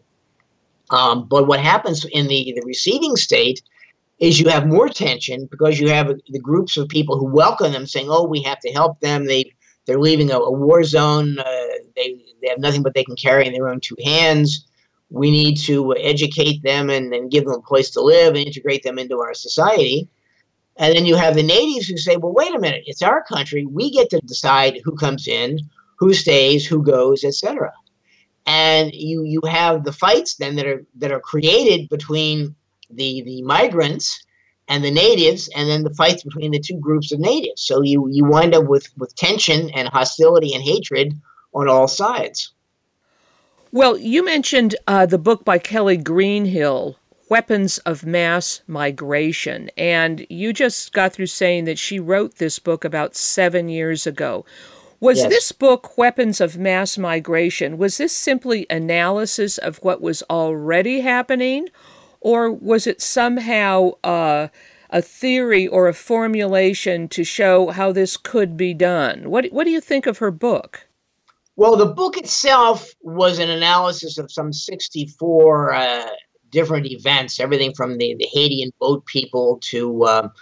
Um, 0.91 1.29
but 1.29 1.47
what 1.47 1.61
happens 1.61 2.05
in 2.05 2.27
the, 2.27 2.53
the 2.57 2.63
receiving 2.65 3.17
state 3.17 3.63
is 4.19 4.41
you 4.41 4.49
have 4.49 4.67
more 4.67 4.89
tension 4.89 5.47
because 5.51 5.79
you 5.79 5.89
have 5.91 6.09
the 6.29 6.41
groups 6.41 6.77
of 6.77 6.89
people 6.89 7.19
who 7.19 7.27
welcome 7.27 7.73
them 7.73 7.87
saying, 7.87 8.09
"Oh, 8.11 8.27
we 8.27 8.43
have 8.43 8.61
to 8.61 8.73
help 8.73 9.01
them. 9.01 9.27
They 9.27 9.53
they're 9.87 10.01
leaving 10.01 10.31
a, 10.31 10.39
a 10.39 10.53
war 10.53 10.83
zone. 10.85 11.39
Uh, 11.39 11.67
they 11.95 12.23
they 12.43 12.49
have 12.49 12.59
nothing 12.59 12.83
but 12.83 12.95
they 12.95 13.05
can 13.05 13.17
carry 13.17 13.47
in 13.47 13.53
their 13.53 13.69
own 13.69 13.81
two 13.81 13.97
hands. 14.05 14.67
We 15.11 15.31
need 15.31 15.57
to 15.67 15.95
educate 15.97 16.63
them 16.63 16.91
and, 16.91 17.13
and 17.15 17.31
give 17.31 17.45
them 17.45 17.55
a 17.55 17.63
place 17.63 17.91
to 17.91 18.01
live 18.01 18.35
and 18.35 18.47
integrate 18.47 18.83
them 18.83 18.99
into 18.99 19.21
our 19.21 19.35
society." 19.35 20.09
And 20.79 20.95
then 20.95 21.07
you 21.07 21.17
have 21.17 21.35
the 21.35 21.43
natives 21.43 21.89
who 21.89 21.97
say, 21.97 22.17
"Well, 22.17 22.33
wait 22.35 22.55
a 22.55 22.59
minute. 22.59 22.85
It's 22.87 23.03
our 23.03 23.23
country. 23.25 23.67
We 23.67 23.91
get 23.91 24.11
to 24.11 24.21
decide 24.21 24.81
who 24.85 24.97
comes 24.97 25.29
in, 25.29 25.59
who 25.99 26.15
stays, 26.15 26.67
who 26.67 26.83
goes, 26.83 27.23
etc." 27.23 27.73
And 28.47 28.95
you 28.95 29.25
you 29.25 29.43
have 29.47 29.85
the 29.85 29.93
fights 29.93 30.37
then 30.37 30.57
that 30.57 30.67
are 30.67 30.87
that 30.97 31.13
are 31.13 31.21
created 31.21 31.89
between 31.91 32.55
the 32.91 33.23
the 33.23 33.43
migrants 33.43 34.25
and 34.69 34.85
the 34.85 34.91
natives, 34.91 35.49
and 35.55 35.69
then 35.69 35.85
the 35.85 35.95
fights 35.95 36.25
between 36.25 36.51
the 36.51 36.61
two 36.61 36.79
groups 36.79 37.13
of 37.13 37.21
natives. 37.21 37.63
So 37.63 37.83
you 37.83 38.09
you 38.11 38.25
wind 38.25 38.55
up 38.55 38.67
with 38.67 38.89
with 38.97 39.15
tension 39.17 39.71
and 39.71 39.89
hostility 39.89 40.55
and 40.55 40.63
hatred 40.63 41.15
on 41.55 41.69
all 41.69 41.89
sides. 41.89 42.53
Well, 43.73 43.99
you 43.99 44.25
mentioned 44.25 44.77
uh, 44.87 45.07
the 45.07 45.19
book 45.19 45.45
by 45.45 45.59
Kelly 45.59 45.97
Greenhill, 45.97 46.97
Weapons 47.29 47.79
of 47.79 48.07
Mass 48.07 48.63
Migration, 48.67 49.71
and 49.77 50.25
you 50.31 50.53
just 50.53 50.93
got 50.93 51.13
through 51.13 51.27
saying 51.27 51.65
that 51.65 51.79
she 51.79 51.99
wrote 51.99 52.37
this 52.37 52.59
book 52.59 52.85
about 52.85 53.17
seven 53.17 53.69
years 53.69 54.07
ago. 54.07 54.45
Was 54.99 55.19
yes. 55.19 55.29
this 55.29 55.53
book, 55.53 55.99
Weapons 55.99 56.41
of 56.41 56.57
Mass 56.57 56.97
Migration, 56.97 57.77
was 57.77 57.99
this 57.99 58.15
simply 58.15 58.67
analysis 58.71 59.59
of 59.59 59.77
what 59.79 60.01
was 60.01 60.23
already 60.31 61.01
happening, 61.01 61.69
or 62.27 62.51
was 62.51 62.89
it 62.89 63.01
somehow 63.01 63.93
uh, 64.03 64.49
a 64.91 65.01
theory 65.01 65.69
or 65.69 65.87
a 65.87 65.95
formulation 65.95 67.07
to 67.07 67.23
show 67.23 67.69
how 67.69 67.93
this 67.93 68.17
could 68.17 68.57
be 68.57 68.75
done? 68.75 69.31
What, 69.31 69.47
what 69.53 69.63
do 69.63 69.71
you 69.71 69.81
think 69.81 70.07
of 70.07 70.19
her 70.19 70.33
book? 70.33 70.89
Well, 71.55 71.77
the 71.77 71.87
book 71.87 72.17
itself 72.17 72.93
was 73.01 73.39
an 73.39 73.49
analysis 73.49 74.19
of 74.19 74.33
some 74.33 74.53
64 74.53 75.73
uh, 75.73 76.09
different 76.51 76.87
events, 76.87 77.39
everything 77.39 77.73
from 77.75 77.97
the, 77.97 78.17
the 78.19 78.27
Haitian 78.33 78.73
boat 78.81 79.07
people 79.07 79.61
to 79.71 80.05
um, 80.07 80.33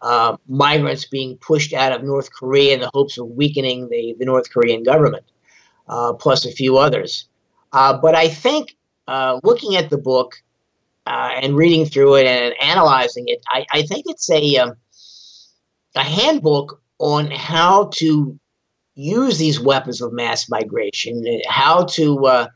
uh, 0.00 0.36
migrants 0.46 1.06
being 1.06 1.38
pushed 1.38 1.72
out 1.72 1.90
of 1.90 2.04
North 2.04 2.32
Korea 2.32 2.74
in 2.74 2.80
the 2.80 2.90
hopes 2.94 3.18
of 3.18 3.26
weakening 3.26 3.88
the, 3.88 4.14
the 4.16 4.26
North 4.26 4.48
Korean 4.52 4.84
government, 4.84 5.24
uh, 5.88 6.12
plus 6.12 6.46
a 6.46 6.52
few 6.52 6.78
others. 6.78 7.26
Uh, 7.72 7.98
but 7.98 8.14
I 8.14 8.28
think 8.28 8.76
uh, 9.08 9.40
looking 9.42 9.74
at 9.74 9.90
the 9.90 9.98
book, 9.98 10.36
uh, 11.06 11.30
and 11.34 11.56
reading 11.56 11.84
through 11.84 12.16
it 12.16 12.26
and 12.26 12.54
analyzing 12.60 13.24
it, 13.26 13.40
I, 13.48 13.66
I 13.72 13.82
think 13.82 14.04
it's 14.06 14.30
a 14.30 14.56
um, 14.56 14.76
a 15.94 16.02
handbook 16.02 16.82
on 16.98 17.30
how 17.30 17.90
to 17.94 18.38
use 18.94 19.38
these 19.38 19.60
weapons 19.60 20.00
of 20.00 20.12
mass 20.12 20.48
migration, 20.48 21.24
how 21.48 21.84
to 21.84 22.26
uh, 22.26 22.46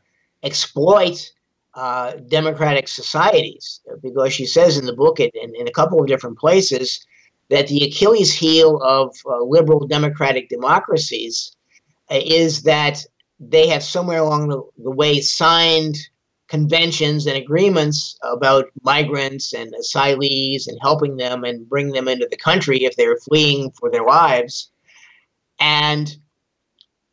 exploit 0.43 1.31
uh, 1.73 2.13
democratic 2.29 2.87
societies. 2.87 3.81
Because 4.01 4.33
she 4.33 4.45
says 4.45 4.77
in 4.77 4.85
the 4.85 4.93
book, 4.93 5.19
in, 5.19 5.29
in, 5.35 5.67
a 5.67 5.71
couple 5.71 5.99
of 5.99 6.07
different 6.07 6.37
places, 6.37 7.05
that 7.49 7.67
the 7.67 7.83
Achilles 7.83 8.33
heel 8.33 8.81
of 8.81 9.15
uh, 9.25 9.41
liberal 9.43 9.85
democratic 9.87 10.49
democracies 10.49 11.55
is 12.09 12.63
that 12.63 13.03
they 13.39 13.67
have 13.67 13.83
somewhere 13.83 14.19
along 14.19 14.49
the, 14.49 14.61
the 14.83 14.91
way 14.91 15.21
signed 15.21 15.95
conventions 16.47 17.27
and 17.27 17.37
agreements 17.37 18.17
about 18.23 18.65
migrants 18.81 19.53
and 19.53 19.73
asylees 19.73 20.67
and 20.67 20.77
helping 20.81 21.17
them 21.17 21.43
and 21.43 21.67
bring 21.67 21.91
them 21.91 22.07
into 22.07 22.27
the 22.29 22.37
country 22.37 22.85
if 22.85 22.95
they're 22.95 23.17
fleeing 23.17 23.71
for 23.71 23.91
their 23.91 24.05
lives. 24.05 24.71
And 25.59 26.15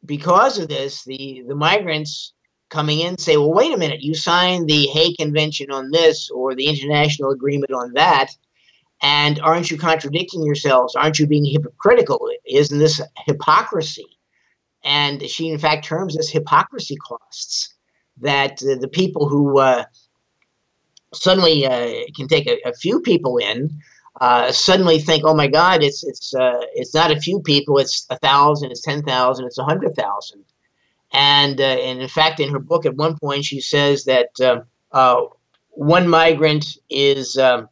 because 0.05 0.59
of 0.59 0.69
this, 0.69 1.05
the, 1.05 1.43
the 1.49 1.55
migrants 1.55 2.33
coming 2.71 3.01
in 3.01 3.19
say, 3.19 3.37
well, 3.37 3.53
wait 3.53 3.73
a 3.73 3.79
minute, 3.79 4.03
you 4.03 4.15
signed 4.15 4.69
the 4.69 4.87
Hague 4.87 5.17
Convention 5.19 5.71
on 5.71 5.91
this 5.91 6.31
or 6.31 6.55
the 6.55 6.67
international 6.67 7.31
agreement 7.31 7.73
on 7.73 7.93
that. 7.95 8.31
And 9.03 9.41
aren't 9.41 9.71
you 9.71 9.77
contradicting 9.77 10.45
yourselves? 10.45 10.95
Aren't 10.95 11.19
you 11.19 11.27
being 11.27 11.45
hypocritical? 11.45 12.29
Isn't 12.47 12.79
this 12.79 13.01
hypocrisy? 13.27 14.07
And 14.85 15.23
she, 15.29 15.49
in 15.49 15.59
fact, 15.59 15.85
terms 15.85 16.17
this 16.17 16.31
hypocrisy 16.31 16.97
costs 16.97 17.74
that 18.21 18.63
uh, 18.63 18.77
the 18.81 18.89
people 18.89 19.29
who 19.29 19.59
uh, 19.59 19.85
suddenly 21.13 21.67
uh, 21.67 22.05
can 22.17 22.29
take 22.29 22.47
a, 22.47 22.59
a, 22.69 22.73
few 22.75 23.01
people 23.01 23.39
in 23.39 23.81
uh, 24.21 24.53
suddenly 24.53 24.99
think, 24.99 25.25
oh 25.25 25.35
my 25.35 25.49
God, 25.49 25.83
it's 25.83 26.05
it's 26.05 26.35
uh, 26.35 26.61
it's 26.75 26.95
not 26.95 27.11
a 27.11 27.21
few 27.21 27.41
people, 27.41 27.79
it's 27.79 28.07
a 28.11 28.19
thousand, 28.19 28.71
it's 28.71 28.83
ten 28.83 29.03
thousand, 29.03 29.47
it's 29.47 29.59
a 29.59 29.65
hundred 29.65 29.97
thousand, 29.97 30.45
and 31.13 31.61
and 31.61 32.01
in 32.01 32.09
fact, 32.09 32.41
in 32.41 32.51
her 32.51 32.61
book, 32.61 32.87
at 32.87 32.95
one 32.95 33.19
point, 33.19 33.45
she 33.45 33.61
says 33.61 34.05
that 34.05 34.63
uh, 34.93 35.23
one 35.71 36.09
migrant 36.09 36.79
is 36.89 37.37
um, 37.37 37.69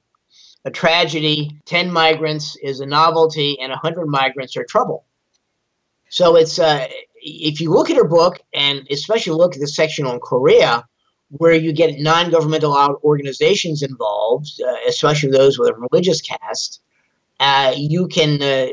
a 0.65 0.71
tragedy, 0.71 1.61
ten 1.65 1.93
migrants 1.93 2.57
is 2.57 2.81
a 2.81 2.87
novelty, 2.87 3.59
and 3.61 3.73
a 3.73 3.77
hundred 3.77 4.07
migrants 4.07 4.57
are 4.57 4.65
trouble. 4.65 5.05
So 6.09 6.37
it's 6.37 6.59
if 7.23 7.61
you 7.61 7.71
look 7.71 7.91
at 7.91 7.97
her 7.97 8.05
book, 8.05 8.41
and 8.53 8.87
especially 8.91 9.33
look 9.33 9.55
at 9.55 9.61
the 9.61 9.69
section 9.69 10.07
on 10.07 10.21
Korea, 10.21 10.85
where 11.31 11.55
you 11.55 11.73
get 11.73 11.99
non-governmental 11.99 13.01
organizations 13.05 13.83
involved, 13.83 14.51
uh, 14.67 14.75
especially 14.87 15.31
those 15.31 15.59
with 15.59 15.71
a 15.71 15.75
religious 15.75 16.21
cast, 16.21 16.83
uh, 17.41 17.73
you 17.75 18.07
can 18.09 18.43
uh, 18.43 18.69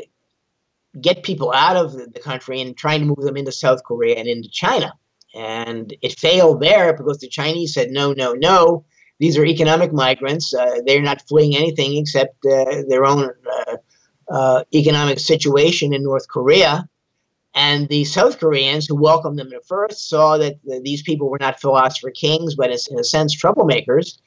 get 1.00 1.24
people 1.24 1.54
out 1.54 1.78
of 1.78 1.94
the 1.94 2.20
country 2.20 2.60
and 2.60 2.76
trying 2.76 3.00
to 3.00 3.06
move 3.06 3.24
them 3.24 3.38
into 3.38 3.52
South 3.52 3.84
Korea 3.84 4.16
and 4.16 4.28
into 4.28 4.50
China. 4.50 4.92
And 5.34 5.96
it 6.02 6.20
failed 6.20 6.62
there 6.62 6.94
because 6.94 7.20
the 7.20 7.30
Chinese 7.30 7.74
said, 7.74 7.92
no, 7.92 8.14
no, 8.14 8.34
no. 8.34 8.86
These 9.20 9.38
are 9.38 9.46
economic 9.46 9.94
migrants. 9.94 10.54
Uh, 10.54 10.80
they're 10.86 11.02
not 11.02 11.28
fleeing 11.28 11.56
anything 11.56 11.98
except 11.98 12.46
uh, 12.46 12.84
their 12.88 13.06
own 13.06 13.30
uh, 14.32 14.64
economic 14.74 15.20
situation 15.20 15.94
in 15.94 16.04
North 16.04 16.28
Korea. 16.28 16.88
And 17.56 17.88
the 17.90 18.06
South 18.06 18.40
Koreans 18.40 18.86
who 18.86 18.96
welcomed 18.96 19.40
them 19.40 19.52
at 19.54 19.66
first 19.66 20.08
saw 20.08 20.38
that 20.38 20.58
these 20.84 21.02
people 21.02 21.30
were 21.30 21.40
not 21.40 21.60
philosopher 21.60 22.12
kings, 22.12 22.56
but 22.56 22.70
in 22.70 23.00
a 23.00 23.04
sense 23.04 23.36
troublemakers. 23.36 24.20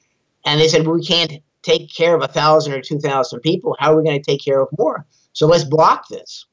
And 0.45 0.61
they 0.61 0.69
said, 0.69 0.87
well, 0.87 0.97
we 0.97 1.05
can't 1.05 1.35
take 1.63 1.95
care 1.95 2.17
of 2.17 2.23
a 2.23 2.29
thousand 2.29 2.73
or 2.73 2.81
two 2.81 2.99
thousand 2.99 3.41
people. 3.41 3.77
How 3.79 3.93
are 3.93 3.97
we 3.97 4.05
going 4.05 4.21
to 4.21 4.31
take 4.31 4.45
care 4.45 4.61
of 4.61 4.69
more? 4.77 5.07
So 5.33 5.47
let's 5.47 5.65
block 5.65 6.09
this. 6.09 6.47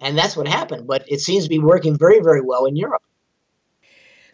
And 0.00 0.18
that's 0.18 0.36
what 0.36 0.48
happened. 0.48 0.88
But 0.88 1.04
it 1.06 1.20
seems 1.20 1.44
to 1.44 1.48
be 1.48 1.60
working 1.60 1.96
very, 1.96 2.20
very 2.20 2.40
well 2.40 2.66
in 2.66 2.74
Europe. 2.74 3.02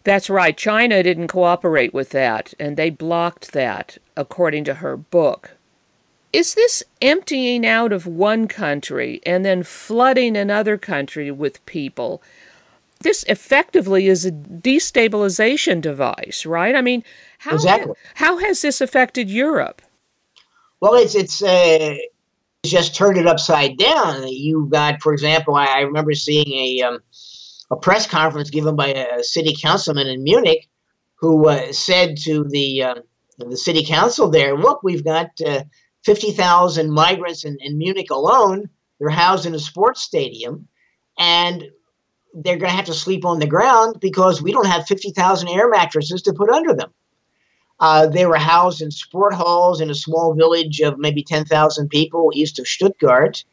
That's 0.05 0.31
right. 0.31 0.57
China 0.57 1.03
didn't 1.03 1.29
cooperate 1.29 1.93
with 1.93 2.11
that, 2.11 2.55
and 2.59 2.79
they 2.79 2.89
blocked 2.89 3.53
that, 3.53 3.99
according 4.17 4.65
to 4.65 4.75
her 4.75 4.97
book. 4.97 5.58
Is 6.33 6.55
this 6.55 6.83
emptying 7.01 7.67
out 7.67 7.93
of 7.93 8.07
one 8.07 8.49
country 8.49 9.21
and 9.25 9.45
then 9.45 9.63
flooding 9.63 10.37
another 10.37 10.77
country 10.77 11.31
with 11.31 11.65
people? 11.65 12.23
This 13.01 13.25
effectively 13.29 14.09
is 14.09 14.27
a 14.27 14.33
destabilization 14.33 15.81
device, 15.81 16.45
right? 16.45 16.75
I 16.75 16.83
mean, 16.83 17.03
how 17.39 17.55
exactly. 17.55 17.95
how 18.15 18.39
has 18.39 18.61
this 18.61 18.81
affected 18.81 19.31
Europe? 19.31 19.81
Well, 20.81 20.95
it's 20.95 21.15
it's 21.15 21.43
uh, 21.43 21.95
just 22.67 22.95
turned 22.95 23.17
it 23.17 23.27
upside 23.27 23.79
down. 23.79 24.27
You 24.29 24.69
got, 24.71 25.01
for 25.01 25.13
example, 25.13 25.55
I, 25.55 25.67
I 25.67 25.81
remember 25.81 26.13
seeing 26.15 26.53
a 26.53 26.83
um, 26.83 26.99
a 27.71 27.77
press 27.77 28.07
conference 28.07 28.51
given 28.51 28.77
by 28.77 28.89
a 28.89 29.23
city 29.23 29.55
councilman 29.59 30.09
in 30.09 30.23
Munich, 30.25 30.69
who 31.17 31.49
uh, 31.49 31.73
said 31.73 32.19
to 32.25 32.45
the 32.45 32.83
uh, 32.83 32.95
the 33.39 33.57
city 33.57 33.85
council 33.85 34.29
there, 34.29 34.59
"Look, 34.59 34.83
we've 34.83 35.05
got." 35.05 35.31
Uh, 35.41 35.63
50,000 36.09 36.91
migrants 36.91 37.45
in, 37.45 37.59
in 37.61 37.77
Munich 37.77 38.11
alone. 38.11 38.71
They're 38.99 39.11
housed 39.11 39.45
in 39.45 39.55
a 39.55 39.59
sports 39.59 40.01
stadium, 40.01 40.67
and 41.19 41.65
they're 42.33 42.57
going 42.57 42.71
to 42.71 42.77
have 42.77 42.87
to 42.87 42.95
sleep 42.95 43.27
on 43.27 43.41
the 43.41 43.47
ground 43.47 43.97
because 44.01 44.41
we 44.41 44.51
don't 44.51 44.67
have 44.67 44.87
50,000 44.87 45.49
air 45.51 45.69
mattresses 45.69 46.23
to 46.23 46.33
put 46.33 46.49
under 46.49 46.73
them. 46.73 46.91
Uh, 47.79 48.07
they 48.07 48.25
were 48.25 48.39
housed 48.39 48.81
in 48.81 48.91
sport 48.91 49.35
halls 49.35 49.83
in 49.83 49.91
a 49.91 49.95
small 49.95 50.33
village 50.33 50.81
of 50.81 50.99
maybe 50.99 51.23
10,000 51.23 51.91
people 51.91 52.31
east 52.33 52.59
of 52.59 52.67
Stuttgart. 52.67 53.45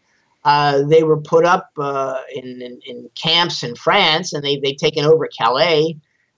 Uh, 0.46 0.84
they 0.84 1.04
were 1.04 1.20
put 1.20 1.44
up 1.44 1.72
uh, 1.78 2.22
in, 2.34 2.62
in, 2.62 2.80
in, 2.86 3.10
camps 3.16 3.64
in 3.64 3.76
France, 3.76 4.32
and 4.32 4.46
they, 4.46 4.56
they've 4.60 4.78
taken 4.78 5.04
over 5.04 5.28
Calais 5.28 5.98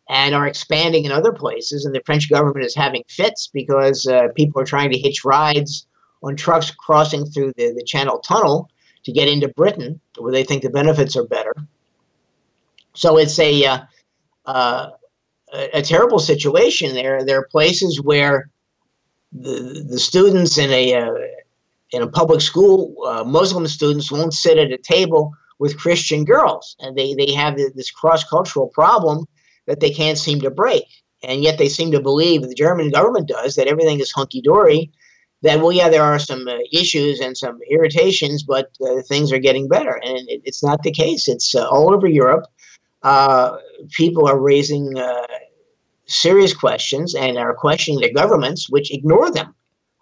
and 0.09 0.33
are 0.33 0.47
expanding 0.47 1.05
in 1.05 1.11
other 1.11 1.31
places. 1.31 1.85
And 1.85 1.93
the 1.93 2.01
French 2.07 2.27
government 2.27 2.65
is 2.65 2.73
having 2.73 3.03
fits 3.07 3.51
because 3.53 4.07
uh, 4.07 4.29
people 4.35 4.59
are 4.59 4.65
trying 4.65 4.91
to 4.91 4.97
hitch 4.97 5.23
rides 5.23 5.85
on 6.23 6.35
trucks 6.35 6.71
crossing 6.71 7.25
through 7.25 7.53
the, 7.57 7.73
the 7.73 7.83
Channel 7.83 8.19
Tunnel 8.19 8.69
to 9.03 9.11
get 9.11 9.27
into 9.27 9.47
Britain, 9.49 9.99
where 10.17 10.31
they 10.31 10.43
think 10.43 10.63
the 10.63 10.69
benefits 10.69 11.15
are 11.15 11.25
better. 11.25 11.53
So 12.93 13.17
it's 13.17 13.37
a 13.39 13.65
uh, 13.65 13.79
uh, 14.45 14.89
a, 15.53 15.81
terrible 15.81 16.19
situation. 16.19 16.93
There 16.93 17.23
there 17.23 17.39
are 17.39 17.47
places 17.47 18.01
where 18.01 18.49
the 19.31 19.85
the 19.87 19.99
students 19.99 20.57
in 20.57 20.71
a 20.71 20.95
uh, 20.95 21.13
in 21.91 22.01
a 22.01 22.07
public 22.07 22.41
school, 22.41 22.95
uh, 23.05 23.23
Muslim 23.23 23.67
students 23.67 24.11
won't 24.11 24.33
sit 24.33 24.57
at 24.57 24.71
a 24.71 24.77
table 24.77 25.33
with 25.59 25.77
Christian 25.77 26.25
girls, 26.25 26.75
and 26.79 26.97
they 26.97 27.13
they 27.13 27.31
have 27.33 27.55
this 27.55 27.91
cross 27.91 28.23
cultural 28.23 28.67
problem 28.67 29.25
that 29.67 29.79
they 29.79 29.91
can't 29.91 30.17
seem 30.17 30.41
to 30.41 30.49
break. 30.49 30.85
And 31.23 31.41
yet 31.41 31.57
they 31.57 31.69
seem 31.69 31.91
to 31.91 31.99
believe 31.99 32.41
the 32.41 32.53
German 32.53 32.91
government 32.91 33.27
does 33.27 33.55
that 33.55 33.67
everything 33.67 33.99
is 33.99 34.11
hunky 34.11 34.41
dory 34.41 34.91
that 35.43 35.59
well 35.59 35.71
yeah 35.71 35.89
there 35.89 36.03
are 36.03 36.19
some 36.19 36.47
uh, 36.47 36.57
issues 36.71 37.19
and 37.19 37.37
some 37.37 37.59
irritations 37.69 38.43
but 38.43 38.69
uh, 38.85 39.01
things 39.07 39.31
are 39.31 39.39
getting 39.39 39.67
better. 39.67 39.99
And 40.03 40.29
it, 40.29 40.41
it's 40.43 40.63
not 40.63 40.83
the 40.83 40.91
case. 40.91 41.27
It's 41.27 41.55
uh, 41.55 41.67
all 41.67 41.93
over 41.93 42.07
europe 42.07 42.45
uh, 43.03 43.57
people 43.91 44.27
are 44.27 44.39
raising 44.39 44.97
uh, 44.97 45.27
serious 46.07 46.53
questions 46.53 47.15
and 47.15 47.37
are 47.37 47.53
questioning 47.53 47.99
their 47.99 48.13
governments 48.13 48.69
which 48.69 48.93
ignore 48.93 49.31
them. 49.31 49.53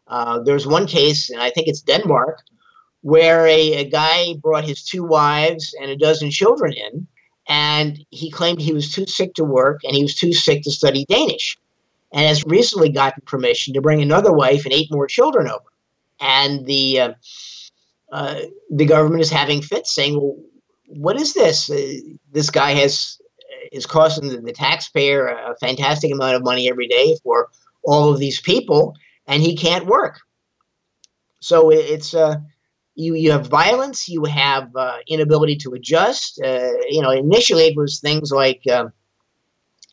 Uh, 0.07 0.39
there's 0.39 0.67
one 0.67 0.85
case 0.85 1.29
and 1.31 1.41
i 1.41 1.49
think 1.49 1.67
it's 1.67 1.81
denmark 1.81 2.39
where 3.01 3.47
a, 3.47 3.73
a 3.73 3.89
guy 3.89 4.35
brought 4.41 4.63
his 4.63 4.83
two 4.83 5.03
wives 5.03 5.75
and 5.81 5.89
a 5.89 5.97
dozen 5.97 6.29
children 6.29 6.73
in 6.73 7.07
and 7.47 8.05
he 8.11 8.29
claimed 8.29 8.61
he 8.61 8.73
was 8.73 8.91
too 8.91 9.07
sick 9.07 9.33
to 9.33 9.43
work 9.43 9.79
and 9.83 9.95
he 9.95 10.03
was 10.03 10.13
too 10.13 10.31
sick 10.31 10.61
to 10.61 10.69
study 10.69 11.05
danish 11.09 11.57
and 12.15 12.25
has 12.25 12.45
recently 12.45 12.89
gotten 12.89 13.21
permission 13.25 13.73
to 13.73 13.81
bring 13.81 14.01
another 14.01 14.31
wife 14.31 14.63
and 14.63 14.73
eight 14.73 14.87
more 14.89 15.05
children 15.05 15.49
over. 15.49 15.65
And 16.21 16.65
the 16.65 16.99
uh, 17.01 17.13
uh, 18.11 18.39
the 18.71 18.85
government 18.85 19.21
is 19.21 19.29
having 19.29 19.61
fits, 19.61 19.93
saying, 19.93 20.15
"Well, 20.15 20.37
what 20.87 21.19
is 21.19 21.33
this? 21.33 21.69
Uh, 21.69 21.97
this 22.31 22.49
guy 22.49 22.71
has 22.71 23.19
is 23.71 23.85
costing 23.85 24.29
the, 24.29 24.37
the, 24.37 24.53
taxpayer 24.53 25.27
a 25.27 25.55
fantastic 25.59 26.11
amount 26.11 26.35
of 26.35 26.43
money 26.43 26.69
every 26.69 26.87
day 26.87 27.17
for 27.21 27.49
all 27.83 28.13
of 28.13 28.19
these 28.19 28.39
people, 28.39 28.95
and 29.27 29.43
he 29.43 29.57
can't 29.57 29.85
work." 29.85 30.21
So 31.41 31.69
it's 31.69 32.13
uh, 32.13 32.37
you 32.95 33.15
you 33.15 33.31
have 33.33 33.47
violence, 33.47 34.07
you 34.07 34.23
have 34.23 34.73
uh, 34.73 34.99
inability 35.09 35.57
to 35.57 35.73
adjust. 35.73 36.39
Uh, 36.41 36.71
you 36.87 37.01
know, 37.01 37.11
initially 37.11 37.63
it 37.63 37.75
was 37.75 37.99
things 37.99 38.31
like. 38.31 38.61
Uh, 38.71 38.87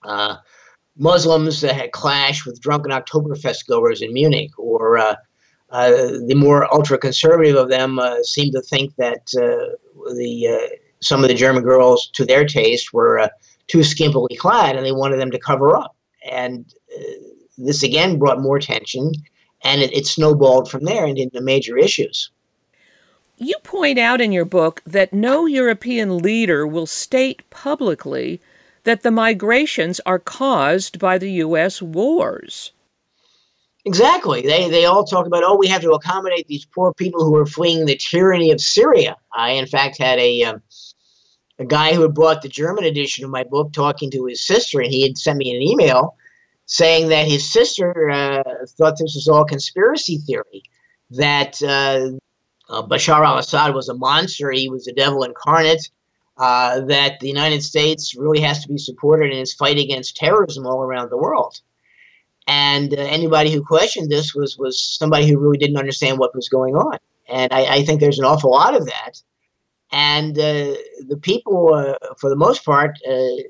uh 0.05 0.37
Muslims 0.97 1.61
that 1.63 1.75
had 1.75 1.93
clashed 1.93 2.45
with 2.47 2.61
drunken 2.61 2.93
Oktoberfest 2.93 3.67
goers 3.67 4.03
in 4.03 4.13
Munich, 4.13 4.51
or 4.59 4.99
uh, 4.99 5.15
uh, 5.71 5.91
the 6.27 6.35
more 6.37 6.73
ultra 6.73 6.99
conservative 6.99 7.57
of 7.57 7.71
them 7.71 7.99
uh, 7.99 8.23
seemed 8.23 8.53
to 8.53 8.61
think 8.61 8.95
that 8.97 9.23
uh, 9.37 9.75
the 10.15 10.49
uh, 10.49 10.77
some 11.01 11.23
of 11.23 11.29
the 11.29 11.35
German 11.35 11.63
girls, 11.63 12.09
to 12.15 12.25
their 12.25 12.45
taste, 12.45 12.93
were 12.93 13.29
too 13.67 13.79
skimpily 13.79 14.37
clad, 14.39 14.77
and 14.77 14.85
they 14.85 14.93
wanted 14.93 15.17
them 15.17 15.31
to 15.31 15.39
cover 15.39 15.75
up. 15.77 15.97
And 16.31 16.73
this 17.59 17.83
again 17.83 18.19
brought 18.19 18.41
more 18.41 18.59
tension, 18.59 19.13
and 19.65 19.81
it, 19.81 19.93
it 19.93 20.07
snowballed 20.07 20.71
from 20.71 20.85
there 20.85 21.05
and 21.07 21.19
into 21.19 21.41
major 21.41 21.77
issues. 21.77 22.31
You 23.39 23.57
point 23.65 23.99
out 23.99 24.21
in 24.21 24.31
your 24.31 24.45
book 24.45 24.83
that 24.87 25.13
no 25.13 25.47
European 25.47 26.19
leader 26.19 26.65
will 26.67 26.87
state 26.87 27.43
publicly 27.51 28.41
that 28.85 29.03
the 29.03 29.11
migrations 29.11 30.01
are 30.07 30.19
caused 30.19 30.99
by 30.99 31.19
the 31.19 31.31
U.S. 31.33 31.81
wars. 31.81 32.73
Exactly. 33.85 34.43
They, 34.43 34.71
they 34.71 34.85
all 34.85 35.05
talk 35.05 35.27
about, 35.27 35.43
oh, 35.45 35.57
we 35.57 35.67
have 35.67 35.83
to 35.83 35.91
accommodate 35.91 36.47
these 36.47 36.65
poor 36.65 36.95
people 36.95 37.25
who 37.25 37.35
are 37.37 37.47
fleeing 37.47 37.85
the 37.85 37.97
tyranny 37.97 38.53
of 38.53 38.61
Syria. 38.61 39.17
I, 39.33 39.51
in 39.51 39.67
fact, 39.67 39.99
had 39.99 40.19
a, 40.21 40.45
um, 40.45 40.63
a 41.59 41.65
guy 41.65 41.95
who 41.95 42.03
had 42.03 42.15
bought 42.15 42.43
the 42.43 42.49
German 42.49 42.85
edition 42.85 43.25
of 43.25 43.31
my 43.31 43.43
book 43.43 43.73
talking 43.73 44.11
to 44.13 44.27
his 44.27 44.45
sister, 44.45 44.81
and 44.81 44.91
he 44.91 45.03
had 45.03 45.19
sent 45.19 45.39
me 45.39 45.55
an 45.55 45.63
email 45.63 46.17
saying 46.67 47.09
that 47.09 47.27
his 47.27 47.51
sister 47.51 48.09
uh, 48.09 48.43
thought 48.79 48.99
this 48.99 49.15
was 49.15 49.29
all 49.29 49.45
conspiracy 49.45 50.19
theory, 50.19 50.63
that 51.11 51.61
uh, 51.63 52.11
uh, 52.73 52.87
Bashar 52.87 53.27
al 53.27 53.39
Assad 53.39 53.75
was 53.75 53.89
a 53.89 53.95
monster, 53.95 54.51
he 54.53 54.69
was 54.69 54.85
the 54.85 54.93
devil 54.93 55.25
incarnate, 55.25 55.91
uh, 56.39 56.81
that 56.81 57.21
the 57.21 57.29
United 57.29 57.63
States 57.63 58.15
really 58.17 58.41
has 58.41 58.63
to 58.63 58.69
be 58.69 58.79
supported 58.79 59.33
in 59.33 59.39
its 59.39 59.55
fight 59.55 59.79
against 59.79 60.17
terrorism 60.17 60.67
all 60.67 60.83
around 60.83 61.11
the 61.11 61.17
world. 61.17 61.61
And 62.47 62.93
uh, 62.93 62.97
anybody 62.97 63.53
who 63.53 63.63
questioned 63.63 64.11
this 64.11 64.35
was 64.35 64.59
was 64.59 64.83
somebody 64.83 65.29
who 65.29 65.39
really 65.39 65.59
didn't 65.59 65.77
understand 65.77 66.19
what 66.19 66.35
was 66.35 66.49
going 66.49 66.75
on. 66.75 66.99
And 67.29 67.53
I, 67.53 67.77
I 67.77 67.85
think 67.85 68.01
there's 68.01 68.19
an 68.19 68.25
awful 68.25 68.51
lot 68.51 68.75
of 68.75 68.87
that. 68.87 69.23
And 69.93 70.39
uh, 70.39 70.75
the 71.07 71.19
people, 71.21 71.75
uh, 71.75 71.95
for 72.19 72.31
the 72.31 72.37
most 72.37 72.65
part, 72.65 72.99
uh, 73.09 73.43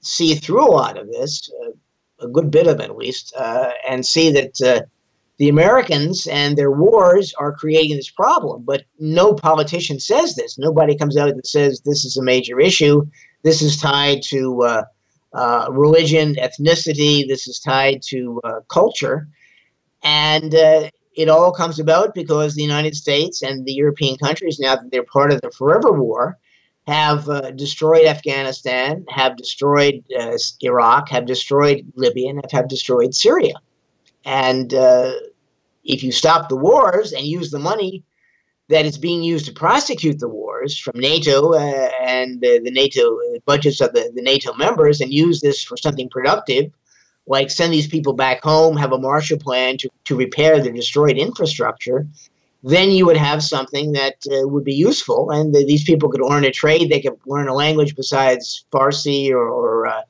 see 0.00 0.34
through 0.34 0.66
a 0.66 0.72
lot 0.72 0.98
of 0.98 1.08
this, 1.08 1.50
a 2.20 2.28
good 2.28 2.50
bit 2.50 2.66
of 2.66 2.80
it 2.80 2.84
at 2.84 2.96
least, 2.96 3.34
and 3.88 4.04
see 4.04 4.30
that 4.32 4.88
the 5.38 5.48
Americans 5.48 6.26
and 6.28 6.56
their 6.56 6.70
wars 6.70 7.34
are 7.38 7.52
creating 7.52 7.96
this 7.96 8.10
problem, 8.10 8.62
but 8.64 8.84
no 9.00 9.34
politician 9.34 9.98
says 9.98 10.36
this. 10.36 10.58
Nobody 10.58 10.96
comes 10.96 11.16
out 11.16 11.30
and 11.30 11.44
says 11.44 11.80
this 11.80 12.04
is 12.04 12.16
a 12.16 12.22
major 12.22 12.60
issue. 12.60 13.04
This 13.42 13.60
is 13.60 13.80
tied 13.80 14.22
to 14.24 14.62
uh, 14.62 14.84
uh, 15.32 15.66
religion, 15.70 16.36
ethnicity. 16.36 17.26
This 17.26 17.48
is 17.48 17.58
tied 17.58 18.00
to 18.10 18.40
uh, 18.44 18.60
culture. 18.68 19.28
And 20.04 20.54
uh, 20.54 20.90
it 21.16 21.28
all 21.28 21.52
comes 21.52 21.80
about 21.80 22.14
because 22.14 22.54
the 22.54 22.62
United 22.62 22.94
States 22.94 23.42
and 23.42 23.66
the 23.66 23.72
European 23.72 24.16
countries, 24.18 24.60
now 24.60 24.76
that 24.76 24.90
they're 24.90 25.04
part 25.04 25.32
of 25.32 25.40
the 25.40 25.50
forever 25.50 25.92
war, 25.92 26.38
have 26.86 27.28
uh, 27.28 27.50
destroyed 27.52 28.06
Afghanistan, 28.06 29.04
have 29.08 29.36
destroyed 29.36 30.04
uh, 30.18 30.36
Iraq, 30.60 31.08
have 31.08 31.26
destroyed 31.26 31.90
Libya, 31.96 32.30
and 32.30 32.40
have 32.52 32.68
destroyed 32.68 33.14
Syria. 33.14 33.54
And 34.24 34.72
uh, 34.72 35.12
if 35.84 36.02
you 36.02 36.12
stop 36.12 36.48
the 36.48 36.56
wars 36.56 37.12
and 37.12 37.26
use 37.26 37.50
the 37.50 37.58
money 37.58 38.02
that 38.68 38.86
is 38.86 38.96
being 38.96 39.22
used 39.22 39.46
to 39.46 39.52
prosecute 39.52 40.18
the 40.18 40.28
wars 40.28 40.78
from 40.78 40.98
NATO 40.98 41.52
uh, 41.52 41.90
and 42.00 42.40
the 42.40 42.60
NATO 42.64 43.18
budgets 43.44 43.80
of 43.80 43.92
the, 43.92 44.10
the 44.14 44.22
NATO 44.22 44.54
members 44.54 45.00
and 45.00 45.12
use 45.12 45.40
this 45.40 45.62
for 45.62 45.76
something 45.76 46.08
productive, 46.08 46.72
like 47.26 47.50
send 47.50 47.72
these 47.72 47.86
people 47.86 48.14
back 48.14 48.42
home, 48.42 48.76
have 48.76 48.92
a 48.92 48.98
Marshall 48.98 49.38
Plan 49.38 49.76
to, 49.78 49.90
to 50.04 50.16
repair 50.16 50.60
the 50.60 50.72
destroyed 50.72 51.18
infrastructure, 51.18 52.06
then 52.62 52.90
you 52.90 53.04
would 53.04 53.18
have 53.18 53.42
something 53.42 53.92
that 53.92 54.14
uh, 54.32 54.48
would 54.48 54.64
be 54.64 54.74
useful. 54.74 55.30
And 55.30 55.54
the, 55.54 55.66
these 55.66 55.84
people 55.84 56.08
could 56.08 56.22
learn 56.22 56.44
a 56.44 56.50
trade, 56.50 56.90
they 56.90 57.00
could 57.00 57.18
learn 57.26 57.48
a 57.48 57.54
language 57.54 57.94
besides 57.94 58.64
Farsi 58.72 59.30
or, 59.30 59.46
or 59.46 59.86
uh, 59.86 60.00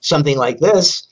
something 0.00 0.38
like 0.38 0.58
this. 0.58 1.06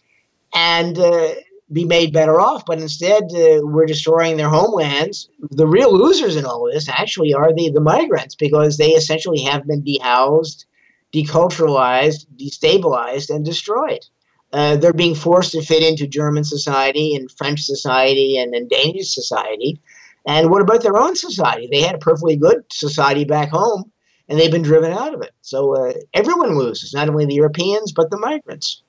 And 0.54 0.98
uh, 0.98 1.34
be 1.73 1.85
made 1.85 2.12
better 2.12 2.41
off, 2.41 2.64
but 2.64 2.81
instead 2.81 3.25
uh, 3.25 3.61
we're 3.62 3.87
destroying 3.87 4.37
their 4.37 4.49
homelands. 4.49 5.29
The 5.51 5.67
real 5.67 5.93
losers 5.93 6.37
in 6.37 6.45
all 6.45 6.71
this 6.73 6.89
actually 6.89 7.35
are 7.35 7.53
the, 7.53 7.71
the 7.71 7.81
migrants 7.81 8.37
because 8.37 8.77
they 8.77 8.91
essentially 8.91 9.43
have 9.43 9.67
been 9.67 9.83
dehoused, 9.83 10.67
deculturalized, 11.12 12.27
destabilized, 12.37 13.35
and 13.35 13.45
destroyed. 13.45 14.07
Uh, 14.53 14.77
they're 14.77 14.93
being 14.93 15.14
forced 15.14 15.53
to 15.53 15.62
fit 15.62 15.83
into 15.83 16.07
German 16.07 16.45
society 16.45 17.17
and 17.17 17.31
French 17.33 17.62
society 17.62 18.39
and, 18.39 18.55
and 18.55 18.71
Danish 18.71 19.12
society. 19.12 19.81
And 20.27 20.51
what 20.51 20.62
about 20.62 20.83
their 20.83 20.97
own 20.97 21.17
society? 21.17 21.69
They 21.71 21.83
had 21.83 21.97
a 21.97 21.99
perfectly 21.99 22.37
good 22.37 22.64
society 22.71 23.25
back 23.25 23.51
home, 23.51 23.91
and 24.29 24.39
they've 24.39 24.51
been 24.51 24.62
driven 24.62 24.93
out 24.93 25.14
of 25.14 25.23
it. 25.23 25.33
So 25.43 25.75
uh, 25.75 25.95
everyone 26.14 26.57
loses, 26.57 26.95
not 26.95 27.09
only 27.09 27.27
the 27.27 27.35
Europeans, 27.35 27.93
but 27.93 28.11
the 28.11 28.19
migrants. 28.19 28.83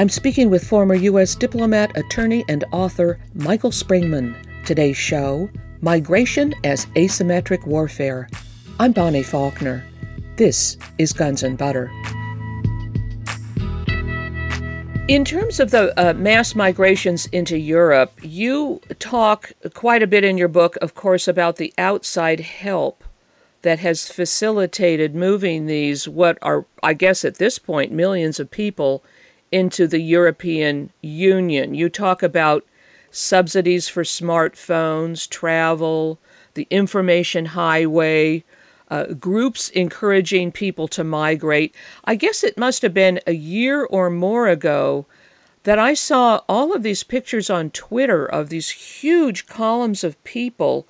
I'm 0.00 0.08
speaking 0.08 0.48
with 0.48 0.66
former 0.66 0.94
U.S. 0.94 1.34
diplomat, 1.34 1.94
attorney, 1.94 2.42
and 2.48 2.64
author 2.72 3.20
Michael 3.34 3.70
Springmann. 3.70 4.34
Today's 4.64 4.96
show 4.96 5.50
Migration 5.82 6.54
as 6.64 6.86
Asymmetric 6.96 7.66
Warfare. 7.66 8.26
I'm 8.78 8.92
Bonnie 8.92 9.22
Faulkner. 9.22 9.84
This 10.36 10.78
is 10.96 11.12
Guns 11.12 11.42
and 11.42 11.58
Butter. 11.58 11.90
In 15.06 15.22
terms 15.22 15.60
of 15.60 15.70
the 15.70 15.92
uh, 15.98 16.14
mass 16.14 16.54
migrations 16.54 17.26
into 17.26 17.58
Europe, 17.58 18.18
you 18.22 18.80
talk 19.00 19.52
quite 19.74 20.02
a 20.02 20.06
bit 20.06 20.24
in 20.24 20.38
your 20.38 20.48
book, 20.48 20.76
of 20.80 20.94
course, 20.94 21.28
about 21.28 21.56
the 21.56 21.74
outside 21.76 22.40
help 22.40 23.04
that 23.60 23.80
has 23.80 24.08
facilitated 24.08 25.14
moving 25.14 25.66
these, 25.66 26.08
what 26.08 26.38
are, 26.40 26.64
I 26.82 26.94
guess 26.94 27.22
at 27.22 27.36
this 27.36 27.58
point, 27.58 27.92
millions 27.92 28.40
of 28.40 28.50
people 28.50 29.04
into 29.52 29.86
the 29.86 30.00
European 30.00 30.90
Union. 31.00 31.74
You 31.74 31.88
talk 31.88 32.22
about 32.22 32.64
subsidies 33.10 33.88
for 33.88 34.02
smartphones, 34.02 35.28
travel, 35.28 36.18
the 36.54 36.66
information 36.70 37.46
highway, 37.46 38.44
uh, 38.90 39.06
groups 39.14 39.68
encouraging 39.70 40.52
people 40.52 40.88
to 40.88 41.04
migrate. 41.04 41.74
I 42.04 42.16
guess 42.16 42.42
it 42.42 42.58
must 42.58 42.82
have 42.82 42.94
been 42.94 43.20
a 43.26 43.34
year 43.34 43.84
or 43.84 44.10
more 44.10 44.48
ago 44.48 45.06
that 45.62 45.78
I 45.78 45.94
saw 45.94 46.40
all 46.48 46.74
of 46.74 46.82
these 46.82 47.04
pictures 47.04 47.50
on 47.50 47.70
Twitter 47.70 48.24
of 48.24 48.48
these 48.48 48.70
huge 48.70 49.46
columns 49.46 50.02
of 50.02 50.22
people 50.24 50.86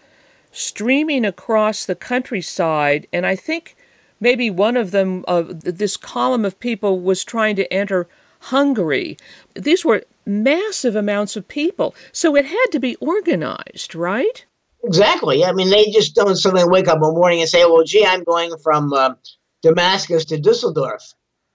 streaming 0.52 1.24
across 1.24 1.84
the 1.84 1.94
countryside. 1.94 3.06
And 3.12 3.26
I 3.26 3.36
think 3.36 3.76
maybe 4.20 4.48
one 4.48 4.76
of 4.76 4.92
them, 4.92 5.24
uh, 5.26 5.44
this 5.48 5.96
column 5.96 6.44
of 6.44 6.60
people, 6.60 7.00
was 7.00 7.24
trying 7.24 7.56
to 7.56 7.72
enter 7.72 8.08
Hungary. 8.40 9.16
These 9.54 9.84
were 9.84 10.04
massive 10.26 10.96
amounts 10.96 11.36
of 11.36 11.48
people. 11.48 11.94
So 12.12 12.36
it 12.36 12.46
had 12.46 12.66
to 12.72 12.80
be 12.80 12.96
organized, 12.96 13.94
right? 13.94 14.44
Exactly. 14.82 15.44
I 15.44 15.52
mean, 15.52 15.70
they 15.70 15.86
just 15.86 16.14
don't 16.14 16.36
suddenly 16.36 16.64
wake 16.66 16.88
up 16.88 17.00
one 17.00 17.14
morning 17.14 17.40
and 17.40 17.48
say, 17.48 17.64
well, 17.64 17.84
gee, 17.84 18.04
I'm 18.04 18.24
going 18.24 18.52
from 18.62 18.92
uh, 18.92 19.14
Damascus 19.62 20.24
to 20.26 20.40
Dusseldorf. 20.40 21.02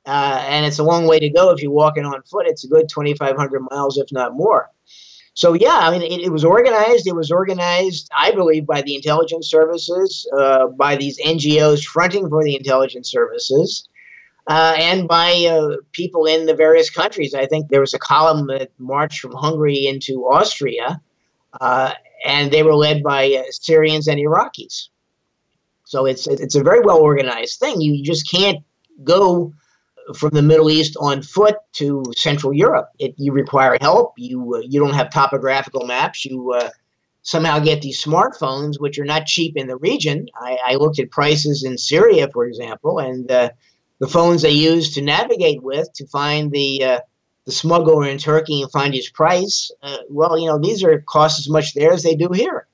Uh, 0.05 0.45
and 0.47 0.65
it's 0.65 0.77
a 0.77 0.83
long 0.83 1.07
way 1.07 1.19
to 1.19 1.29
go 1.29 1.49
if 1.49 1.63
you're 1.63 1.71
walking 1.71 2.05
on 2.05 2.21
foot. 2.23 2.45
It's 2.45 2.63
a 2.63 2.67
good 2.67 2.87
2,500 2.87 3.61
miles, 3.71 3.97
if 3.97 4.11
not 4.11 4.35
more. 4.35 4.69
So, 5.33 5.53
yeah, 5.53 5.79
I 5.81 5.91
mean, 5.91 6.03
it, 6.03 6.21
it 6.21 6.29
was 6.31 6.45
organized. 6.45 7.07
It 7.07 7.15
was 7.15 7.31
organized, 7.31 8.09
I 8.15 8.31
believe, 8.31 8.67
by 8.67 8.83
the 8.83 8.95
intelligence 8.95 9.49
services, 9.49 10.29
uh, 10.37 10.67
by 10.67 10.95
these 10.95 11.19
NGOs 11.19 11.83
fronting 11.83 12.29
for 12.29 12.43
the 12.43 12.55
intelligence 12.55 13.09
services 13.09 13.89
uh, 14.47 14.75
and 14.77 15.07
by 15.07 15.31
uh, 15.49 15.77
people 15.91 16.25
in 16.25 16.45
the 16.45 16.53
various 16.53 16.89
countries. 16.89 17.33
I 17.33 17.45
think 17.45 17.69
there 17.69 17.81
was 17.81 17.93
a 17.93 17.99
column 17.99 18.47
that 18.47 18.71
marched 18.77 19.19
from 19.19 19.33
Hungary 19.33 19.87
into 19.87 20.25
Austria, 20.25 21.01
uh, 21.59 21.93
and 22.25 22.51
they 22.51 22.63
were 22.63 22.75
led 22.75 23.01
by 23.03 23.33
uh, 23.33 23.43
Syrians 23.49 24.07
and 24.07 24.19
Iraqis. 24.19 24.89
So 25.85 26.05
it's 26.05 26.27
it's 26.27 26.55
a 26.55 26.63
very 26.63 26.81
well 26.81 26.99
organized 26.99 27.59
thing. 27.59 27.81
You 27.81 28.03
just 28.03 28.29
can't 28.29 28.59
go 29.03 29.53
from 30.15 30.31
the 30.31 30.41
Middle 30.41 30.69
East 30.69 30.95
on 30.99 31.21
foot 31.21 31.55
to 31.73 32.03
Central 32.15 32.53
Europe. 32.53 32.89
It, 32.99 33.15
you 33.17 33.31
require 33.31 33.77
help. 33.81 34.13
You 34.17 34.55
uh, 34.55 34.59
you 34.59 34.79
don't 34.79 34.93
have 34.93 35.11
topographical 35.11 35.85
maps. 35.85 36.25
You 36.25 36.53
uh, 36.53 36.69
somehow 37.23 37.59
get 37.59 37.81
these 37.81 38.03
smartphones, 38.03 38.79
which 38.79 38.99
are 38.99 39.05
not 39.05 39.25
cheap 39.25 39.57
in 39.57 39.67
the 39.67 39.77
region. 39.77 40.27
I, 40.35 40.57
I 40.65 40.75
looked 40.75 40.99
at 40.99 41.09
prices 41.09 41.63
in 41.63 41.77
Syria, 41.77 42.29
for 42.31 42.45
example, 42.45 42.99
and 42.99 43.31
the 43.99 44.07
phones 44.07 44.41
they 44.41 44.51
use 44.51 44.93
to 44.93 45.01
navigate 45.01 45.63
with 45.63 45.91
to 45.93 46.07
find 46.07 46.51
the 46.51 46.83
uh, 46.83 46.99
the 47.45 47.51
smuggler 47.51 48.07
in 48.07 48.17
Turkey 48.17 48.61
and 48.61 48.71
find 48.71 48.93
his 48.93 49.09
price. 49.09 49.71
Uh, 49.81 49.97
well, 50.09 50.37
you 50.37 50.47
know, 50.47 50.57
these 50.57 50.83
are 50.83 51.01
cost 51.01 51.39
as 51.39 51.49
much 51.49 51.73
there 51.73 51.93
as 51.93 52.03
they 52.03 52.15
do 52.15 52.29
here. 52.33 52.67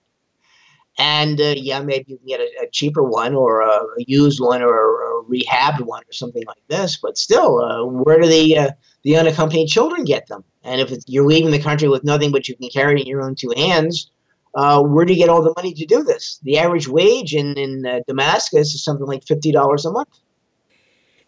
And 0.97 1.39
uh, 1.39 1.55
yeah, 1.57 1.81
maybe 1.81 2.05
you 2.07 2.17
can 2.17 2.27
get 2.27 2.39
a, 2.39 2.63
a 2.63 2.69
cheaper 2.71 3.03
one 3.03 3.33
or 3.33 3.61
a, 3.61 3.69
a 3.69 4.03
used 4.07 4.39
one 4.41 4.61
or 4.61 4.75
a, 4.75 5.21
a, 5.21 5.23
rehabbed 5.25 5.81
one 5.81 6.03
or 6.03 6.13
something 6.13 6.43
like 6.47 6.61
this. 6.67 6.97
But 6.97 7.17
still, 7.17 7.59
uh, 7.59 7.85
where 7.85 8.19
do 8.19 8.27
the 8.27 8.57
uh, 8.57 8.71
the 9.03 9.17
unaccompanied 9.17 9.69
children 9.69 10.03
get 10.03 10.27
them? 10.27 10.43
And 10.63 10.81
if 10.81 10.91
you're 11.07 11.25
leaving 11.25 11.51
the 11.51 11.59
country 11.59 11.87
with 11.87 12.03
nothing 12.03 12.31
but 12.31 12.47
you 12.47 12.55
can 12.55 12.69
carry 12.69 12.99
in 12.99 13.07
your 13.07 13.21
own 13.21 13.35
two 13.35 13.53
hands, 13.55 14.11
uh, 14.55 14.81
where 14.83 15.05
do 15.05 15.13
you 15.13 15.19
get 15.19 15.29
all 15.29 15.41
the 15.41 15.53
money 15.55 15.73
to 15.73 15.85
do 15.85 16.03
this? 16.03 16.39
The 16.43 16.59
average 16.59 16.87
wage 16.87 17.33
in 17.35 17.53
in 17.53 18.03
Damascus 18.07 18.73
is 18.73 18.83
something 18.83 19.07
like 19.07 19.23
fifty 19.25 19.51
dollars 19.51 19.85
a 19.85 19.91
month. 19.91 20.09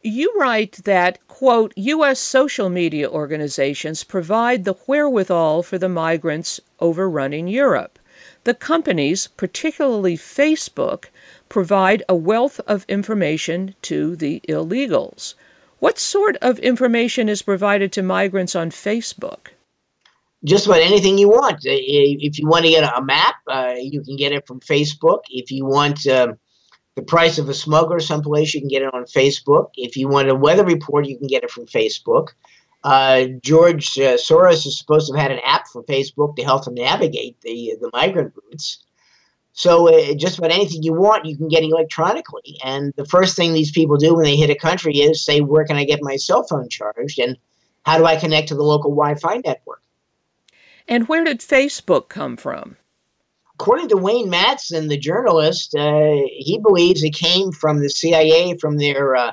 You 0.05 0.33
write 0.37 0.81
that, 0.83 1.25
quote, 1.29 1.71
U.S. 1.77 2.19
social 2.19 2.67
media 2.67 3.09
organizations 3.09 4.03
provide 4.03 4.65
the 4.65 4.75
wherewithal 4.85 5.63
for 5.63 5.77
the 5.77 5.87
migrants 5.87 6.59
overrunning 6.81 7.47
Europe. 7.47 7.97
The 8.43 8.53
companies, 8.53 9.27
particularly 9.37 10.17
Facebook, 10.17 11.05
provide 11.47 12.03
a 12.09 12.15
wealth 12.15 12.59
of 12.67 12.85
information 12.89 13.75
to 13.83 14.17
the 14.17 14.41
illegals. 14.49 15.35
What 15.79 15.97
sort 15.97 16.35
of 16.41 16.59
information 16.59 17.29
is 17.29 17.41
provided 17.41 17.93
to 17.93 18.03
migrants 18.03 18.57
on 18.57 18.71
Facebook? 18.71 19.53
Just 20.43 20.65
about 20.65 20.81
anything 20.81 21.17
you 21.17 21.29
want. 21.29 21.59
If 21.63 22.39
you 22.39 22.49
want 22.49 22.65
to 22.65 22.71
get 22.71 22.83
a 22.83 23.01
map, 23.01 23.35
uh, 23.47 23.75
you 23.77 24.01
can 24.01 24.17
get 24.17 24.33
it 24.33 24.45
from 24.45 24.59
Facebook. 24.59 25.19
If 25.29 25.49
you 25.49 25.65
want 25.65 26.05
uh, 26.05 26.33
the 26.95 27.01
price 27.01 27.37
of 27.37 27.49
a 27.49 27.53
smuggler 27.53 27.99
someplace. 27.99 28.53
You 28.53 28.61
can 28.61 28.69
get 28.69 28.81
it 28.81 28.93
on 28.93 29.05
Facebook. 29.05 29.69
If 29.75 29.97
you 29.97 30.07
want 30.07 30.29
a 30.29 30.35
weather 30.35 30.65
report, 30.65 31.07
you 31.07 31.17
can 31.17 31.27
get 31.27 31.43
it 31.43 31.51
from 31.51 31.65
Facebook. 31.65 32.29
Uh, 32.83 33.25
George 33.41 33.97
uh, 33.97 34.17
Soros 34.17 34.65
is 34.65 34.77
supposed 34.77 35.07
to 35.07 35.17
have 35.17 35.29
had 35.29 35.31
an 35.31 35.43
app 35.45 35.67
for 35.67 35.83
Facebook 35.83 36.35
to 36.35 36.43
help 36.43 36.67
him 36.67 36.73
navigate 36.73 37.39
the 37.41 37.75
the 37.79 37.89
migrant 37.93 38.33
routes. 38.35 38.83
So 39.53 39.87
uh, 39.87 40.15
just 40.15 40.39
about 40.39 40.51
anything 40.51 40.83
you 40.83 40.93
want, 40.93 41.25
you 41.25 41.37
can 41.37 41.47
get 41.47 41.63
electronically. 41.63 42.57
And 42.63 42.91
the 42.97 43.05
first 43.05 43.35
thing 43.35 43.53
these 43.53 43.71
people 43.71 43.97
do 43.97 44.15
when 44.15 44.25
they 44.25 44.35
hit 44.35 44.49
a 44.49 44.55
country 44.55 44.95
is 44.95 45.23
say, 45.23 45.41
"Where 45.41 45.65
can 45.65 45.77
I 45.77 45.85
get 45.85 45.99
my 46.01 46.17
cell 46.17 46.43
phone 46.43 46.69
charged?" 46.69 47.19
and 47.19 47.37
how 47.85 47.97
do 47.97 48.05
I 48.05 48.15
connect 48.15 48.47
to 48.49 48.55
the 48.55 48.63
local 48.63 48.91
Wi-Fi 48.91 49.41
network? 49.45 49.81
And 50.87 51.07
where 51.07 51.23
did 51.23 51.39
Facebook 51.39 52.09
come 52.09 52.37
from? 52.37 52.77
According 53.63 53.87
to 53.87 53.95
Wayne 53.97 54.29
Madsen, 54.29 54.89
the 54.89 54.97
journalist, 54.97 55.73
uh, 55.73 56.17
he 56.27 56.59
believes 56.61 57.01
it 57.01 57.13
came 57.13 57.53
from 57.53 57.79
the 57.79 57.89
CIA, 57.89 58.57
from 58.57 58.77
their 58.77 59.15
uh, 59.15 59.31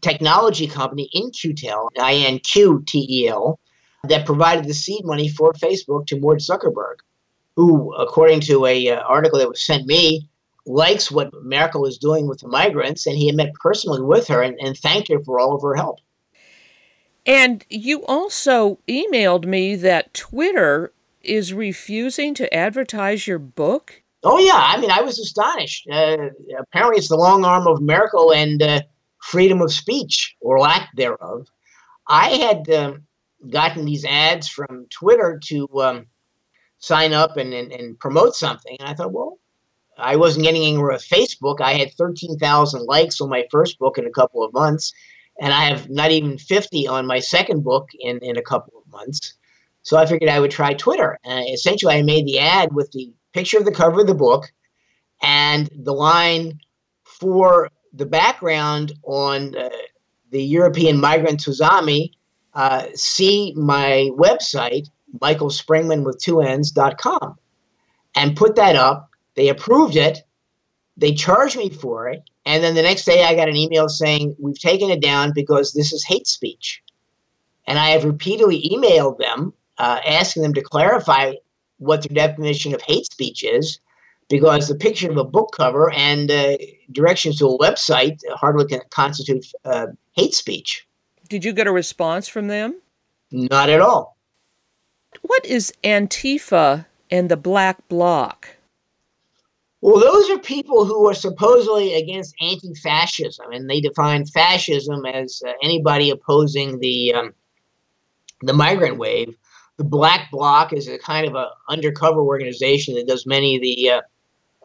technology 0.00 0.68
company, 0.68 1.10
In-Q-Tel, 1.12 1.88
I-N-Q-T-E-L, 2.00 3.58
that 4.04 4.26
provided 4.26 4.66
the 4.66 4.74
seed 4.74 5.04
money 5.04 5.28
for 5.28 5.52
Facebook 5.54 6.06
to 6.06 6.20
Mort 6.20 6.38
Zuckerberg. 6.38 6.98
who, 7.56 7.92
according 7.94 8.42
to 8.42 8.64
a 8.64 8.90
uh, 8.90 9.00
article 9.00 9.40
that 9.40 9.48
was 9.48 9.66
sent 9.66 9.86
me, 9.86 10.28
likes 10.64 11.10
what 11.10 11.34
Merkel 11.42 11.84
is 11.84 11.98
doing 11.98 12.28
with 12.28 12.38
the 12.38 12.46
migrants, 12.46 13.08
and 13.08 13.16
he 13.16 13.32
met 13.32 13.52
personally 13.54 14.02
with 14.02 14.28
her 14.28 14.40
and, 14.40 14.56
and 14.60 14.78
thanked 14.78 15.08
her 15.08 15.18
for 15.24 15.40
all 15.40 15.56
of 15.56 15.62
her 15.62 15.74
help. 15.74 15.98
And 17.26 17.64
you 17.68 18.06
also 18.06 18.78
emailed 18.86 19.46
me 19.46 19.74
that 19.74 20.14
Twitter 20.14 20.92
is 21.22 21.52
refusing 21.52 22.34
to 22.34 22.52
advertise 22.54 23.26
your 23.26 23.38
book. 23.38 24.02
Oh 24.24 24.38
yeah, 24.38 24.56
I 24.56 24.80
mean, 24.80 24.90
I 24.90 25.02
was 25.02 25.18
astonished. 25.18 25.86
Uh, 25.90 26.30
apparently, 26.58 26.98
it's 26.98 27.08
the 27.08 27.16
long 27.16 27.44
arm 27.44 27.66
of 27.66 27.80
Merkel 27.80 28.32
and 28.32 28.60
uh, 28.60 28.80
freedom 29.22 29.60
of 29.60 29.72
speech 29.72 30.36
or 30.40 30.58
lack 30.58 30.88
thereof. 30.96 31.46
I 32.08 32.30
had 32.30 32.70
um, 32.70 33.06
gotten 33.48 33.84
these 33.84 34.04
ads 34.04 34.48
from 34.48 34.86
Twitter 34.90 35.38
to 35.46 35.68
um, 35.80 36.06
sign 36.78 37.12
up 37.12 37.36
and, 37.36 37.52
and, 37.54 37.70
and, 37.70 37.98
promote 37.98 38.34
something, 38.34 38.76
and 38.80 38.88
I 38.88 38.94
thought, 38.94 39.12
well, 39.12 39.38
I 39.96 40.16
wasn't 40.16 40.46
getting 40.46 40.62
anywhere 40.62 40.92
with 40.92 41.06
Facebook. 41.06 41.60
I 41.60 41.74
had 41.74 41.92
13,000 41.92 42.86
likes 42.86 43.20
on 43.20 43.28
my 43.28 43.44
first 43.50 43.78
book 43.78 43.98
in 43.98 44.06
a 44.06 44.10
couple 44.10 44.42
of 44.42 44.52
months, 44.52 44.92
and 45.40 45.52
I 45.52 45.64
have 45.64 45.90
not 45.90 46.10
even 46.10 46.38
50 46.38 46.88
on 46.88 47.06
my 47.06 47.18
second 47.20 47.62
book 47.62 47.88
in, 47.98 48.18
in 48.18 48.36
a 48.36 48.42
couple 48.42 48.74
of 48.78 48.90
months. 48.90 49.34
So 49.82 49.96
I 49.96 50.06
figured 50.06 50.30
I 50.30 50.40
would 50.40 50.50
try 50.50 50.74
Twitter. 50.74 51.18
And 51.24 51.48
essentially, 51.48 51.94
I 51.94 52.02
made 52.02 52.26
the 52.26 52.38
ad 52.40 52.74
with 52.74 52.90
the 52.92 53.12
picture 53.32 53.58
of 53.58 53.64
the 53.64 53.72
cover 53.72 54.00
of 54.00 54.06
the 54.06 54.14
book 54.14 54.52
and 55.22 55.68
the 55.74 55.92
line 55.92 56.60
for 57.04 57.70
the 57.92 58.06
background 58.06 58.92
on 59.02 59.56
uh, 59.56 59.70
the 60.30 60.42
European 60.42 61.00
migrant 61.00 61.40
tsunami. 61.40 62.12
Uh, 62.54 62.86
see 62.94 63.52
my 63.56 64.10
website, 64.16 64.88
Michael 65.20 65.48
Springmann 65.48 66.04
with 66.04 66.20
two 66.20 66.40
N's.com, 66.40 67.38
and 68.14 68.36
put 68.36 68.56
that 68.56 68.76
up. 68.76 69.10
They 69.34 69.48
approved 69.48 69.96
it. 69.96 70.18
They 70.96 71.14
charged 71.14 71.56
me 71.56 71.70
for 71.70 72.08
it. 72.08 72.22
And 72.44 72.62
then 72.64 72.74
the 72.74 72.82
next 72.82 73.04
day, 73.04 73.22
I 73.22 73.36
got 73.36 73.48
an 73.48 73.56
email 73.56 73.88
saying, 73.88 74.34
We've 74.38 74.58
taken 74.58 74.90
it 74.90 75.00
down 75.00 75.32
because 75.34 75.72
this 75.72 75.92
is 75.92 76.04
hate 76.04 76.26
speech. 76.26 76.82
And 77.66 77.78
I 77.78 77.90
have 77.90 78.04
repeatedly 78.04 78.68
emailed 78.72 79.18
them 79.18 79.52
uh, 79.78 80.00
asking 80.06 80.42
them 80.42 80.54
to 80.54 80.62
clarify 80.62 81.32
what 81.78 82.02
their 82.02 82.28
definition 82.28 82.74
of 82.74 82.82
hate 82.82 83.06
speech 83.06 83.44
is, 83.44 83.80
because 84.28 84.68
the 84.68 84.74
picture 84.74 85.10
of 85.10 85.16
a 85.16 85.24
book 85.24 85.54
cover 85.56 85.90
and 85.92 86.30
uh, 86.30 86.56
directions 86.92 87.38
to 87.38 87.46
a 87.46 87.58
website 87.58 88.18
hardly 88.34 88.66
can 88.66 88.80
constitute 88.90 89.46
uh, 89.64 89.86
hate 90.12 90.34
speech. 90.34 90.86
Did 91.28 91.44
you 91.44 91.52
get 91.52 91.66
a 91.66 91.72
response 91.72 92.28
from 92.28 92.48
them? 92.48 92.80
Not 93.30 93.68
at 93.68 93.80
all. 93.80 94.16
What 95.22 95.44
is 95.44 95.72
Antifa 95.84 96.86
and 97.10 97.28
the 97.28 97.36
Black 97.36 97.86
Bloc? 97.88 98.48
Well, 99.80 100.00
those 100.00 100.28
are 100.30 100.38
people 100.38 100.84
who 100.84 101.08
are 101.08 101.14
supposedly 101.14 101.94
against 101.94 102.34
anti 102.40 102.74
fascism, 102.74 103.52
and 103.52 103.70
they 103.70 103.80
define 103.80 104.26
fascism 104.26 105.06
as 105.06 105.40
uh, 105.46 105.52
anybody 105.62 106.10
opposing 106.10 106.80
the, 106.80 107.14
um, 107.14 107.34
the 108.42 108.52
migrant 108.52 108.98
wave 108.98 109.36
the 109.78 109.84
Black 109.84 110.30
Bloc 110.30 110.72
is 110.72 110.88
a 110.88 110.98
kind 110.98 111.26
of 111.26 111.34
a 111.34 111.50
undercover 111.68 112.20
organization 112.20 112.96
that 112.96 113.06
does 113.06 113.24
many 113.24 113.56
of 113.56 113.62
the 113.62 113.90
uh, 113.90 114.00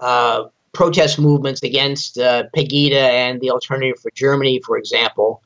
uh, 0.02 0.48
protest 0.74 1.20
movements 1.20 1.62
against 1.62 2.18
uh, 2.18 2.44
Pegida 2.56 2.94
and 2.94 3.40
the 3.40 3.52
Alternative 3.52 3.98
for 4.02 4.10
Germany, 4.16 4.60
for 4.66 4.76
example, 4.76 5.44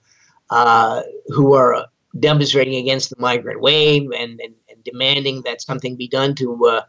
uh, 0.50 1.02
who 1.28 1.54
are 1.54 1.86
demonstrating 2.18 2.76
against 2.76 3.10
the 3.10 3.18
migrant 3.20 3.60
wave 3.60 4.10
and, 4.18 4.40
and, 4.40 4.56
and 4.70 4.84
demanding 4.86 5.42
that 5.42 5.62
something 5.62 5.98
be 5.98 6.08
done 6.08 6.34
to 6.36 6.66
uh, 6.66 6.82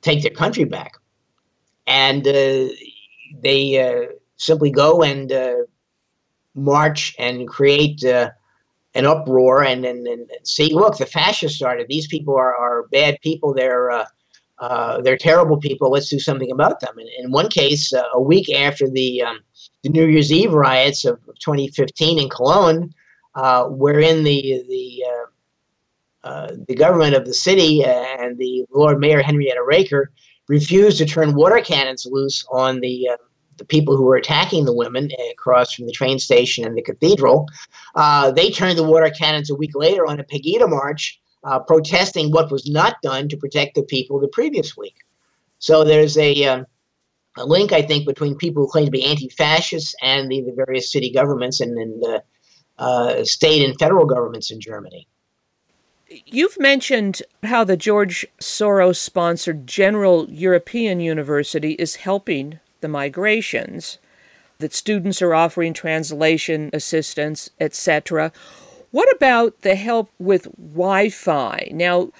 take 0.00 0.22
their 0.22 0.32
country 0.32 0.64
back. 0.64 0.94
And 1.86 2.26
uh, 2.26 2.68
they 3.42 4.08
simply 4.36 4.70
go 4.70 5.02
and 5.02 5.30
march 6.54 7.14
and 7.18 7.46
create 7.46 8.02
an 8.94 9.06
uproar 9.06 9.64
and, 9.64 9.84
and, 9.84 10.06
and 10.06 10.28
see, 10.44 10.72
look, 10.72 10.98
the 10.98 11.06
fascists 11.06 11.56
started. 11.56 11.86
These 11.88 12.06
people 12.06 12.36
are, 12.36 12.54
are 12.54 12.88
bad 12.88 13.18
people. 13.22 13.54
They're 13.54 13.90
uh, 13.90 14.06
uh, 14.58 15.00
they're 15.00 15.16
terrible 15.16 15.56
people. 15.56 15.90
Let's 15.90 16.08
do 16.08 16.20
something 16.20 16.52
about 16.52 16.78
them. 16.80 16.96
And 16.96 17.08
in 17.18 17.32
one 17.32 17.48
case, 17.48 17.92
uh, 17.92 18.04
a 18.14 18.20
week 18.20 18.48
after 18.54 18.88
the 18.88 19.22
um, 19.22 19.40
the 19.82 19.88
New 19.88 20.06
Year's 20.06 20.32
Eve 20.32 20.52
riots 20.52 21.04
of 21.04 21.18
2015 21.40 22.20
in 22.20 22.28
Cologne, 22.28 22.94
uh, 23.34 23.64
wherein 23.64 24.22
the 24.22 24.62
the 24.68 25.04
uh, 25.08 26.28
uh, 26.28 26.56
the 26.68 26.76
government 26.76 27.16
of 27.16 27.24
the 27.24 27.34
city 27.34 27.84
and 27.84 28.38
the 28.38 28.64
Lord 28.72 29.00
Mayor 29.00 29.22
Henriette 29.22 29.56
Reker 29.68 30.06
refused 30.48 30.98
to 30.98 31.06
turn 31.06 31.34
water 31.34 31.60
cannons 31.60 32.06
loose 32.08 32.44
on 32.50 32.78
the 32.78 33.08
the 33.58 33.64
people 33.64 33.96
who 33.96 34.04
were 34.04 34.16
attacking 34.16 34.64
the 34.64 34.74
women 34.74 35.10
across 35.30 35.72
from 35.72 35.86
the 35.86 35.92
train 35.92 36.18
station 36.18 36.64
and 36.64 36.76
the 36.76 36.82
cathedral. 36.82 37.48
Uh, 37.94 38.30
they 38.30 38.50
turned 38.50 38.78
the 38.78 38.82
water 38.82 39.10
cannons 39.10 39.50
a 39.50 39.54
week 39.54 39.72
later 39.74 40.06
on 40.06 40.20
a 40.20 40.24
Pegida 40.24 40.68
march, 40.68 41.20
uh, 41.44 41.58
protesting 41.58 42.30
what 42.30 42.50
was 42.50 42.70
not 42.70 42.96
done 43.02 43.28
to 43.28 43.36
protect 43.36 43.74
the 43.74 43.82
people 43.82 44.20
the 44.20 44.28
previous 44.28 44.76
week. 44.76 44.96
So 45.58 45.84
there's 45.84 46.16
a, 46.18 46.44
uh, 46.44 46.64
a 47.36 47.44
link, 47.44 47.72
I 47.72 47.82
think, 47.82 48.06
between 48.06 48.36
people 48.36 48.64
who 48.64 48.70
claim 48.70 48.86
to 48.86 48.90
be 48.90 49.04
anti-fascists 49.04 49.94
and 50.02 50.30
the, 50.30 50.42
the 50.42 50.52
various 50.54 50.90
city 50.90 51.12
governments 51.12 51.60
and, 51.60 51.78
and 51.78 52.04
uh, 52.04 52.20
uh, 52.78 53.24
state 53.24 53.64
and 53.64 53.78
federal 53.78 54.06
governments 54.06 54.50
in 54.50 54.60
Germany. 54.60 55.06
You've 56.26 56.58
mentioned 56.60 57.22
how 57.44 57.64
the 57.64 57.76
George 57.76 58.26
Soros 58.38 58.96
sponsored 58.96 59.70
Central 59.70 60.28
European 60.28 61.00
University 61.00 61.72
is 61.72 61.96
helping 61.96 62.60
the 62.82 62.88
migrations, 62.88 63.98
that 64.58 64.74
students 64.74 65.22
are 65.22 65.34
offering 65.34 65.72
translation 65.72 66.70
assistance, 66.72 67.50
etc. 67.58 68.32
What 68.90 69.10
about 69.16 69.62
the 69.62 69.74
help 69.74 70.10
with 70.18 70.46
Wi 70.56 71.08
Fi? 71.08 71.68
Now, 71.72 72.12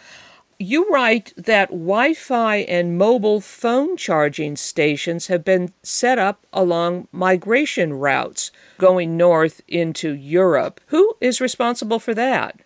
you 0.59 0.89
write 0.91 1.33
that 1.37 1.69
Wi 1.71 2.15
Fi 2.15 2.57
and 2.57 2.97
mobile 2.97 3.41
phone 3.41 3.97
charging 3.97 4.57
stations 4.57 5.27
have 5.27 5.45
been 5.45 5.73
set 5.83 6.19
up 6.19 6.47
along 6.53 7.09
migration 7.13 7.95
routes 7.95 8.51
going 8.79 9.17
north 9.17 9.61
into 9.69 10.15
Europe. 10.15 10.81
Who 10.87 11.15
is 11.21 11.41
responsible 11.41 11.99
for 11.99 12.15
that? 12.15 12.61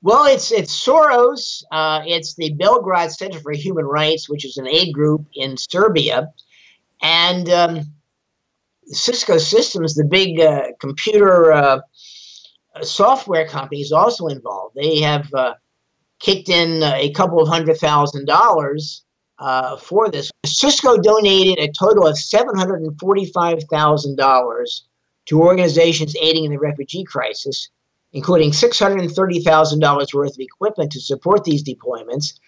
Well, 0.00 0.26
it's 0.26 0.52
it's 0.52 0.72
Soros. 0.84 1.64
Uh, 1.72 2.02
it's 2.06 2.34
the 2.36 2.54
Belgrade 2.54 3.10
Center 3.10 3.40
for 3.40 3.52
Human 3.52 3.84
Rights, 3.84 4.28
which 4.28 4.44
is 4.44 4.56
an 4.56 4.68
aid 4.68 4.94
group 4.94 5.26
in 5.34 5.56
Serbia, 5.56 6.28
and 7.02 7.48
um, 7.48 7.80
Cisco 8.86 9.38
Systems, 9.38 9.94
the 9.94 10.04
big 10.04 10.40
uh, 10.40 10.68
computer 10.80 11.52
uh, 11.52 11.80
software 12.82 13.46
company, 13.46 13.80
is 13.80 13.92
also 13.92 14.26
involved. 14.26 14.74
They 14.74 15.00
have 15.00 15.32
uh, 15.34 15.54
kicked 16.18 16.48
in 16.48 16.82
uh, 16.82 16.94
a 16.96 17.12
couple 17.12 17.40
of 17.40 17.48
hundred 17.48 17.76
thousand 17.78 18.26
dollars 18.26 19.04
uh, 19.38 19.76
for 19.76 20.08
this. 20.10 20.30
Cisco 20.44 20.96
donated 20.98 21.58
a 21.58 21.72
total 21.72 22.06
of 22.06 22.18
seven 22.18 22.56
hundred 22.56 22.82
and 22.82 22.98
forty-five 22.98 23.64
thousand 23.70 24.16
dollars 24.16 24.84
to 25.26 25.42
organizations 25.42 26.16
aiding 26.20 26.44
in 26.44 26.50
the 26.50 26.58
refugee 26.58 27.04
crisis, 27.04 27.68
including 28.12 28.52
six 28.52 28.78
hundred 28.78 29.00
and 29.00 29.12
thirty 29.12 29.40
thousand 29.40 29.80
dollars 29.80 30.14
worth 30.14 30.32
of 30.32 30.40
equipment 30.40 30.92
to 30.92 31.00
support 31.00 31.44
these 31.44 31.62
deployments 31.62 32.38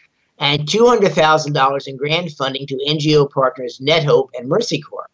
and 0.41 0.67
$200,000 0.67 1.87
in 1.87 1.97
grant 1.97 2.31
funding 2.33 2.67
to 2.67 2.85
NGO 2.89 3.31
partners 3.31 3.79
NetHope 3.79 4.31
and 4.37 4.49
Mercy 4.49 4.81
Corps. 4.81 5.11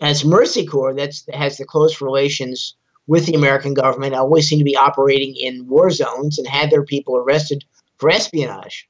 And 0.00 0.10
it's 0.10 0.24
Mercy 0.24 0.66
Corps 0.66 0.94
that 0.94 1.14
has 1.32 1.58
the 1.58 1.66
close 1.66 2.00
relations 2.00 2.74
with 3.06 3.26
the 3.26 3.34
American 3.34 3.74
government, 3.74 4.14
always 4.14 4.48
seem 4.48 4.58
to 4.58 4.64
be 4.64 4.76
operating 4.76 5.36
in 5.36 5.68
war 5.68 5.90
zones 5.90 6.38
and 6.38 6.48
had 6.48 6.70
their 6.70 6.84
people 6.84 7.16
arrested 7.16 7.62
for 7.98 8.10
espionage. 8.10 8.88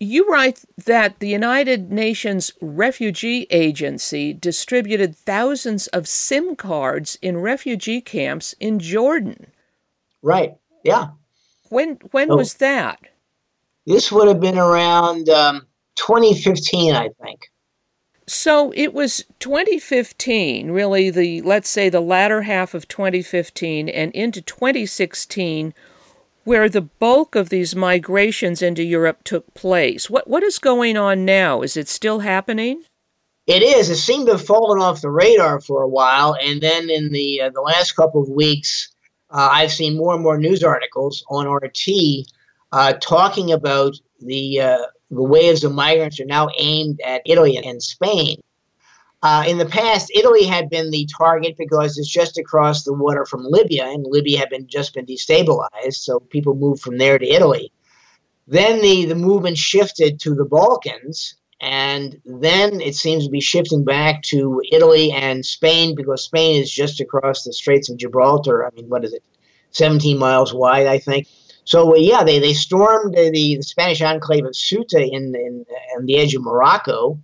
You 0.00 0.26
write 0.28 0.64
that 0.86 1.20
the 1.20 1.28
United 1.28 1.92
Nations 1.92 2.50
Refugee 2.60 3.46
Agency 3.50 4.32
distributed 4.32 5.14
thousands 5.14 5.86
of 5.88 6.08
SIM 6.08 6.56
cards 6.56 7.18
in 7.22 7.36
refugee 7.36 8.00
camps 8.00 8.54
in 8.58 8.80
Jordan. 8.80 9.48
Right. 10.22 10.56
Yeah. 10.82 11.10
When 11.68 11.98
when 12.10 12.32
oh. 12.32 12.36
was 12.36 12.54
that? 12.54 12.98
This 13.86 14.12
would 14.12 14.28
have 14.28 14.40
been 14.40 14.58
around 14.58 15.28
um, 15.28 15.66
2015, 15.96 16.94
I 16.94 17.08
think. 17.22 17.48
So 18.28 18.72
it 18.76 18.94
was 18.94 19.24
2015, 19.40 20.70
really 20.70 21.10
the 21.10 21.42
let's 21.42 21.68
say 21.68 21.88
the 21.88 22.00
latter 22.00 22.42
half 22.42 22.72
of 22.72 22.86
2015 22.86 23.88
and 23.88 24.12
into 24.12 24.40
2016 24.40 25.74
where 26.44 26.68
the 26.68 26.82
bulk 26.82 27.34
of 27.34 27.50
these 27.50 27.76
migrations 27.76 28.62
into 28.62 28.82
Europe 28.82 29.22
took 29.24 29.52
place. 29.54 30.08
What 30.08 30.28
what 30.28 30.42
is 30.42 30.58
going 30.58 30.96
on 30.96 31.24
now? 31.24 31.62
Is 31.62 31.76
it 31.76 31.88
still 31.88 32.20
happening? 32.20 32.84
It 33.46 33.62
is. 33.62 33.90
It 33.90 33.96
seemed 33.96 34.26
to 34.26 34.32
have 34.32 34.46
fallen 34.46 34.80
off 34.80 35.02
the 35.02 35.10
radar 35.10 35.60
for 35.60 35.82
a 35.82 35.88
while, 35.88 36.36
and 36.40 36.60
then 36.60 36.90
in 36.90 37.10
the 37.10 37.42
uh, 37.42 37.50
the 37.50 37.60
last 37.60 37.92
couple 37.92 38.22
of 38.22 38.28
weeks, 38.28 38.88
uh, 39.30 39.48
I've 39.52 39.72
seen 39.72 39.96
more 39.96 40.14
and 40.14 40.22
more 40.22 40.38
news 40.38 40.62
articles 40.62 41.24
on 41.28 41.48
RT 41.48 41.88
uh, 42.72 42.94
talking 42.94 43.52
about 43.52 43.94
the 44.20 44.60
uh, 44.60 44.86
the 45.10 45.22
waves 45.22 45.62
of 45.62 45.72
migrants 45.72 46.18
are 46.20 46.24
now 46.24 46.48
aimed 46.58 47.00
at 47.04 47.22
Italy 47.26 47.56
and 47.56 47.82
Spain. 47.82 48.40
Uh, 49.22 49.44
in 49.46 49.58
the 49.58 49.66
past, 49.66 50.10
Italy 50.16 50.44
had 50.44 50.68
been 50.68 50.90
the 50.90 51.08
target 51.16 51.54
because 51.56 51.96
it's 51.96 52.08
just 52.10 52.38
across 52.38 52.82
the 52.82 52.92
water 52.92 53.24
from 53.24 53.44
Libya, 53.44 53.86
and 53.86 54.04
Libya 54.08 54.38
had 54.38 54.50
been 54.50 54.66
just 54.66 54.94
been 54.94 55.06
destabilized, 55.06 55.94
so 55.94 56.18
people 56.18 56.54
moved 56.54 56.82
from 56.82 56.98
there 56.98 57.18
to 57.18 57.28
Italy. 57.28 57.72
Then 58.48 58.82
the, 58.82 59.04
the 59.04 59.14
movement 59.14 59.58
shifted 59.58 60.18
to 60.20 60.34
the 60.34 60.44
Balkans, 60.44 61.36
and 61.60 62.20
then 62.24 62.80
it 62.80 62.96
seems 62.96 63.24
to 63.24 63.30
be 63.30 63.40
shifting 63.40 63.84
back 63.84 64.22
to 64.24 64.60
Italy 64.72 65.12
and 65.12 65.46
Spain 65.46 65.94
because 65.94 66.24
Spain 66.24 66.60
is 66.60 66.72
just 66.72 67.00
across 67.00 67.44
the 67.44 67.52
Straits 67.52 67.88
of 67.88 67.98
Gibraltar. 67.98 68.66
I 68.66 68.70
mean, 68.74 68.88
what 68.88 69.04
is 69.04 69.12
it, 69.12 69.22
17 69.70 70.18
miles 70.18 70.52
wide, 70.52 70.88
I 70.88 70.98
think. 70.98 71.28
So 71.64 71.94
uh, 71.94 71.98
yeah, 71.98 72.24
they, 72.24 72.38
they 72.38 72.54
stormed 72.54 73.14
the, 73.14 73.30
the 73.30 73.62
Spanish 73.62 74.02
enclave 74.02 74.44
of 74.44 74.52
Ceuta 74.52 75.00
in, 75.00 75.34
in 75.34 75.64
on 75.96 76.06
the 76.06 76.18
edge 76.18 76.34
of 76.34 76.42
Morocco, 76.42 77.18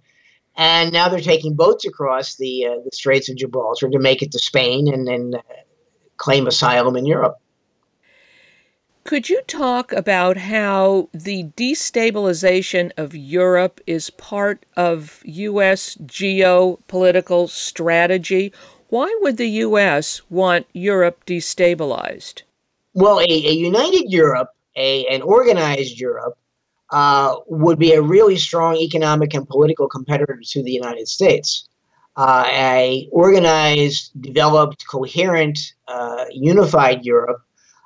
and 0.57 0.93
now 0.93 1.09
they're 1.09 1.21
taking 1.21 1.55
boats 1.55 1.85
across 1.85 2.37
the 2.37 2.67
uh, 2.67 2.77
the 2.85 2.91
Straits 2.93 3.29
of 3.29 3.37
Gibraltar 3.37 3.89
to 3.89 3.99
make 3.99 4.23
it 4.23 4.33
to 4.33 4.39
Spain 4.39 4.93
and 4.93 5.07
then 5.07 5.35
uh, 5.35 5.43
claim 6.17 6.47
asylum 6.47 6.97
in 6.97 7.07
Europe. 7.07 7.37
Could 9.05 9.31
you 9.31 9.41
talk 9.47 9.91
about 9.93 10.37
how 10.37 11.09
the 11.15 11.45
destabilization 11.57 12.93
of 12.99 13.15
Europe 13.15 13.81
is 13.87 14.11
part 14.11 14.67
of 14.77 15.23
U.S. 15.25 15.97
geopolitical 16.05 17.49
strategy? 17.49 18.53
Why 18.91 19.17
would 19.23 19.39
the 19.39 19.49
U.S. 19.65 20.21
want 20.29 20.67
Europe 20.75 21.25
destabilized? 21.25 22.43
Well, 22.99 23.21
a, 23.21 23.25
a 23.29 23.53
united 23.53 24.11
Europe, 24.11 24.51
a, 24.75 25.07
an 25.07 25.23
organized 25.23 26.01
Europe, 26.01 26.37
uh, 26.91 27.37
would 27.47 27.79
be 27.79 27.93
a 27.93 28.03
really 28.03 28.37
strong 28.37 28.75
economic 28.75 29.35
and 29.35 29.49
political 29.49 29.89
competitor 29.89 30.41
to 30.43 30.63
the 30.65 30.73
United 30.73 31.07
States. 31.07 31.69
Uh, 32.17 32.45
a 32.49 33.09
organized, 33.13 34.11
developed, 34.21 34.85
coherent, 34.89 35.59
uh, 35.87 36.25
unified 36.33 37.05
Europe 37.05 37.41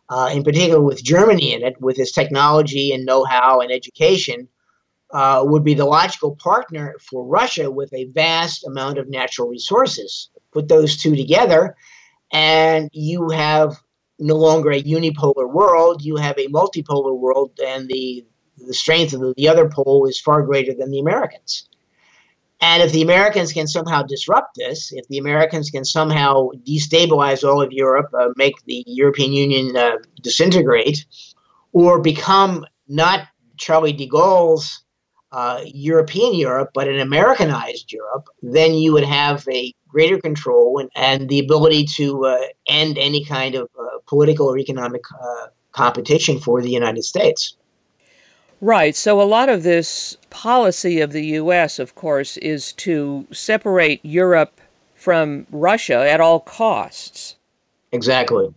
uh, 0.08 0.30
in 0.32 0.42
particular 0.42 0.80
with 0.80 1.04
Germany 1.04 1.52
in 1.52 1.62
it, 1.62 1.78
with 1.78 1.98
its 1.98 2.12
technology 2.12 2.92
and 2.92 3.04
know 3.04 3.24
how 3.24 3.60
and 3.60 3.70
education, 3.70 4.48
uh, 5.10 5.42
would 5.44 5.62
be 5.62 5.74
the 5.74 5.84
logical 5.84 6.36
partner 6.36 6.96
for 7.00 7.26
Russia 7.26 7.70
with 7.70 7.92
a 7.92 8.06
vast 8.06 8.66
amount 8.66 8.96
of 8.96 9.10
natural 9.10 9.48
resources. 9.48 10.30
Put 10.52 10.68
those 10.68 10.96
two 10.96 11.14
together, 11.16 11.76
and 12.32 12.88
you 12.94 13.28
have 13.28 13.76
no 14.18 14.36
longer 14.36 14.70
a 14.70 14.82
unipolar 14.82 15.50
world, 15.50 16.02
you 16.02 16.16
have 16.16 16.38
a 16.38 16.48
multipolar 16.48 17.18
world, 17.18 17.58
and 17.64 17.88
the, 17.88 18.24
the 18.66 18.74
strength 18.74 19.12
of 19.12 19.20
the, 19.20 19.34
the 19.36 19.48
other 19.48 19.68
pole 19.68 20.06
is 20.06 20.20
far 20.20 20.42
greater 20.42 20.74
than 20.74 20.90
the 20.90 21.00
Americans. 21.00 21.68
And 22.60 22.80
if 22.80 22.92
the 22.92 23.02
Americans 23.02 23.52
can 23.52 23.66
somehow 23.66 24.02
disrupt 24.02 24.56
this, 24.56 24.92
if 24.92 25.08
the 25.08 25.18
Americans 25.18 25.70
can 25.70 25.84
somehow 25.84 26.50
destabilize 26.64 27.42
all 27.42 27.60
of 27.60 27.72
Europe, 27.72 28.10
uh, 28.14 28.28
make 28.36 28.54
the 28.66 28.84
European 28.86 29.32
Union 29.32 29.76
uh, 29.76 29.96
disintegrate, 30.22 31.04
or 31.72 32.00
become 32.00 32.64
not 32.86 33.26
Charlie 33.56 33.92
de 33.92 34.06
Gaulle's 34.06 34.84
uh, 35.32 35.62
European 35.64 36.34
Europe, 36.34 36.70
but 36.74 36.86
an 36.86 37.00
Americanized 37.00 37.90
Europe, 37.90 38.28
then 38.42 38.74
you 38.74 38.92
would 38.92 39.04
have 39.04 39.46
a 39.48 39.72
greater 39.88 40.20
control 40.20 40.78
and, 40.78 40.90
and 40.94 41.28
the 41.28 41.38
ability 41.38 41.84
to 41.84 42.26
uh, 42.26 42.38
end 42.68 42.98
any 42.98 43.24
kind 43.24 43.54
of 43.54 43.68
uh, 43.78 43.91
political 44.12 44.46
or 44.46 44.58
economic 44.58 45.04
uh, 45.10 45.46
competition 45.72 46.38
for 46.38 46.60
the 46.60 46.68
United 46.70 47.02
States. 47.02 47.56
Right. 48.60 48.94
So 48.94 49.22
a 49.22 49.32
lot 49.36 49.48
of 49.48 49.62
this 49.62 50.18
policy 50.28 51.00
of 51.00 51.12
the 51.12 51.24
U.S., 51.40 51.78
of 51.78 51.94
course, 51.94 52.36
is 52.36 52.74
to 52.74 53.26
separate 53.32 54.00
Europe 54.04 54.60
from 54.94 55.46
Russia 55.50 55.98
at 56.14 56.20
all 56.20 56.40
costs. 56.40 57.36
Exactly. 57.90 58.54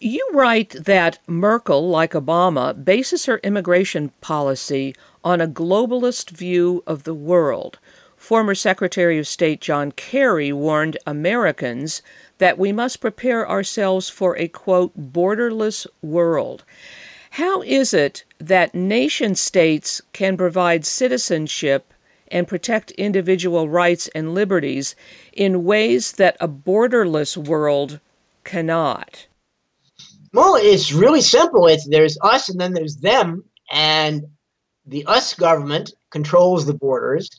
You 0.00 0.26
write 0.32 0.70
that 0.70 1.18
Merkel, 1.26 1.86
like 1.88 2.12
Obama, 2.12 2.72
bases 2.82 3.26
her 3.26 3.38
immigration 3.44 4.10
policy 4.22 4.94
on 5.22 5.42
a 5.42 5.48
globalist 5.48 6.30
view 6.30 6.82
of 6.86 7.04
the 7.04 7.14
world. 7.14 7.78
Former 8.26 8.56
Secretary 8.56 9.20
of 9.20 9.28
State 9.28 9.60
John 9.60 9.92
Kerry 9.92 10.52
warned 10.52 10.98
Americans 11.06 12.02
that 12.38 12.58
we 12.58 12.72
must 12.72 12.98
prepare 12.98 13.48
ourselves 13.48 14.08
for 14.08 14.36
a 14.36 14.48
quote, 14.48 15.12
borderless 15.12 15.86
world. 16.02 16.64
How 17.30 17.62
is 17.62 17.94
it 17.94 18.24
that 18.40 18.74
nation 18.74 19.36
states 19.36 20.02
can 20.12 20.36
provide 20.36 20.84
citizenship 20.84 21.94
and 22.26 22.48
protect 22.48 22.90
individual 22.90 23.68
rights 23.68 24.08
and 24.12 24.34
liberties 24.34 24.96
in 25.32 25.62
ways 25.62 26.10
that 26.14 26.36
a 26.40 26.48
borderless 26.48 27.36
world 27.36 28.00
cannot? 28.42 29.28
Well, 30.32 30.56
it's 30.56 30.90
really 30.92 31.20
simple. 31.20 31.68
It's 31.68 31.86
there's 31.88 32.18
us 32.22 32.48
and 32.48 32.60
then 32.60 32.72
there's 32.72 32.96
them, 32.96 33.44
and 33.70 34.24
the 34.84 35.04
us 35.06 35.32
government 35.32 35.92
controls 36.10 36.66
the 36.66 36.74
borders. 36.74 37.30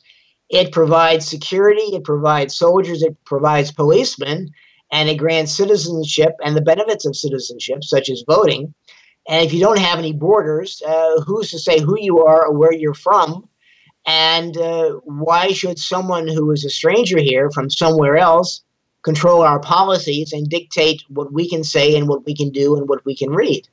It 0.48 0.72
provides 0.72 1.26
security, 1.26 1.94
it 1.94 2.04
provides 2.04 2.56
soldiers, 2.56 3.02
it 3.02 3.16
provides 3.24 3.70
policemen, 3.70 4.50
and 4.90 5.08
it 5.08 5.16
grants 5.16 5.52
citizenship 5.52 6.32
and 6.42 6.56
the 6.56 6.62
benefits 6.62 7.04
of 7.04 7.16
citizenship, 7.16 7.84
such 7.84 8.08
as 8.08 8.24
voting. 8.26 8.74
And 9.28 9.44
if 9.44 9.52
you 9.52 9.60
don't 9.60 9.78
have 9.78 9.98
any 9.98 10.12
borders, 10.12 10.82
uh, 10.86 11.20
who's 11.20 11.50
to 11.50 11.58
say 11.58 11.80
who 11.80 11.98
you 11.98 12.24
are 12.24 12.46
or 12.46 12.56
where 12.56 12.72
you're 12.72 12.94
from? 12.94 13.46
And 14.06 14.56
uh, 14.56 15.00
why 15.04 15.48
should 15.48 15.78
someone 15.78 16.26
who 16.26 16.50
is 16.50 16.64
a 16.64 16.70
stranger 16.70 17.18
here 17.18 17.50
from 17.50 17.68
somewhere 17.68 18.16
else 18.16 18.62
control 19.02 19.42
our 19.42 19.60
policies 19.60 20.32
and 20.32 20.48
dictate 20.48 21.02
what 21.08 21.30
we 21.30 21.48
can 21.48 21.62
say 21.62 21.94
and 21.94 22.08
what 22.08 22.24
we 22.24 22.34
can 22.34 22.48
do 22.48 22.76
and 22.76 22.88
what 22.88 23.04
we 23.04 23.14
can 23.14 23.30
read? 23.30 23.68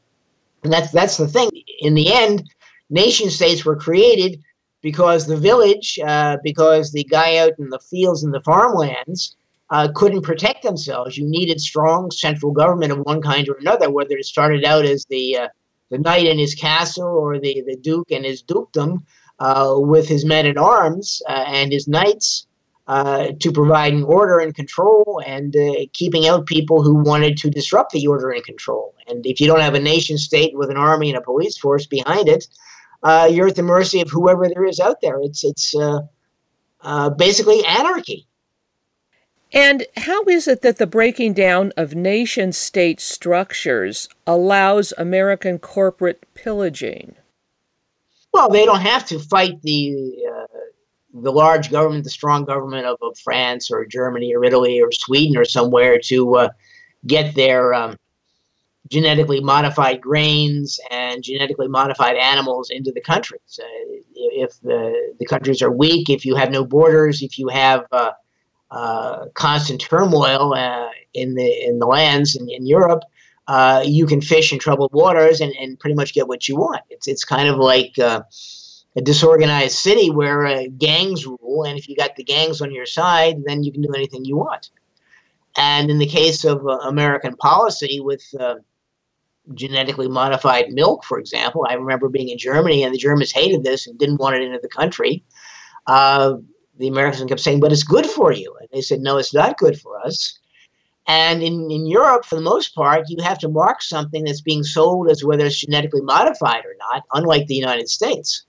And 0.64 0.74
that's 0.74 0.92
that's 0.92 1.16
the 1.16 1.28
thing. 1.28 1.52
In 1.80 1.94
the 1.94 2.12
end, 2.12 2.52
nation 2.90 3.30
states 3.30 3.64
were 3.64 3.78
created 3.78 4.44
because 4.86 5.26
the 5.26 5.36
village, 5.36 5.98
uh, 6.06 6.38
because 6.44 6.92
the 6.92 7.04
guy 7.06 7.38
out 7.38 7.54
in 7.58 7.72
the 7.72 7.80
fields 7.80 8.24
and 8.24 8.32
the 8.32 8.42
farmlands 8.42 9.36
uh, 9.72 9.88
couldn't 9.96 10.22
protect 10.22 10.62
themselves. 10.62 11.18
You 11.18 11.26
needed 11.28 11.60
strong 11.60 12.12
central 12.12 12.52
government 12.52 12.92
of 12.92 13.00
one 13.00 13.20
kind 13.20 13.50
or 13.50 13.56
another, 13.56 13.90
whether 13.90 14.16
it 14.16 14.26
started 14.26 14.64
out 14.64 14.86
as 14.86 15.04
the 15.10 15.38
uh, 15.38 15.48
the 15.90 15.98
knight 15.98 16.28
in 16.28 16.38
his 16.38 16.54
castle 16.54 17.08
or 17.08 17.40
the, 17.40 17.64
the 17.66 17.78
duke 17.78 18.12
and 18.12 18.24
his 18.26 18.44
dukedom 18.44 19.04
uh, 19.40 19.74
with 19.76 20.08
his 20.08 20.24
men 20.24 20.46
at 20.46 20.56
arms 20.56 21.20
uh, 21.28 21.46
and 21.48 21.72
his 21.72 21.88
knights 21.88 22.46
uh, 22.86 23.30
to 23.40 23.52
providing 23.52 24.04
order 24.04 24.38
and 24.38 24.54
control 24.54 25.20
and 25.26 25.56
keeping 25.94 26.28
out 26.28 26.46
people 26.46 26.84
who 26.84 26.94
wanted 26.94 27.38
to 27.38 27.50
disrupt 27.50 27.92
the 27.92 28.06
order 28.06 28.30
and 28.30 28.44
control. 28.44 28.94
And 29.08 29.26
if 29.26 29.42
you 29.42 29.48
don't 29.48 29.62
have 29.62 29.74
a 29.74 29.80
nation 29.80 30.20
state 30.20 30.56
with 30.56 30.70
an 30.70 30.78
army 30.78 31.10
and 31.10 31.18
a 31.18 31.22
police 31.22 31.58
force 31.58 31.88
behind 31.88 32.30
it, 32.30 32.46
you're 33.32 33.48
at 33.48 33.56
the 33.56 33.64
mercy 33.64 34.02
of 34.02 34.10
whoever 34.10 34.48
there 34.48 34.66
is 34.66 34.80
out 34.80 34.98
there. 35.02 35.20
It's 35.22 35.44
it's 35.44 35.76
basically 37.18 37.66
anarchy. 37.66 38.28
And 39.56 39.86
how 39.96 40.24
is 40.24 40.50
it 40.50 40.62
that 40.64 40.78
the 40.78 40.86
breaking 40.86 41.34
down 41.34 41.72
of 41.78 41.96
nation 41.96 42.52
state 42.52 43.00
structures 43.00 44.10
allows 44.28 44.94
American 44.98 45.60
corporate 45.60 46.26
pillaging? 46.34 47.16
Well, 48.34 48.50
they 48.50 48.66
don't 48.66 48.82
have 48.82 49.06
to 49.08 49.20
fight 49.20 49.62
the 49.62 50.14
uh, 50.30 50.48
the 51.14 51.32
large 51.32 51.72
government, 51.72 52.04
the 52.04 52.10
strong 52.10 52.44
government 52.44 52.86
of, 52.86 52.98
of, 53.02 53.18
France 53.18 53.72
or 53.72 53.86
Germany 53.86 54.36
or 54.36 54.44
Italy 54.44 54.82
or 54.82 54.92
Sweden 54.92 55.38
or 55.38 55.46
somewhere 55.46 56.00
to 56.00 56.36
uh, 56.36 56.50
get 57.08 57.34
their 57.34 57.74
um, 57.74 57.96
genetically 58.90 59.42
modified 59.42 60.00
grains 60.02 60.80
and 60.92 61.24
genetically 61.24 61.68
modified 61.68 62.16
animals 62.18 62.70
into 62.70 62.92
the 62.92 63.02
countries. 63.02 63.60
Uh, 63.60 63.66
if 64.16 64.60
the, 64.62 65.14
the 65.20 65.26
countries 65.26 65.62
are 65.62 65.72
weak, 65.72 66.10
if 66.10 66.26
you 66.26 66.36
have 66.36 66.52
no 66.52 66.64
borders, 66.64 67.22
if 67.22 67.40
you 67.40 67.48
have 67.48 67.86
uh, 67.92 68.12
uh, 68.72 69.26
constant 69.34 69.82
turmoil 69.82 70.54
uh, 70.54 70.90
in 71.14 71.36
the 71.36 71.66
in 71.66 71.80
the 71.80 71.86
lands 71.86 72.36
in, 72.36 72.50
in 72.50 72.66
Europe, 72.66 73.04
uh, 73.48 73.82
you 73.86 74.06
can 74.06 74.22
fish 74.22 74.52
in 74.52 74.60
troubled 74.60 74.92
waters 74.94 75.42
and, 75.42 75.54
and 75.56 75.80
pretty 75.80 75.96
much 75.96 76.14
get 76.14 76.28
what 76.28 76.48
you 76.48 76.56
want. 76.56 76.82
It's 76.90 77.08
it's 77.08 77.24
kind 77.24 77.50
of 77.50 77.58
like 77.58 77.98
uh, 77.98 78.22
a 78.96 79.02
disorganized 79.02 79.78
city 79.78 80.10
where 80.10 80.68
gangs 80.70 81.26
rule, 81.26 81.64
and 81.64 81.78
if 81.78 81.90
you 81.90 81.96
got 81.96 82.16
the 82.16 82.24
gangs 82.24 82.62
on 82.62 82.72
your 82.72 82.86
side, 82.86 83.44
then 83.46 83.64
you 83.64 83.72
can 83.72 83.82
do 83.82 83.94
anything 83.94 84.26
you 84.26 84.38
want. 84.38 84.70
And 85.58 85.90
in 85.90 85.98
the 85.98 86.08
case 86.08 86.44
of 86.44 86.66
American 86.66 87.38
policy 87.38 88.02
with 88.02 88.24
genetically 89.54 90.08
modified 90.08 90.70
milk, 90.70 91.04
for 91.04 91.20
example, 91.20 91.66
I 91.70 91.74
remember 91.74 92.10
being 92.10 92.30
in 92.30 92.38
Germany, 92.38 92.84
and 92.84 92.94
the 92.94 92.98
Germans 93.00 93.32
hated 93.32 93.64
this 93.64 93.88
and 93.88 93.98
didn't 93.98 94.20
want 94.20 94.36
it 94.36 94.42
into 94.42 94.60
the 94.62 94.68
country. 94.68 95.24
Uh, 95.88 96.36
the 96.78 96.88
Americans 96.88 97.30
kept 97.30 97.42
saying, 97.42 97.60
but 97.60 97.72
it's 97.72 97.84
good 97.84 98.06
for 98.06 98.32
you. 98.32 98.56
And 98.60 98.70
they 98.74 98.82
said, 98.82 99.00
no, 99.00 99.18
it's 99.18 99.34
not 99.34 99.58
good 99.58 99.80
for 99.80 100.00
us. 100.06 100.40
And 101.08 101.44
in, 101.44 101.70
in 101.70 101.86
Europe, 101.86 102.26
for 102.26 102.36
the 102.36 102.42
most 102.42 102.74
part, 102.74 103.10
you 103.10 103.24
have 103.24 103.38
to 103.40 103.48
mark 103.48 103.82
something 103.82 104.24
that's 104.24 104.42
being 104.42 104.64
sold 104.64 105.10
as 105.10 105.24
whether 105.24 105.46
it's 105.46 105.60
genetically 105.60 106.02
modified 106.02 106.66
or 106.66 106.76
not, 106.80 107.04
unlike 107.14 107.46
the 107.46 107.56
United 107.56 107.90
States. 107.90 108.46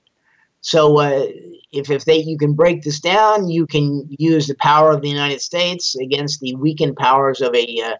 So 0.62 0.98
uh, 0.98 1.26
if, 1.70 1.90
if 1.90 2.06
they 2.06 2.16
you 2.16 2.38
can 2.38 2.54
break 2.54 2.82
this 2.82 2.98
down, 2.98 3.48
you 3.48 3.66
can 3.66 4.08
use 4.18 4.46
the 4.46 4.56
power 4.56 4.90
of 4.90 5.02
the 5.02 5.08
United 5.08 5.40
States 5.40 5.94
against 5.96 6.40
the 6.40 6.54
weakened 6.56 6.96
powers 6.96 7.40
of 7.40 7.54
a 7.54 7.82
uh, 7.82 7.96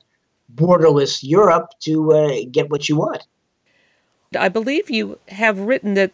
borderless 0.54 1.20
Europe 1.22 1.70
to 1.80 2.12
uh, 2.12 2.36
get 2.50 2.70
what 2.70 2.88
you 2.88 2.96
want. 2.96 3.22
I 4.38 4.48
believe 4.48 4.90
you 4.90 5.18
have 5.28 5.58
written 5.58 5.94
that 5.94 6.12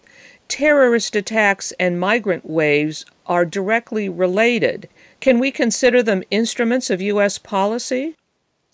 terrorist 0.49 1.17
attacks 1.17 1.73
and 1.81 1.99
migrant 1.99 2.49
waves 2.49 3.07
are 3.27 3.45
directly 3.45 4.09
related. 4.09 4.89
Can 5.21 5.39
we 5.39 5.51
consider 5.51 6.03
them 6.03 6.23
instruments 6.31 6.91
of 6.91 7.01
U.S. 7.01 7.39
policy? 7.39 8.17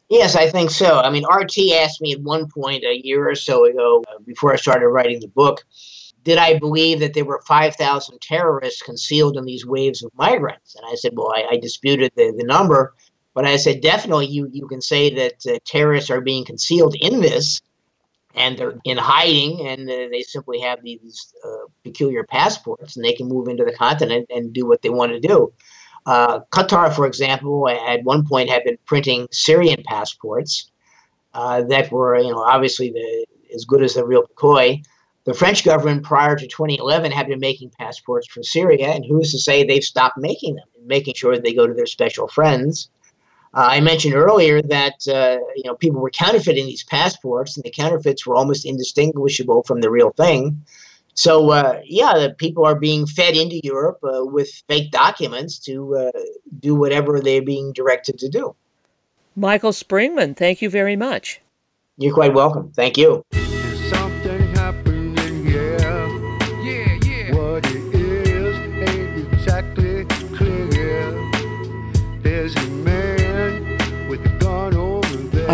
Yes, 0.09 0.35
I 0.35 0.49
think 0.49 0.71
so. 0.71 1.01
I 1.01 1.11
mean, 1.11 1.25
RT 1.25 1.73
asked 1.75 2.01
me 2.01 2.15
at 2.15 2.23
one 2.23 2.49
point 2.49 2.83
a 2.85 3.01
year 3.05 3.29
or 3.29 3.35
so 3.35 3.67
ago, 3.67 4.03
uh, 4.09 4.19
before 4.25 4.53
I 4.53 4.57
started 4.57 4.89
writing 4.89 5.21
the 5.21 5.29
book, 5.29 5.65
did 6.25 6.39
I 6.39 6.59
believe 6.59 7.01
that 7.01 7.15
there 7.15 7.25
were 7.25 7.43
5,000 7.47 8.21
terrorists 8.21 8.83
concealed 8.83 9.37
in 9.37 9.45
these 9.45 9.67
waves 9.67 10.03
of 10.03 10.11
migrants? 10.15 10.75
And 10.75 10.85
I 10.91 10.95
said, 10.95 11.13
well, 11.15 11.33
I, 11.35 11.47
I 11.53 11.57
disputed 11.59 12.13
the, 12.17 12.35
the 12.37 12.45
number, 12.45 12.95
but 13.39 13.47
I 13.47 13.55
said, 13.55 13.83
definitely 13.83 14.27
you, 14.27 14.51
you 14.53 14.67
can 14.67 14.81
say 14.81 15.15
that 15.15 15.47
uh, 15.47 15.61
terrorists 15.65 16.11
are 16.11 16.21
being 16.21 16.45
concealed 16.45 16.97
in 16.97 17.21
this 17.21 17.63
and 18.35 18.59
they're 18.59 18.75
in 18.83 18.99
hiding 18.99 19.65
and 19.65 19.89
uh, 19.89 20.09
they 20.11 20.23
simply 20.23 20.59
have 20.59 20.83
these 20.83 21.33
uh, 21.45 21.67
peculiar 21.85 22.25
passports 22.25 22.97
and 22.97 23.05
they 23.05 23.13
can 23.13 23.29
move 23.29 23.47
into 23.47 23.65
the 23.65 23.73
continent 23.73 24.27
and 24.35 24.53
do 24.53 24.67
what 24.67 24.83
they 24.83 24.89
want 24.89 25.13
to 25.13 25.21
do. 25.21 25.53
Uh, 26.05 26.41
Qatar, 26.51 26.93
for 26.93 27.07
example, 27.07 27.69
at 27.69 28.03
one 28.03 28.27
point 28.27 28.51
had 28.51 28.65
been 28.65 28.77
printing 28.87 29.29
Syrian 29.31 29.85
passports 29.85 30.73
uh, 31.33 31.63
that 31.63 31.93
were, 31.93 32.19
you 32.19 32.33
know, 32.33 32.43
obviously 32.43 32.91
the, 32.91 33.27
as 33.55 33.65
good 33.65 33.85
as 33.85 33.95
the 33.95 34.05
real 34.05 34.25
McCoy. 34.25 34.83
The 35.27 35.35
French 35.35 35.65
government 35.65 36.03
prior 36.03 36.35
to 36.35 36.47
2011 36.49 37.13
had 37.13 37.29
been 37.29 37.39
making 37.39 37.71
passports 37.79 38.27
for 38.27 38.43
Syria, 38.43 38.89
and 38.89 39.05
who's 39.05 39.31
to 39.31 39.39
say 39.39 39.63
they've 39.63 39.85
stopped 39.85 40.19
making 40.19 40.57
them 40.57 40.67
and 40.77 40.89
making 40.89 41.15
sure 41.15 41.39
they 41.39 41.55
go 41.55 41.69
to 41.69 41.75
their 41.75 41.87
special 41.87 42.27
friends? 42.27 42.91
Uh, 43.59 43.67
I 43.71 43.81
mentioned 43.81 44.15
earlier 44.15 44.63
that 44.63 45.09
uh, 45.09 45.39
you 45.57 45.65
know 45.65 45.75
people 45.75 46.01
were 46.01 46.11
counterfeiting 46.11 46.67
these 46.67 46.85
passports, 46.85 47.57
and 47.57 47.65
the 47.65 47.71
counterfeits 47.71 48.25
were 48.25 48.37
almost 48.37 48.65
indistinguishable 48.65 49.65
from 49.65 49.81
the 49.81 49.91
real 49.91 50.11
thing. 50.11 50.65
So 51.15 51.51
uh, 51.51 51.81
yeah, 51.85 52.17
the 52.19 52.35
people 52.39 52.65
are 52.65 52.79
being 52.79 53.05
fed 53.05 53.35
into 53.35 53.61
Europe 53.65 53.99
uh, 54.05 54.25
with 54.25 54.49
fake 54.69 54.93
documents 54.93 55.59
to 55.61 55.97
uh, 55.97 56.21
do 56.61 56.77
whatever 56.77 57.19
they're 57.21 57.43
being 57.43 57.73
directed 57.73 58.21
to 58.21 58.29
do. 58.29 58.55
Michael 59.35 59.73
Springmann, 59.73 60.37
thank 60.37 60.63
you 60.63 60.71
very 60.71 60.95
much. 60.95 61.41
You're 61.97 62.15
quite 62.15 62.35
welcome. 62.35 62.71
Thank 62.77 62.97
you. 62.97 63.25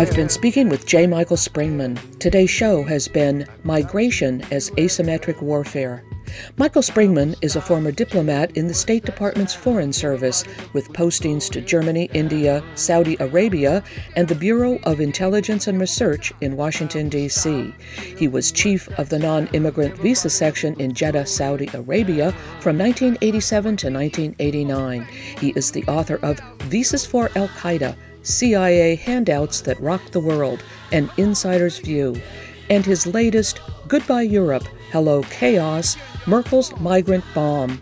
I've 0.05 0.15
been 0.15 0.29
speaking 0.29 0.69
with 0.69 0.85
J. 0.85 1.07
Michael 1.07 1.35
Springmann. 1.35 1.97
Today's 2.19 2.51
show 2.51 2.83
has 2.83 3.07
been 3.07 3.47
Migration 3.63 4.43
as 4.51 4.69
Asymmetric 4.77 5.41
Warfare. 5.41 6.03
Michael 6.57 6.83
Springmann 6.83 7.35
is 7.41 7.55
a 7.55 7.61
former 7.61 7.91
diplomat 7.91 8.55
in 8.55 8.67
the 8.67 8.73
State 8.75 9.03
Department's 9.03 9.55
Foreign 9.55 9.91
Service 9.91 10.43
with 10.73 10.93
postings 10.93 11.49
to 11.49 11.59
Germany, 11.59 12.07
India, 12.13 12.63
Saudi 12.75 13.17
Arabia, 13.19 13.83
and 14.15 14.27
the 14.27 14.35
Bureau 14.35 14.77
of 14.83 14.99
Intelligence 14.99 15.65
and 15.65 15.81
Research 15.81 16.31
in 16.39 16.55
Washington, 16.55 17.09
D.C. 17.09 17.73
He 18.15 18.27
was 18.27 18.51
chief 18.51 18.87
of 18.99 19.09
the 19.09 19.17
non 19.17 19.47
immigrant 19.53 19.97
visa 19.97 20.29
section 20.29 20.79
in 20.79 20.93
Jeddah, 20.93 21.25
Saudi 21.25 21.67
Arabia 21.73 22.31
from 22.59 22.77
1987 22.77 23.77
to 23.77 23.89
1989. 23.89 25.03
He 25.39 25.49
is 25.55 25.71
the 25.71 25.83
author 25.87 26.19
of 26.21 26.39
Visas 26.69 27.07
for 27.07 27.31
Al 27.35 27.47
Qaeda 27.47 27.95
CIA 28.25 28.95
Handouts 28.95 29.61
That 29.61 29.79
Rocked 29.79 30.11
the 30.11 30.19
World 30.19 30.63
An 30.91 31.11
Insider's 31.15 31.77
View, 31.77 32.19
and 32.71 32.83
his 32.83 33.05
latest 33.05 33.61
Goodbye 33.87 34.23
Europe, 34.23 34.67
Hello 34.91 35.21
Chaos 35.29 35.95
Merkel's 36.25 36.75
Migrant 36.79 37.23
Bomb. 37.35 37.79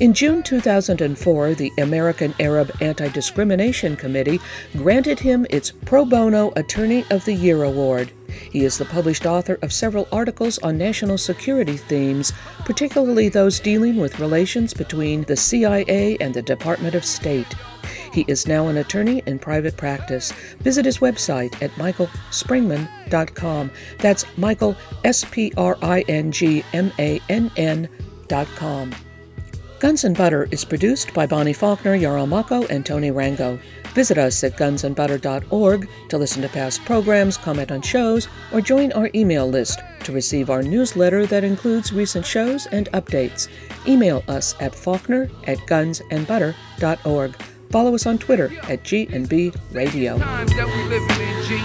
In 0.00 0.14
June 0.14 0.42
2004, 0.42 1.54
the 1.54 1.70
American 1.76 2.34
Arab 2.40 2.74
Anti 2.80 3.08
Discrimination 3.08 3.94
Committee 3.96 4.40
granted 4.78 5.20
him 5.20 5.46
its 5.50 5.72
Pro 5.84 6.06
Bono 6.06 6.54
Attorney 6.56 7.04
of 7.10 7.26
the 7.26 7.34
Year 7.34 7.62
award. 7.62 8.10
He 8.50 8.64
is 8.64 8.78
the 8.78 8.86
published 8.86 9.26
author 9.26 9.58
of 9.60 9.74
several 9.74 10.08
articles 10.10 10.58
on 10.60 10.78
national 10.78 11.18
security 11.18 11.76
themes, 11.76 12.32
particularly 12.60 13.28
those 13.28 13.60
dealing 13.60 13.98
with 13.98 14.20
relations 14.20 14.72
between 14.72 15.24
the 15.24 15.36
CIA 15.36 16.16
and 16.18 16.32
the 16.32 16.40
Department 16.40 16.94
of 16.94 17.04
State. 17.04 17.54
He 18.12 18.24
is 18.28 18.46
now 18.46 18.68
an 18.68 18.76
attorney 18.76 19.22
in 19.26 19.38
private 19.38 19.76
practice. 19.76 20.32
Visit 20.60 20.84
his 20.84 20.98
website 20.98 21.60
at 21.62 21.70
michaelspringmann.com. 21.72 23.70
That's 23.98 24.24
Michael, 24.36 24.76
S 25.04 25.24
P 25.30 25.52
R 25.56 25.78
I 25.82 26.00
N 26.08 26.30
G 26.30 26.64
M 26.72 26.92
A 26.98 27.20
N 27.28 27.50
N.com. 27.56 28.94
Guns 29.82 30.04
and 30.04 30.16
Butter 30.16 30.46
is 30.52 30.64
produced 30.64 31.12
by 31.12 31.26
Bonnie 31.26 31.52
Faulkner, 31.52 31.96
Yarrow 31.96 32.24
Mahko, 32.24 32.70
and 32.70 32.86
Tony 32.86 33.10
Rango. 33.10 33.58
Visit 33.94 34.16
us 34.16 34.44
at 34.44 34.56
gunsandbutter.org 34.56 35.88
to 36.08 36.18
listen 36.18 36.40
to 36.42 36.48
past 36.48 36.84
programs, 36.84 37.36
comment 37.36 37.72
on 37.72 37.82
shows, 37.82 38.28
or 38.52 38.60
join 38.60 38.92
our 38.92 39.10
email 39.12 39.48
list 39.48 39.80
to 40.04 40.12
receive 40.12 40.50
our 40.50 40.62
newsletter 40.62 41.26
that 41.26 41.42
includes 41.42 41.92
recent 41.92 42.24
shows 42.24 42.66
and 42.66 42.88
updates. 42.92 43.48
Email 43.86 44.22
us 44.28 44.54
at 44.60 44.72
faulkner 44.72 45.28
at 45.48 45.58
gunsandbutter.org. 45.58 47.36
Follow 47.72 47.94
us 47.94 48.04
on 48.04 48.18
Twitter 48.18 48.52
at 48.68 48.82
G&B 48.82 49.50
Radio. 49.72 50.18
Times 50.18 50.54
that 50.56 50.66
we 50.68 50.84
living 50.92 51.08
in, 51.24 51.36
G. 51.48 51.56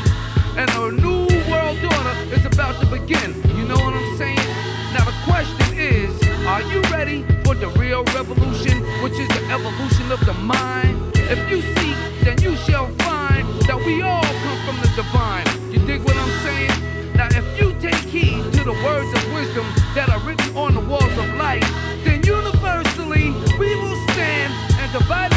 And 0.56 0.72
a 0.72 0.96
new 1.04 1.28
world 1.52 1.84
order 1.84 2.16
is 2.32 2.46
about 2.46 2.80
to 2.80 2.88
begin. 2.88 3.36
You 3.60 3.68
know 3.68 3.76
what 3.76 3.92
I'm 3.94 4.16
saying? 4.16 4.48
Now 4.96 5.04
the 5.04 5.12
question 5.28 5.68
is, 5.78 6.16
are 6.48 6.64
you 6.72 6.80
ready 6.96 7.24
for 7.44 7.56
the 7.56 7.68
real 7.76 8.06
revolution, 8.16 8.80
which 9.04 9.20
is 9.20 9.28
the 9.36 9.44
evolution 9.52 10.10
of 10.10 10.24
the 10.26 10.32
mind? 10.32 10.96
If 11.28 11.44
you 11.52 11.60
seek, 11.76 11.98
then 12.24 12.40
you 12.42 12.56
shall 12.64 12.88
find 13.04 13.44
that 13.68 13.76
we 13.76 14.02
all 14.02 14.24
come 14.24 14.60
from 14.64 14.80
the 14.80 14.88
divine. 14.96 15.44
You 15.74 15.86
dig 15.86 16.00
what 16.08 16.16
I'm 16.16 16.32
saying? 16.40 16.72
Now 17.20 17.28
if 17.36 17.44
you 17.60 17.76
take 17.84 18.00
heed 18.08 18.48
to 18.54 18.64
the 18.64 18.80
words 18.80 19.12
of 19.12 19.34
wisdom 19.36 19.68
that 19.94 20.08
are 20.08 20.24
written 20.24 20.56
on 20.56 20.74
the 20.74 20.86
walls 20.88 21.18
of 21.20 21.28
life, 21.36 21.68
then 22.06 22.24
universally 22.24 23.36
we 23.60 23.76
will 23.76 24.00
stand 24.08 24.54
and 24.80 24.90
divided 24.94 25.37